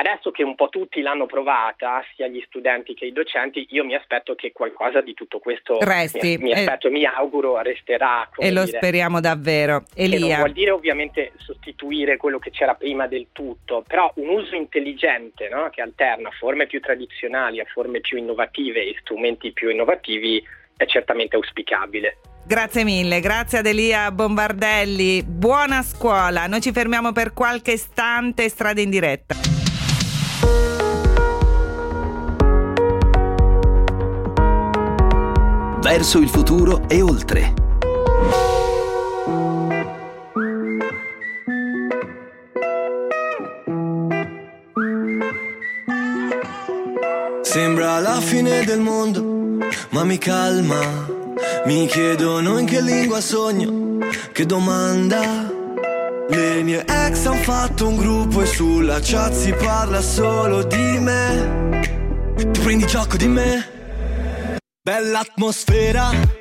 Adesso 0.00 0.30
che 0.30 0.44
un 0.44 0.54
po' 0.54 0.68
tutti 0.68 1.00
l'hanno 1.00 1.26
provata, 1.26 2.00
sia 2.14 2.28
gli 2.28 2.40
studenti 2.46 2.94
che 2.94 3.04
i 3.04 3.12
docenti, 3.12 3.66
io 3.70 3.84
mi 3.84 3.96
aspetto 3.96 4.36
che 4.36 4.52
qualcosa 4.52 5.00
di 5.00 5.12
tutto 5.12 5.40
questo 5.40 5.78
Resti. 5.80 6.36
mi, 6.38 6.44
mi 6.44 6.50
Eh. 6.52 6.60
aspetto, 6.60 6.88
mi 6.88 7.04
auguro 7.04 7.60
resterà. 7.62 8.28
E 8.36 8.52
lo 8.52 8.62
dire. 8.64 8.76
speriamo 8.76 9.18
davvero. 9.18 9.82
Che 9.92 10.04
non 10.06 10.14
Elia. 10.14 10.36
vuol 10.36 10.52
dire 10.52 10.70
ovviamente 10.70 11.32
sostituire 11.38 12.16
quello 12.16 12.38
che 12.38 12.50
c'era 12.50 12.74
prima 12.74 13.08
del 13.08 13.26
tutto, 13.32 13.82
però 13.84 14.08
un 14.16 14.28
uso 14.28 14.54
intelligente 14.54 15.48
no? 15.48 15.68
che 15.70 15.82
alterna 15.82 16.30
forme 16.30 16.66
più 16.68 16.78
tradizionali 16.80 17.58
a 17.58 17.64
forme 17.64 17.98
più 17.98 18.18
innovative 18.18 18.86
e 18.86 18.94
strumenti 19.00 19.50
più 19.52 19.68
innovativi 19.68 20.40
è 20.76 20.86
certamente 20.86 21.34
auspicabile. 21.34 22.18
Grazie 22.46 22.84
mille, 22.84 23.18
grazie 23.18 23.58
ad 23.58 23.66
Elia 23.66 24.12
Bombardelli. 24.12 25.24
Buona 25.24 25.82
scuola. 25.82 26.46
Noi 26.46 26.60
ci 26.60 26.70
fermiamo 26.70 27.10
per 27.10 27.34
qualche 27.34 27.72
istante, 27.72 28.48
strada 28.48 28.80
in 28.80 28.90
diretta. 28.90 29.57
Verso 35.90 36.18
il 36.18 36.28
futuro 36.28 36.82
e 36.86 37.00
oltre. 37.00 37.54
Sembra 47.40 48.00
la 48.00 48.20
fine 48.20 48.64
del 48.66 48.80
mondo, 48.80 49.64
ma 49.88 50.04
mi 50.04 50.18
calma. 50.18 50.78
Mi 51.64 51.86
chiedono 51.86 52.58
in 52.58 52.66
che 52.66 52.82
lingua 52.82 53.22
sogno, 53.22 53.96
che 54.32 54.44
domanda. 54.44 55.22
Le 56.28 56.62
mie 56.64 56.84
ex 56.86 57.24
han 57.24 57.38
fatto 57.38 57.88
un 57.88 57.96
gruppo 57.96 58.42
e 58.42 58.46
sulla 58.46 58.98
chat 59.00 59.32
si 59.32 59.54
parla 59.54 60.02
solo 60.02 60.64
di 60.64 60.98
me. 61.00 61.80
Ti 62.36 62.60
prendi 62.60 62.86
gioco 62.86 63.16
di 63.16 63.26
me? 63.26 63.67
Bella 64.88 65.20
atmosfera. 65.20 66.37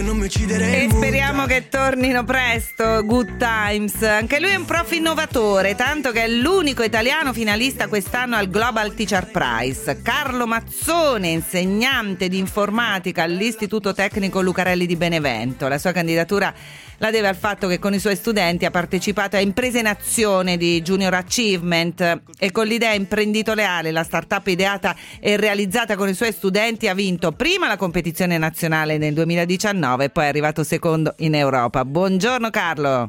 Prego 0.00 0.12
non 0.12 0.16
mi 0.16 0.24
uccidere 0.24 0.84
E 0.84 0.88
speriamo 0.90 1.44
che 1.46 1.68
tornino 1.68 2.24
presto 2.24 3.04
Good 3.04 3.36
Times. 3.36 4.02
Anche 4.02 4.40
lui 4.40 4.50
è 4.50 4.54
un 4.54 4.64
prof 4.64 4.90
innovatore, 4.92 5.74
tanto 5.74 6.10
che 6.10 6.24
è 6.24 6.28
l'unico 6.28 6.82
italiano 6.82 7.32
finalista 7.32 7.86
quest'anno 7.86 8.36
al 8.36 8.48
Global 8.48 8.94
Teacher 8.94 9.30
Prize. 9.30 10.00
Carlo 10.02 10.46
Mazzone, 10.46 11.28
insegnante 11.28 12.28
di 12.28 12.38
informatica 12.38 13.24
all'Istituto 13.24 13.92
Tecnico 13.92 14.40
Lucarelli 14.40 14.86
di 14.86 14.96
Benevento. 14.96 15.68
La 15.68 15.78
sua 15.78 15.92
candidatura 15.92 16.54
la 17.02 17.10
deve 17.10 17.28
al 17.28 17.36
fatto 17.36 17.66
che 17.66 17.78
con 17.78 17.94
i 17.94 17.98
suoi 17.98 18.14
studenti 18.14 18.66
ha 18.66 18.70
partecipato 18.70 19.36
a 19.36 19.40
Imprese 19.40 19.78
in 19.78 19.86
Azione 19.86 20.58
di 20.58 20.82
Junior 20.82 21.14
Achievement 21.14 22.20
e 22.38 22.52
con 22.52 22.66
l'idea 22.66 22.92
imprenditoriale, 22.92 23.90
la 23.90 24.04
startup 24.04 24.46
ideata 24.48 24.94
e 25.18 25.38
realizzata 25.38 25.96
con 25.96 26.10
i 26.10 26.14
suoi 26.14 26.30
studenti, 26.30 26.88
ha 26.88 26.94
vinto 26.94 27.32
prima 27.32 27.68
la 27.68 27.78
competizione 27.78 28.36
nazionale 28.36 28.98
nel 28.98 29.14
2019 29.14 29.89
e 29.98 30.10
poi 30.10 30.24
è 30.24 30.28
arrivato 30.28 30.62
secondo 30.62 31.14
in 31.18 31.34
Europa. 31.34 31.84
Buongiorno 31.84 32.50
Carlo. 32.50 33.08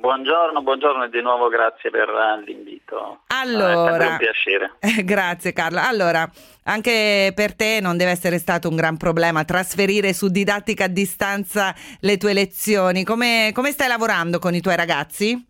Buongiorno, 0.00 0.62
buongiorno 0.62 1.04
e 1.04 1.10
di 1.10 1.20
nuovo 1.20 1.48
grazie 1.48 1.90
per 1.90 2.08
eh, 2.08 2.42
l'invito. 2.46 3.20
Allora, 3.26 3.98
è 4.06 4.10
un 4.12 4.16
piacere. 4.16 4.72
grazie 5.04 5.52
Carlo. 5.52 5.78
Allora, 5.82 6.26
anche 6.64 7.32
per 7.34 7.54
te 7.54 7.80
non 7.82 7.98
deve 7.98 8.12
essere 8.12 8.38
stato 8.38 8.70
un 8.70 8.76
gran 8.76 8.96
problema 8.96 9.44
trasferire 9.44 10.14
su 10.14 10.28
didattica 10.28 10.84
a 10.84 10.88
distanza 10.88 11.74
le 12.00 12.16
tue 12.16 12.32
lezioni. 12.32 13.04
Come, 13.04 13.50
come 13.52 13.72
stai 13.72 13.88
lavorando 13.88 14.38
con 14.38 14.54
i 14.54 14.62
tuoi 14.62 14.76
ragazzi? 14.76 15.49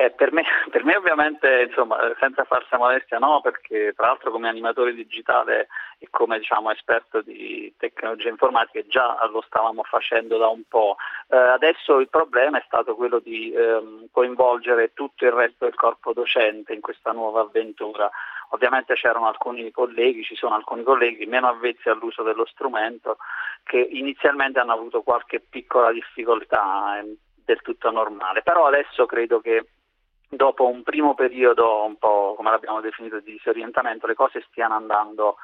Eh, 0.00 0.12
per, 0.12 0.32
me, 0.32 0.42
per, 0.72 0.82
me, 0.82 0.96
ovviamente, 0.96 1.66
insomma, 1.68 1.98
senza 2.18 2.44
farsi 2.44 2.74
modestia 2.74 3.18
no, 3.18 3.42
perché 3.42 3.92
tra 3.94 4.06
l'altro 4.06 4.30
come 4.30 4.48
animatore 4.48 4.94
digitale 4.94 5.68
e 5.98 6.08
come 6.08 6.38
diciamo, 6.38 6.70
esperto 6.70 7.20
di 7.20 7.70
tecnologie 7.76 8.30
informatiche 8.30 8.86
già 8.86 9.18
lo 9.30 9.42
stavamo 9.42 9.82
facendo 9.82 10.38
da 10.38 10.48
un 10.48 10.62
po'. 10.66 10.96
Eh, 11.28 11.36
adesso 11.36 12.00
il 12.00 12.08
problema 12.08 12.58
è 12.58 12.62
stato 12.64 12.94
quello 12.94 13.18
di 13.18 13.52
ehm, 13.52 14.06
coinvolgere 14.10 14.94
tutto 14.94 15.26
il 15.26 15.32
resto 15.32 15.66
del 15.66 15.74
corpo 15.74 16.14
docente 16.14 16.72
in 16.72 16.80
questa 16.80 17.12
nuova 17.12 17.42
avventura. 17.42 18.10
Ovviamente 18.52 18.94
c'erano 18.94 19.28
alcuni 19.28 19.70
colleghi, 19.70 20.24
ci 20.24 20.34
sono 20.34 20.54
alcuni 20.54 20.82
colleghi 20.82 21.26
meno 21.26 21.48
avvezzi 21.48 21.90
all'uso 21.90 22.22
dello 22.22 22.46
strumento 22.46 23.18
che 23.64 23.78
inizialmente 23.78 24.58
hanno 24.60 24.72
avuto 24.72 25.02
qualche 25.02 25.40
piccola 25.40 25.92
difficoltà, 25.92 26.98
è 26.98 27.04
del 27.50 27.60
tutto 27.62 27.90
normale, 27.90 28.42
però 28.42 28.66
adesso 28.66 29.06
credo 29.06 29.40
che 29.40 29.66
dopo 30.30 30.66
un 30.66 30.82
primo 30.82 31.14
periodo 31.14 31.84
un 31.84 31.96
po' 31.96 32.34
come 32.36 32.50
l'abbiamo 32.50 32.80
definito 32.80 33.18
di 33.18 33.32
disorientamento 33.32 34.06
le 34.06 34.14
cose 34.14 34.44
stiano 34.48 34.74
andando 34.74 35.36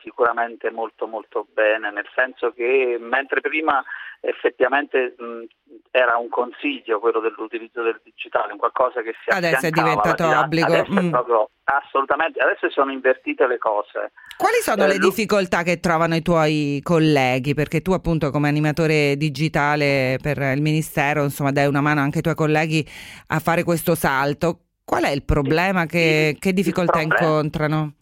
sicuramente 0.00 0.70
molto 0.70 1.06
molto 1.06 1.46
bene, 1.52 1.90
nel 1.90 2.08
senso 2.14 2.52
che 2.52 2.96
mentre 2.98 3.40
prima 3.40 3.82
effettivamente 4.24 5.14
mh, 5.18 5.44
era 5.90 6.16
un 6.16 6.28
consiglio 6.28 6.98
quello 6.98 7.20
dell'utilizzo 7.20 7.82
del 7.82 8.00
digitale, 8.02 8.52
un 8.52 8.58
qualcosa 8.58 9.02
che 9.02 9.12
si 9.22 9.30
adesso 9.30 9.66
è 9.66 9.70
diventato 9.70 10.26
obbligo. 10.26 10.72
Adesso 10.72 11.02
mm. 11.02 11.10
proprio, 11.10 11.50
assolutamente, 11.64 12.40
adesso 12.40 12.70
sono 12.70 12.90
invertite 12.90 13.46
le 13.46 13.58
cose. 13.58 14.12
Quali 14.36 14.56
sono 14.60 14.84
eh, 14.84 14.88
le 14.88 14.98
difficoltà 14.98 15.62
che 15.62 15.78
trovano 15.80 16.16
i 16.16 16.22
tuoi 16.22 16.80
colleghi? 16.82 17.54
Perché 17.54 17.82
tu 17.82 17.92
appunto 17.92 18.30
come 18.30 18.48
animatore 18.48 19.16
digitale 19.16 20.18
per 20.20 20.38
il 20.38 20.62
Ministero, 20.62 21.22
insomma, 21.22 21.52
dai 21.52 21.66
una 21.66 21.80
mano 21.80 22.00
anche 22.00 22.16
ai 22.16 22.22
tuoi 22.22 22.34
colleghi 22.34 22.86
a 23.28 23.38
fare 23.38 23.62
questo 23.62 23.94
salto. 23.94 24.60
Qual 24.84 25.04
è 25.04 25.10
il 25.10 25.24
problema? 25.24 25.86
Che, 25.86 26.36
che 26.38 26.52
difficoltà 26.52 27.00
incontrano? 27.00 27.94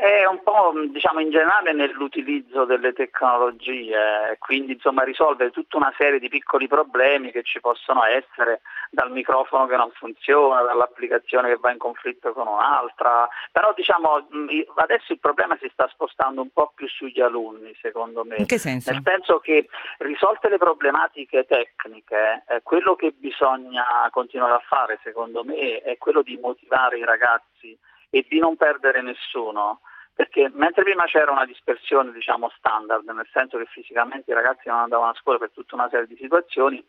È 0.00 0.24
un 0.26 0.40
po' 0.44 0.72
diciamo 0.92 1.18
in 1.18 1.30
generale 1.30 1.72
nell'utilizzo 1.72 2.64
delle 2.64 2.92
tecnologie, 2.92 4.36
quindi 4.38 4.74
insomma 4.74 5.02
risolvere 5.02 5.50
tutta 5.50 5.76
una 5.76 5.92
serie 5.98 6.20
di 6.20 6.28
piccoli 6.28 6.68
problemi 6.68 7.32
che 7.32 7.42
ci 7.42 7.58
possono 7.58 8.04
essere, 8.04 8.60
dal 8.90 9.10
microfono 9.10 9.66
che 9.66 9.74
non 9.74 9.90
funziona, 9.90 10.62
dall'applicazione 10.62 11.48
che 11.48 11.58
va 11.60 11.72
in 11.72 11.78
conflitto 11.78 12.32
con 12.32 12.46
un'altra, 12.46 13.28
però 13.50 13.72
diciamo 13.74 14.28
adesso 14.76 15.12
il 15.12 15.18
problema 15.18 15.58
si 15.60 15.68
sta 15.72 15.88
spostando 15.88 16.42
un 16.42 16.52
po' 16.52 16.70
più 16.76 16.86
sugli 16.86 17.20
alunni 17.20 17.76
secondo 17.82 18.22
me. 18.22 18.36
In 18.36 18.46
che 18.46 18.58
senso? 18.58 18.92
Nel 18.92 19.02
senso 19.04 19.40
che 19.40 19.68
risolte 19.98 20.48
le 20.48 20.58
problematiche 20.58 21.44
tecniche, 21.44 22.44
eh, 22.46 22.62
quello 22.62 22.94
che 22.94 23.10
bisogna 23.10 23.84
continuare 24.12 24.52
a 24.52 24.62
fare 24.64 25.00
secondo 25.02 25.42
me 25.42 25.80
è 25.80 25.98
quello 25.98 26.22
di 26.22 26.38
motivare 26.40 26.98
i 26.98 27.04
ragazzi 27.04 27.76
e 28.10 28.24
di 28.28 28.38
non 28.38 28.56
perdere 28.56 29.02
nessuno 29.02 29.80
perché 30.18 30.50
mentre 30.52 30.82
prima 30.82 31.04
c'era 31.04 31.30
una 31.30 31.46
dispersione 31.46 32.10
diciamo 32.10 32.50
standard, 32.56 33.08
nel 33.08 33.28
senso 33.30 33.56
che 33.56 33.66
fisicamente 33.66 34.32
i 34.32 34.34
ragazzi 34.34 34.66
non 34.66 34.78
andavano 34.78 35.10
a 35.10 35.14
scuola 35.14 35.38
per 35.38 35.52
tutta 35.52 35.76
una 35.76 35.88
serie 35.88 36.08
di 36.08 36.16
situazioni, 36.16 36.84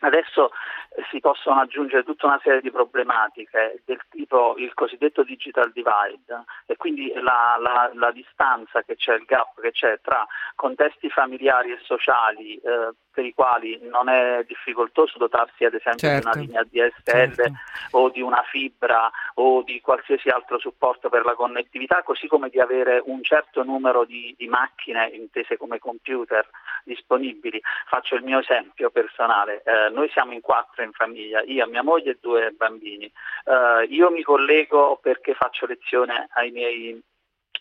Adesso 0.00 0.50
eh, 0.96 1.04
si 1.08 1.20
possono 1.20 1.60
aggiungere 1.60 2.02
tutta 2.02 2.26
una 2.26 2.40
serie 2.42 2.60
di 2.60 2.72
problematiche 2.72 3.80
del 3.84 4.00
tipo 4.10 4.56
il 4.58 4.74
cosiddetto 4.74 5.22
digital 5.22 5.70
divide 5.70 6.42
e 6.66 6.76
quindi 6.76 7.12
la, 7.14 7.56
la, 7.60 7.90
la 7.94 8.10
distanza 8.10 8.82
che 8.82 8.96
c'è, 8.96 9.14
il 9.14 9.24
gap 9.24 9.60
che 9.60 9.70
c'è 9.70 10.00
tra 10.02 10.26
contesti 10.56 11.08
familiari 11.10 11.70
e 11.70 11.78
sociali 11.84 12.56
eh, 12.56 12.90
per 13.14 13.24
i 13.24 13.32
quali 13.32 13.78
non 13.82 14.08
è 14.08 14.42
difficoltoso 14.46 15.18
dotarsi 15.18 15.64
ad 15.64 15.74
esempio 15.74 16.08
certo. 16.08 16.38
di 16.38 16.46
una 16.46 16.58
certo. 16.58 16.68
linea 16.70 16.90
DSL 16.90 17.34
certo. 17.34 17.52
o 17.92 18.08
di 18.10 18.20
una 18.20 18.42
fibra 18.50 19.10
o 19.34 19.62
di 19.62 19.80
qualsiasi 19.80 20.28
altro 20.28 20.58
supporto 20.58 21.08
per 21.08 21.24
la 21.24 21.34
connettività, 21.34 22.02
così 22.02 22.26
come 22.26 22.48
di 22.48 22.58
avere 22.58 23.00
un 23.04 23.22
certo 23.22 23.62
numero 23.62 24.04
di, 24.04 24.34
di 24.36 24.48
macchine 24.48 25.08
intese 25.12 25.56
come 25.56 25.78
computer 25.78 26.48
disponibili. 26.82 27.60
Faccio 27.86 28.16
il 28.16 28.24
mio 28.24 28.40
esempio 28.40 28.90
personale. 28.90 29.62
Eh, 29.64 29.84
eh, 29.84 29.90
noi 29.90 30.08
siamo 30.10 30.32
in 30.32 30.40
quattro 30.40 30.82
in 30.82 30.92
famiglia, 30.92 31.42
io, 31.42 31.66
mia 31.66 31.82
moglie 31.82 32.12
e 32.12 32.18
due 32.20 32.52
bambini. 32.52 33.10
Eh, 33.44 33.84
io 33.88 34.10
mi 34.10 34.22
collego 34.22 34.98
perché 35.02 35.34
faccio 35.34 35.66
lezione 35.66 36.28
ai 36.34 36.50
miei 36.50 37.02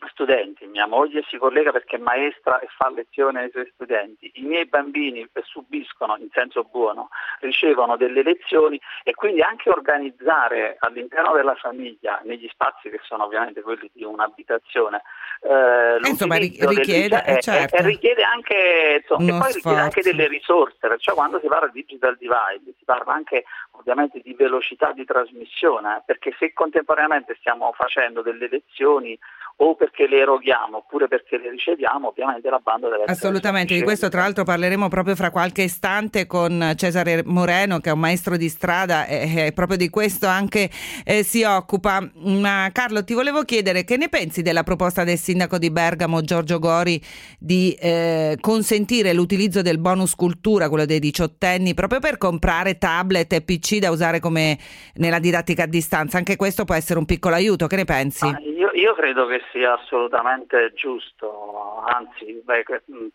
studenti, 0.09 0.65
mia 0.65 0.87
moglie 0.87 1.23
si 1.29 1.37
collega 1.37 1.71
perché 1.71 1.97
è 1.97 1.99
maestra 1.99 2.59
e 2.59 2.67
fa 2.75 2.89
lezione 2.89 3.41
ai 3.43 3.51
suoi 3.51 3.69
studenti, 3.73 4.31
i 4.35 4.41
miei 4.41 4.65
bambini 4.65 5.27
subiscono 5.43 6.17
in 6.17 6.29
senso 6.31 6.63
buono, 6.63 7.09
ricevono 7.39 7.97
delle 7.97 8.23
lezioni 8.23 8.79
e 9.03 9.13
quindi 9.13 9.41
anche 9.41 9.69
organizzare 9.69 10.77
all'interno 10.79 11.33
della 11.33 11.55
famiglia, 11.55 12.21
negli 12.23 12.47
spazi 12.51 12.89
che 12.89 12.99
sono 13.03 13.25
ovviamente 13.25 13.61
quelli 13.61 13.89
di 13.93 14.03
un'abitazione, 14.03 15.01
eh, 15.41 16.07
insomma 16.07 16.37
richiede, 16.37 17.21
è, 17.21 17.39
certo. 17.39 17.75
è, 17.75 17.81
richiede 17.83 18.23
anche, 18.23 19.01
insomma, 19.01 19.35
e 19.35 19.39
poi 19.39 19.53
richiede 19.53 19.79
anche 19.79 20.01
delle 20.01 20.27
risorse, 20.27 20.87
perciò 20.87 21.13
quando 21.13 21.39
si 21.39 21.47
parla 21.47 21.67
di 21.67 21.83
digital 21.85 22.17
divide 22.17 22.73
si 22.77 22.85
parla 22.85 23.13
anche 23.13 23.43
ovviamente 23.71 24.19
di 24.21 24.33
velocità 24.33 24.91
di 24.91 25.05
trasmissione, 25.05 26.03
perché 26.05 26.35
se 26.37 26.53
contemporaneamente 26.53 27.35
stiamo 27.39 27.71
facendo 27.73 28.21
delle 28.21 28.47
lezioni 28.47 29.17
o 29.57 29.75
perché 29.75 30.07
le 30.07 30.19
eroghiamo 30.19 30.77
oppure 30.77 31.07
perché 31.07 31.37
le 31.37 31.49
riceviamo, 31.51 32.07
ovviamente 32.07 32.49
la 32.49 32.59
banda 32.63 32.89
deve 32.89 33.03
essere 33.03 33.11
Assolutamente, 33.11 33.73
di 33.73 33.83
questo 33.83 34.09
tra 34.09 34.21
l'altro 34.21 34.43
parleremo 34.43 34.87
proprio 34.87 35.15
fra 35.15 35.29
qualche 35.29 35.63
istante 35.63 36.25
con 36.25 36.73
Cesare 36.75 37.23
Moreno 37.25 37.79
che 37.79 37.89
è 37.89 37.93
un 37.93 37.99
maestro 37.99 38.37
di 38.37 38.49
strada 38.49 39.05
e, 39.05 39.47
e 39.47 39.51
proprio 39.53 39.77
di 39.77 39.89
questo 39.89 40.27
anche 40.27 40.69
eh, 41.05 41.23
si 41.23 41.43
occupa. 41.43 42.01
Ma 42.23 42.69
Carlo 42.71 43.03
ti 43.03 43.13
volevo 43.13 43.43
chiedere 43.43 43.83
che 43.83 43.97
ne 43.97 44.09
pensi 44.09 44.41
della 44.41 44.63
proposta 44.63 45.03
del 45.03 45.17
sindaco 45.17 45.57
di 45.57 45.69
Bergamo 45.69 46.21
Giorgio 46.21 46.59
Gori 46.59 46.99
di 47.39 47.75
eh, 47.79 48.37
consentire 48.39 49.13
l'utilizzo 49.13 49.61
del 49.61 49.77
bonus 49.77 50.15
cultura, 50.15 50.69
quello 50.69 50.85
dei 50.85 50.99
diciottenni, 50.99 51.73
proprio 51.73 51.99
per 51.99 52.17
comprare 52.17 52.77
tablet 52.77 53.31
e 53.33 53.41
PC 53.41 53.77
da 53.77 53.91
usare 53.91 54.19
come 54.19 54.57
nella 54.95 55.19
didattica 55.19 55.63
a 55.63 55.67
distanza. 55.67 56.17
Anche 56.17 56.35
questo 56.35 56.65
può 56.65 56.75
essere 56.75 56.99
un 56.99 57.05
piccolo 57.05 57.35
aiuto, 57.35 57.67
che 57.67 57.75
ne 57.75 57.85
pensi? 57.85 58.25
Ah, 58.25 58.39
io, 58.39 58.71
io 58.73 58.93
credo 58.95 59.27
che 59.27 59.41
sia 59.51 59.73
assolutamente 59.73 60.73
giusto, 60.73 61.83
anzi 61.85 62.41
beh, 62.43 62.63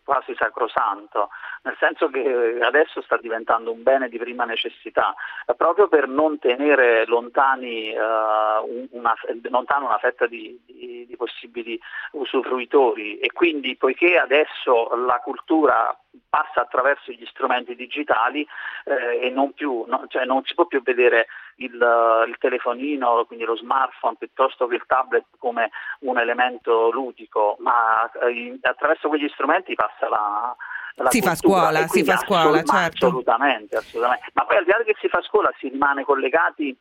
quasi 0.03 0.33
sacrosanto, 0.35 1.29
nel 1.63 1.75
senso 1.79 2.09
che 2.09 2.59
adesso 2.61 3.01
sta 3.01 3.17
diventando 3.17 3.71
un 3.71 3.83
bene 3.83 4.09
di 4.09 4.17
prima 4.17 4.45
necessità, 4.45 5.13
proprio 5.57 5.87
per 5.87 6.07
non 6.07 6.39
tenere 6.39 7.05
lontani, 7.05 7.93
uh, 7.93 8.87
una, 8.91 9.13
lontano 9.49 9.85
una 9.85 9.97
fetta 9.97 10.27
di, 10.27 10.59
di, 10.65 11.05
di 11.07 11.15
possibili 11.15 11.79
usufruitori. 12.11 13.19
E 13.19 13.31
quindi 13.31 13.75
poiché 13.75 14.17
adesso 14.17 14.95
la 15.05 15.19
cultura 15.23 15.97
passa 16.29 16.61
attraverso 16.61 17.11
gli 17.11 17.25
strumenti 17.25 17.75
digitali 17.75 18.45
eh, 18.85 19.27
e 19.27 19.29
non, 19.29 19.53
più, 19.53 19.83
no, 19.87 20.05
cioè 20.07 20.25
non 20.25 20.43
si 20.43 20.53
può 20.53 20.65
più 20.65 20.81
vedere 20.81 21.27
il, 21.57 21.73
il, 22.27 22.35
telefonino, 22.39 23.25
quindi 23.25 23.45
lo 23.45 23.55
smartphone 23.55 24.15
piuttosto 24.17 24.67
che 24.67 24.75
il 24.75 24.83
tablet 24.85 25.25
come 25.37 25.71
un 26.01 26.17
elemento 26.17 26.89
ludico, 26.91 27.57
ma 27.59 28.09
eh, 28.23 28.57
attraverso 28.61 29.07
quegli 29.07 29.29
strumenti 29.29 29.75
passa 29.75 30.09
la, 30.09 30.55
la 31.03 31.09
si 31.09 31.21
fa 31.21 31.35
scuola, 31.35 31.87
si 31.87 32.03
fa 32.03 32.17
scuola, 32.17 32.63
certo. 32.63 33.07
Assolutamente, 33.07 33.75
assolutamente. 33.75 34.31
Ma 34.33 34.45
poi 34.45 34.57
al 34.57 34.63
di 34.63 34.69
là 34.69 34.83
che 34.83 34.95
si 34.99 35.07
fa 35.07 35.21
scuola 35.21 35.51
si 35.57 35.69
rimane 35.69 36.03
collegati 36.03 36.77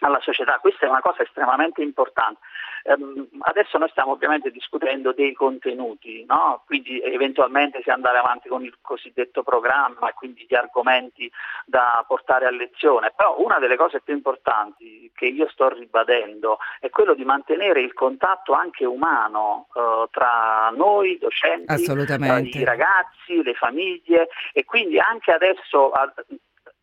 alla 0.00 0.20
società, 0.20 0.58
questa 0.58 0.86
è 0.86 0.88
una 0.88 1.00
cosa 1.00 1.22
estremamente 1.22 1.82
importante. 1.82 2.40
Um, 2.84 3.26
adesso 3.40 3.78
noi 3.78 3.88
stiamo 3.88 4.12
ovviamente 4.12 4.50
discutendo 4.50 5.12
dei 5.12 5.32
contenuti, 5.32 6.24
no? 6.24 6.62
quindi 6.66 7.00
eventualmente 7.02 7.80
se 7.82 7.90
andare 7.90 8.18
avanti 8.18 8.48
con 8.48 8.62
il 8.62 8.76
cosiddetto 8.80 9.42
programma 9.42 10.08
e 10.08 10.14
quindi 10.14 10.46
gli 10.48 10.54
argomenti 10.54 11.30
da 11.64 12.04
portare 12.06 12.46
a 12.46 12.50
lezione, 12.50 13.12
però 13.16 13.40
una 13.40 13.58
delle 13.58 13.76
cose 13.76 14.00
più 14.02 14.14
importanti 14.14 15.10
che 15.14 15.26
io 15.26 15.48
sto 15.48 15.68
ribadendo 15.68 16.58
è 16.78 16.88
quello 16.90 17.14
di 17.14 17.24
mantenere 17.24 17.80
il 17.80 17.92
contatto 17.92 18.52
anche 18.52 18.84
umano 18.84 19.66
uh, 19.74 20.08
tra 20.10 20.70
noi 20.72 21.18
docenti, 21.18 21.72
uh, 21.72 22.58
i 22.58 22.64
ragazzi, 22.64 23.42
le 23.42 23.54
famiglie 23.54 24.28
e 24.52 24.64
quindi 24.64 25.00
anche 25.00 25.32
adesso 25.32 25.90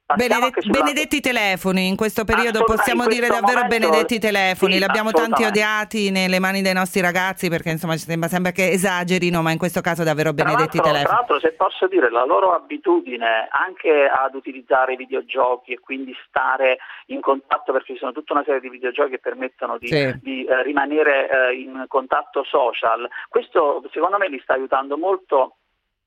Benedetti, 0.05 0.61
sulla... 0.61 0.79
benedetti 0.79 1.21
telefoni, 1.21 1.87
in 1.87 1.95
questo 1.95 2.25
periodo 2.25 2.65
possiamo 2.65 3.07
dire 3.07 3.27
davvero 3.27 3.61
momento, 3.61 3.87
benedetti 3.87 4.19
telefoni, 4.19 4.73
sì, 4.73 4.79
l'abbiamo 4.79 5.11
tanti 5.11 5.45
odiati 5.45 6.11
nelle 6.11 6.39
mani 6.39 6.61
dei 6.61 6.73
nostri 6.73 6.99
ragazzi 6.99 7.47
perché 7.49 7.69
insomma 7.69 7.95
ci 7.95 8.05
sembra, 8.05 8.27
sembra 8.27 8.51
che 8.51 8.69
esagerino, 8.69 9.41
ma 9.41 9.51
in 9.51 9.57
questo 9.57 9.79
caso 9.79 10.03
davvero 10.03 10.33
benedetti 10.33 10.77
tra 10.77 10.91
telefoni. 10.91 11.05
Tra 11.05 11.15
l'altro 11.15 11.39
se 11.39 11.53
posso 11.53 11.87
dire, 11.87 12.11
la 12.11 12.25
loro 12.25 12.51
abitudine 12.51 13.47
anche 13.49 14.05
ad 14.05 14.35
utilizzare 14.35 14.93
i 14.93 14.97
videogiochi 14.97 15.71
e 15.71 15.79
quindi 15.79 16.13
stare 16.27 16.79
in 17.07 17.21
contatto 17.21 17.71
perché 17.71 17.93
ci 17.93 17.99
sono 17.99 18.11
tutta 18.11 18.33
una 18.33 18.43
serie 18.43 18.59
di 18.59 18.69
videogiochi 18.69 19.11
che 19.11 19.19
permettono 19.19 19.77
di, 19.77 19.87
sì. 19.87 20.19
di 20.21 20.43
eh, 20.43 20.63
rimanere 20.63 21.29
eh, 21.29 21.53
in 21.55 21.85
contatto 21.87 22.43
social, 22.43 23.07
questo 23.29 23.81
secondo 23.91 24.17
me 24.17 24.27
li 24.27 24.39
sta 24.43 24.53
aiutando 24.53 24.97
molto 24.97 25.55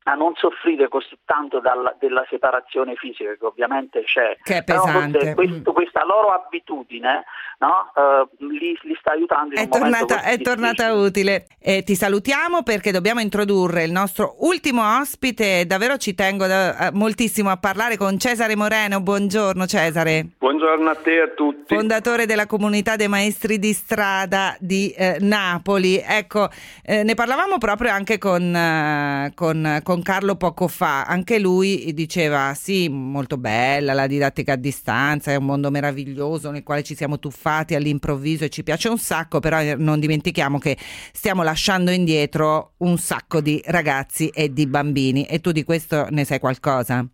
a 0.09 0.15
non 0.15 0.35
soffrire 0.37 0.89
così 0.89 1.19
tanto 1.25 1.59
dalla, 1.59 1.95
della 1.99 2.25
separazione 2.29 2.95
fisica 2.95 3.35
che 3.35 3.45
ovviamente 3.45 4.05
c'è. 4.05 4.37
Che 4.41 4.59
è 4.59 4.63
pesante. 4.63 5.35
Questo, 5.35 5.73
questa 5.73 6.05
loro 6.05 6.29
abitudine 6.29 7.25
no, 7.59 7.91
uh, 7.95 8.47
li, 8.47 8.79
li, 8.83 8.97
sta 9.01 9.13
aiutando 9.13 9.55
in 9.55 9.61
è 9.61 9.63
un 9.65 9.71
tornata, 9.71 10.23
È 10.23 10.39
tornata 10.39 10.95
utile. 10.95 11.47
E 11.61 11.83
ti 11.83 11.97
salutiamo 11.97 12.63
perché 12.63 12.93
dobbiamo 12.93 13.21
introdurre 13.21 13.83
il 13.83 13.91
nostro 13.91 14.37
ultimo 14.41 14.99
ospite. 15.01 15.67
Davvero 15.67 15.97
ci 15.97 16.15
tengo 16.15 16.47
da, 16.47 16.91
moltissimo 16.93 17.51
a 17.51 17.57
parlare 17.57 17.97
con 17.97 18.17
Cesare 18.17 18.55
Moreno. 18.55 19.01
Buongiorno 19.01 19.67
Cesare. 19.67 20.25
Buongiorno 20.39 20.89
a 20.89 20.95
te 20.95 21.15
e 21.15 21.21
a 21.23 21.29
tutti. 21.29 21.75
Fondatore 21.75 22.27
della 22.27 22.47
comunità 22.47 22.95
dei 22.95 23.09
maestri 23.09 23.59
di 23.59 23.73
strada 23.73 24.57
di 24.61 24.91
eh, 24.91 25.17
Napoli. 25.19 26.01
Ecco, 26.01 26.49
eh, 26.85 27.03
ne 27.03 27.15
parlavamo 27.15 27.59
proprio 27.59 27.91
anche 27.91 28.19
con, 28.19 28.55
eh, 28.55 29.33
con, 29.35 29.81
con 29.83 29.96
con 29.97 30.05
Carlo 30.05 30.37
poco 30.37 30.69
fa, 30.69 31.05
anche 31.05 31.39
lui 31.39 31.91
diceva 31.95 32.53
sì, 32.55 32.87
molto 32.91 33.39
bella 33.39 33.95
la 33.95 34.07
didattica 34.07 34.53
a 34.53 34.57
distanza, 34.57 35.31
è 35.31 35.37
un 35.37 35.47
mondo 35.47 35.71
meraviglioso 35.71 36.51
nel 36.51 36.63
quale 36.63 36.83
ci 36.83 36.95
siamo 36.95 37.19
tuffati 37.19 37.75
all'improvviso 37.75 38.45
e 38.45 38.51
ci 38.51 38.63
piace 38.63 38.91
un 38.91 38.99
sacco, 38.99 39.41
però 39.41 39.59
eh, 39.59 39.75
non 39.75 39.99
dimentichiamo 39.99 40.59
che 40.59 40.77
stiamo 41.13 41.43
lasciando 41.43 41.91
indietro 41.91 42.75
un 42.79 42.99
sacco 42.99 43.41
di 43.41 43.63
ragazzi 43.65 44.29
e 44.29 44.53
di 44.53 44.67
bambini 44.67 45.25
e 45.25 45.41
tu 45.41 45.51
di 45.51 45.65
questo 45.65 46.09
ne 46.11 46.27
sai 46.27 46.41
qualcosa? 46.41 47.09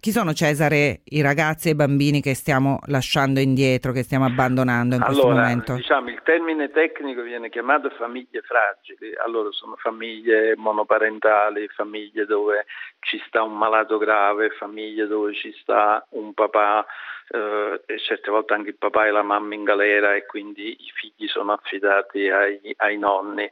Chi 0.00 0.12
sono 0.12 0.32
Cesare 0.32 1.02
i 1.10 1.20
ragazzi 1.20 1.68
e 1.68 1.72
i 1.72 1.74
bambini 1.74 2.22
che 2.22 2.32
stiamo 2.32 2.78
lasciando 2.86 3.38
indietro, 3.38 3.92
che 3.92 4.02
stiamo 4.02 4.24
abbandonando 4.24 4.94
in 4.94 5.02
questo 5.02 5.26
allora, 5.26 5.42
momento? 5.42 5.74
Diciamo, 5.74 6.08
il 6.08 6.22
termine 6.24 6.70
tecnico 6.70 7.20
viene 7.20 7.50
chiamato 7.50 7.90
famiglie 7.90 8.40
fragili, 8.40 9.14
allora 9.22 9.50
sono 9.52 9.76
famiglie 9.76 10.54
monoparentali, 10.56 11.68
famiglie 11.68 12.24
dove 12.24 12.64
ci 13.00 13.22
sta 13.26 13.42
un 13.42 13.58
malato 13.58 13.98
grave, 13.98 14.48
famiglie 14.48 15.06
dove 15.06 15.34
ci 15.34 15.54
sta 15.60 16.02
un 16.12 16.32
papà 16.32 16.86
eh, 17.28 17.82
e 17.84 17.98
certe 17.98 18.30
volte 18.30 18.54
anche 18.54 18.70
il 18.70 18.78
papà 18.78 19.06
e 19.06 19.10
la 19.10 19.22
mamma 19.22 19.54
in 19.54 19.64
galera 19.64 20.14
e 20.14 20.24
quindi 20.24 20.70
i 20.70 20.90
figli 20.94 21.28
sono 21.28 21.52
affidati 21.52 22.26
ai, 22.30 22.74
ai 22.78 22.96
nonni, 22.96 23.46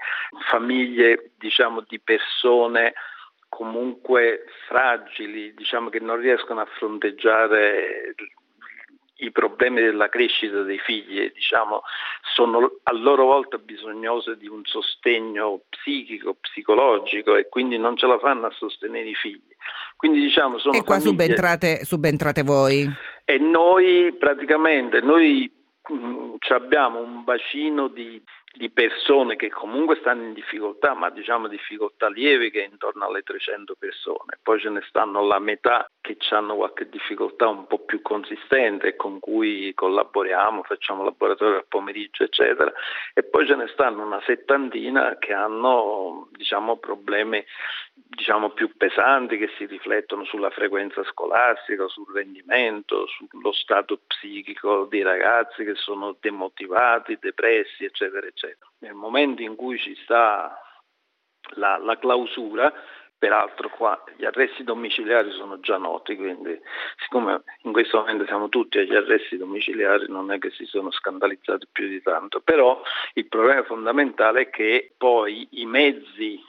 famiglie 0.49 1.33
diciamo 1.37 1.85
di 1.87 2.01
persone 2.01 2.95
comunque 3.49 4.45
fragili, 4.67 5.55
diciamo 5.55 5.89
che 5.89 6.01
non 6.01 6.19
riescono 6.19 6.61
a 6.61 6.69
fronteggiare 6.79 8.15
i 9.21 9.33
problemi 9.33 9.81
della 9.81 10.09
crescita 10.09 10.63
dei 10.63 10.79
figli, 10.79 11.31
diciamo, 11.33 11.83
sono 12.35 12.71
a 12.85 12.93
loro 12.93 13.25
volta 13.25 13.59
bisognose 13.59 14.37
di 14.37 14.47
un 14.47 14.65
sostegno 14.65 15.63
psichico, 15.69 16.35
psicologico 16.35 17.35
e 17.37 17.49
quindi 17.49 17.79
non 17.79 17.97
ce 17.97 18.07
la 18.07 18.19
fanno 18.19 18.47
a 18.47 18.53
sostenere 18.53 19.09
i 19.09 19.15
figli. 19.15 19.57
Quindi, 19.97 20.21
diciamo, 20.21 20.59
sono 20.59 20.77
e 20.77 20.85
qua 20.85 21.01
famiglie... 21.01 21.11
subentrate, 21.11 21.85
subentrate 21.85 22.43
voi? 22.43 22.89
E 23.25 23.39
noi 23.39 24.15
praticamente, 24.17 25.01
noi 25.01 25.51
mh, 25.89 25.95
mm, 25.95 26.35
abbiamo 26.51 27.01
un 27.01 27.25
bacino 27.25 27.89
di 27.89 28.23
di 28.55 28.71
persone 28.71 29.37
che 29.37 29.51
comunque 29.51 29.97
stanno 29.97 30.25
in 30.25 30.33
difficoltà, 30.33 30.95
ma 30.95 31.11
diciamo 31.11 31.49
difficoltà 31.49 32.09
lievi 32.09 32.51
che 32.51 32.65
è 32.65 32.69
intorno 32.69 33.07
alle 33.07 33.23
300 33.23 33.75
persone. 33.79 34.39
Poi 34.43 34.59
ce 34.59 34.71
ne 34.71 34.83
stanno 34.89 35.25
la 35.25 35.39
metà 35.39 35.89
che 36.01 36.17
hanno 36.31 36.57
qualche 36.57 36.89
difficoltà 36.89 37.47
un 37.49 37.67
po' 37.67 37.81
più 37.81 38.01
consistente 38.01 38.97
con 38.97 39.19
cui 39.19 39.73
collaboriamo, 39.75 40.63
facciamo 40.63 41.05
laboratorio 41.05 41.57
al 41.57 41.67
pomeriggio, 41.69 42.25
eccetera. 42.25 42.73
E 43.13 43.23
poi 43.23 43.47
ce 43.47 43.57
ne 43.57 43.69
stanno 43.69 44.05
una 44.05 44.23
settantina 44.25 45.19
che 45.19 45.35
hanno 45.35 46.29
diciamo, 46.33 46.79
problemi 46.79 47.45
diciamo, 47.93 48.51
più 48.51 48.75
pesanti 48.77 49.37
che 49.37 49.51
si 49.57 49.67
riflettono 49.67 50.25
sulla 50.25 50.51
frequenza 50.51 51.05
scolastica, 51.05 51.87
sul 51.89 52.07
rendimento, 52.13 53.07
sullo 53.07 53.53
stato 53.53 54.01
psichico 54.07 54.87
dei 54.87 55.03
ragazzi 55.03 55.65
che 55.65 55.75
sono 55.75 56.17
demotivati, 56.19 57.19
depressi, 57.21 57.85
eccetera, 57.85 58.27
eccetera. 58.27 58.38
Nel 58.79 58.95
momento 58.95 59.43
in 59.43 59.57
cui 59.57 59.79
ci 59.79 59.95
sta 60.03 60.57
la, 61.55 61.79
la 61.79 61.99
clausura, 61.99 62.73
Peraltro 63.19 63.69
qua 63.71 64.01
gli 64.17 64.25
arresti 64.25 64.63
domiciliari 64.63 65.33
sono 65.33 65.59
già 65.59 65.77
noti, 65.77 66.15
quindi 66.15 66.57
siccome 67.03 67.43
in 67.63 67.73
questo 67.73 67.99
momento 67.99 68.25
siamo 68.27 68.49
tutti 68.49 68.79
agli 68.79 68.95
arresti 68.95 69.37
domiciliari 69.37 70.07
non 70.07 70.31
è 70.31 70.39
che 70.39 70.53
si 70.53 70.65
sono 70.67 70.93
scandalizzati 70.93 71.67
più 71.73 71.89
di 71.89 72.01
tanto, 72.01 72.41
però 72.41 72.81
il 73.15 73.27
problema 73.27 73.65
fondamentale 73.65 74.43
è 74.43 74.51
che 74.51 74.95
poi 74.97 75.49
i 75.51 75.67
mezzi 75.67 76.41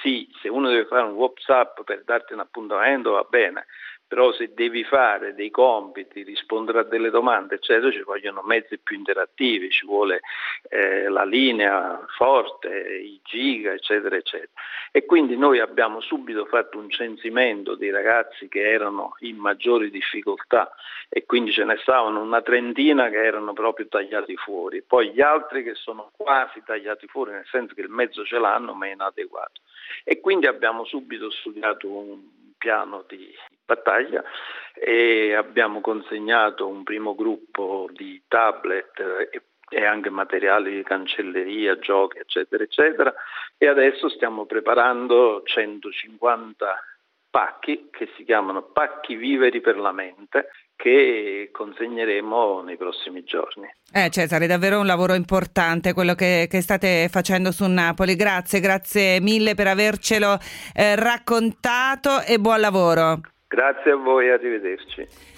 sì, 0.00 0.26
se 0.40 0.48
uno 0.48 0.70
deve 0.70 0.86
fare 0.86 1.02
un 1.02 1.12
WhatsApp 1.12 1.82
per 1.82 2.04
darti 2.04 2.32
un 2.32 2.40
appuntamento 2.40 3.10
va 3.10 3.26
bene, 3.28 3.66
però 4.14 4.30
se 4.30 4.54
devi 4.54 4.84
fare 4.84 5.34
dei 5.34 5.50
compiti, 5.50 6.22
rispondere 6.22 6.78
a 6.78 6.82
delle 6.84 7.10
domande, 7.10 7.56
eccetera, 7.56 7.90
ci 7.90 8.02
vogliono 8.02 8.42
mezzi 8.42 8.78
più 8.78 8.96
interattivi, 8.96 9.70
ci 9.70 9.84
vuole 9.84 10.20
eh, 10.68 11.08
la 11.08 11.24
linea 11.24 12.00
forte, 12.16 12.96
i 13.02 13.20
giga, 13.24 13.72
eccetera, 13.72 14.14
eccetera. 14.14 14.52
E 14.92 15.04
quindi 15.04 15.36
noi 15.36 15.58
abbiamo 15.58 16.00
subito 16.00 16.44
fatto 16.44 16.78
un 16.78 16.90
censimento 16.90 17.74
dei 17.74 17.90
ragazzi 17.90 18.46
che 18.46 18.60
erano 18.60 19.16
in 19.22 19.36
maggiori 19.36 19.90
difficoltà 19.90 20.72
e 21.08 21.26
quindi 21.26 21.50
ce 21.50 21.64
ne 21.64 21.76
stavano 21.78 22.22
una 22.22 22.40
trentina 22.40 23.08
che 23.08 23.20
erano 23.20 23.52
proprio 23.52 23.88
tagliati 23.88 24.36
fuori, 24.36 24.80
poi 24.82 25.10
gli 25.10 25.22
altri 25.22 25.64
che 25.64 25.74
sono 25.74 26.12
quasi 26.16 26.62
tagliati 26.64 27.08
fuori, 27.08 27.32
nel 27.32 27.48
senso 27.50 27.74
che 27.74 27.80
il 27.80 27.88
mezzo 27.88 28.24
ce 28.24 28.38
l'hanno 28.38 28.74
ma 28.74 28.86
è 28.86 28.92
inadeguato 28.92 29.60
e 30.04 30.20
quindi 30.20 30.46
abbiamo 30.46 30.84
subito 30.84 31.30
studiato 31.30 31.88
un 31.88 32.42
piano 32.64 33.04
di 33.06 33.30
battaglia 33.62 34.24
e 34.72 35.34
abbiamo 35.34 35.82
consegnato 35.82 36.66
un 36.66 36.82
primo 36.82 37.14
gruppo 37.14 37.88
di 37.92 38.22
tablet 38.26 38.98
e, 39.30 39.42
e 39.68 39.84
anche 39.84 40.08
materiali 40.08 40.76
di 40.76 40.82
cancelleria, 40.82 41.78
giochi 41.78 42.18
eccetera 42.18 42.64
eccetera. 42.64 43.14
E 43.58 43.68
adesso 43.68 44.08
stiamo 44.08 44.46
preparando 44.46 45.42
150 45.44 46.82
pacchi 47.28 47.90
che 47.90 48.08
si 48.16 48.24
chiamano 48.24 48.62
pacchi 48.62 49.14
viveri 49.14 49.60
per 49.60 49.76
la 49.76 49.92
mente 49.92 50.48
che 50.76 51.50
consegneremo 51.52 52.62
nei 52.62 52.76
prossimi 52.76 53.24
giorni. 53.24 53.66
Eh 53.92 54.10
Cesare, 54.10 54.46
davvero 54.46 54.80
un 54.80 54.86
lavoro 54.86 55.14
importante 55.14 55.92
quello 55.92 56.14
che, 56.14 56.46
che 56.50 56.60
state 56.60 57.08
facendo 57.10 57.52
su 57.52 57.66
Napoli. 57.66 58.16
Grazie, 58.16 58.60
grazie 58.60 59.20
mille 59.20 59.54
per 59.54 59.68
avercelo 59.68 60.38
eh, 60.74 60.96
raccontato 60.96 62.20
e 62.26 62.38
buon 62.38 62.60
lavoro. 62.60 63.20
Grazie 63.46 63.92
a 63.92 63.96
voi, 63.96 64.30
arrivederci. 64.30 65.33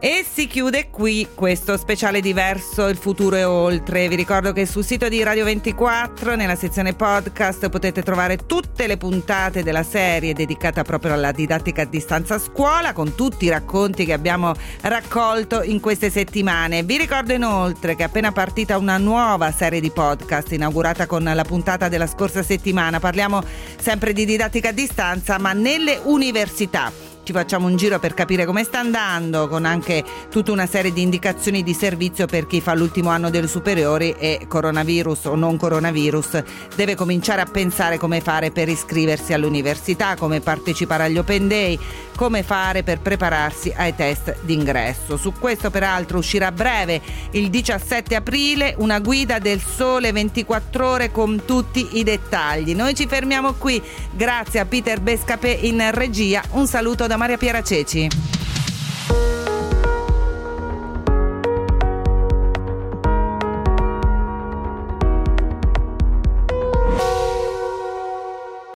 E 0.00 0.24
si 0.30 0.46
chiude 0.46 0.90
qui 0.90 1.28
questo 1.34 1.78
speciale 1.78 2.20
diverso 2.20 2.88
Il 2.88 2.96
futuro 2.98 3.36
è 3.36 3.46
oltre. 3.46 4.06
Vi 4.06 4.16
ricordo 4.16 4.52
che 4.52 4.66
sul 4.66 4.84
sito 4.84 5.08
di 5.08 5.22
Radio 5.22 5.44
24, 5.44 6.36
nella 6.36 6.56
sezione 6.56 6.92
podcast, 6.92 7.70
potete 7.70 8.02
trovare 8.02 8.36
tutte 8.44 8.86
le 8.86 8.98
puntate 8.98 9.62
della 9.62 9.82
serie 9.82 10.34
dedicata 10.34 10.82
proprio 10.82 11.14
alla 11.14 11.32
didattica 11.32 11.82
a 11.82 11.86
distanza 11.86 12.34
a 12.34 12.38
scuola, 12.38 12.92
con 12.92 13.14
tutti 13.14 13.46
i 13.46 13.48
racconti 13.48 14.04
che 14.04 14.12
abbiamo 14.12 14.52
raccolto 14.82 15.62
in 15.62 15.80
queste 15.80 16.10
settimane. 16.10 16.82
Vi 16.82 16.98
ricordo 16.98 17.32
inoltre 17.32 17.94
che 17.94 18.02
è 18.02 18.06
appena 18.06 18.30
partita 18.30 18.76
una 18.76 18.98
nuova 18.98 19.52
serie 19.52 19.80
di 19.80 19.90
podcast 19.90 20.52
inaugurata 20.52 21.06
con 21.06 21.24
la 21.24 21.44
puntata 21.44 21.88
della 21.88 22.06
scorsa 22.06 22.42
settimana. 22.42 23.00
Parliamo 23.00 23.42
sempre 23.80 24.12
di 24.12 24.26
didattica 24.26 24.68
a 24.68 24.72
distanza, 24.72 25.38
ma 25.38 25.54
nelle 25.54 25.98
università 26.02 27.03
ci 27.24 27.32
facciamo 27.32 27.66
un 27.66 27.76
giro 27.76 27.98
per 27.98 28.12
capire 28.12 28.44
come 28.44 28.64
sta 28.64 28.80
andando, 28.80 29.48
con 29.48 29.64
anche 29.64 30.04
tutta 30.30 30.52
una 30.52 30.66
serie 30.66 30.92
di 30.92 31.00
indicazioni 31.00 31.62
di 31.62 31.72
servizio 31.72 32.26
per 32.26 32.46
chi 32.46 32.60
fa 32.60 32.74
l'ultimo 32.74 33.08
anno 33.08 33.30
delle 33.30 33.48
superiori 33.48 34.14
e 34.18 34.44
coronavirus 34.46 35.24
o 35.24 35.34
non 35.34 35.56
coronavirus 35.56 36.42
deve 36.76 36.94
cominciare 36.94 37.40
a 37.40 37.46
pensare 37.46 37.96
come 37.96 38.20
fare 38.20 38.50
per 38.50 38.68
iscriversi 38.68 39.32
all'università, 39.32 40.16
come 40.16 40.40
partecipare 40.40 41.04
agli 41.04 41.16
open 41.16 41.48
day, 41.48 41.78
come 42.14 42.42
fare 42.42 42.82
per 42.82 43.00
prepararsi 43.00 43.72
ai 43.74 43.94
test 43.94 44.36
d'ingresso. 44.42 45.16
Su 45.16 45.32
questo 45.32 45.70
peraltro 45.70 46.18
uscirà 46.18 46.48
a 46.48 46.52
breve 46.52 47.00
il 47.30 47.48
17 47.48 48.14
aprile 48.14 48.74
una 48.78 49.00
guida 49.00 49.38
del 49.38 49.60
sole 49.60 50.12
24 50.12 50.86
ore 50.86 51.10
con 51.10 51.42
tutti 51.46 51.98
i 51.98 52.02
dettagli. 52.02 52.74
Noi 52.74 52.94
ci 52.94 53.06
fermiamo 53.06 53.54
qui, 53.54 53.82
grazie 54.12 54.60
a 54.60 54.66
Peter 54.66 55.00
Bescape 55.00 55.48
in 55.48 55.82
regia, 55.92 56.42
un 56.50 56.66
saluto 56.66 57.06
da 57.14 57.18
Maria 57.18 57.38
Piera 57.38 57.62
Ceci. 57.62 58.08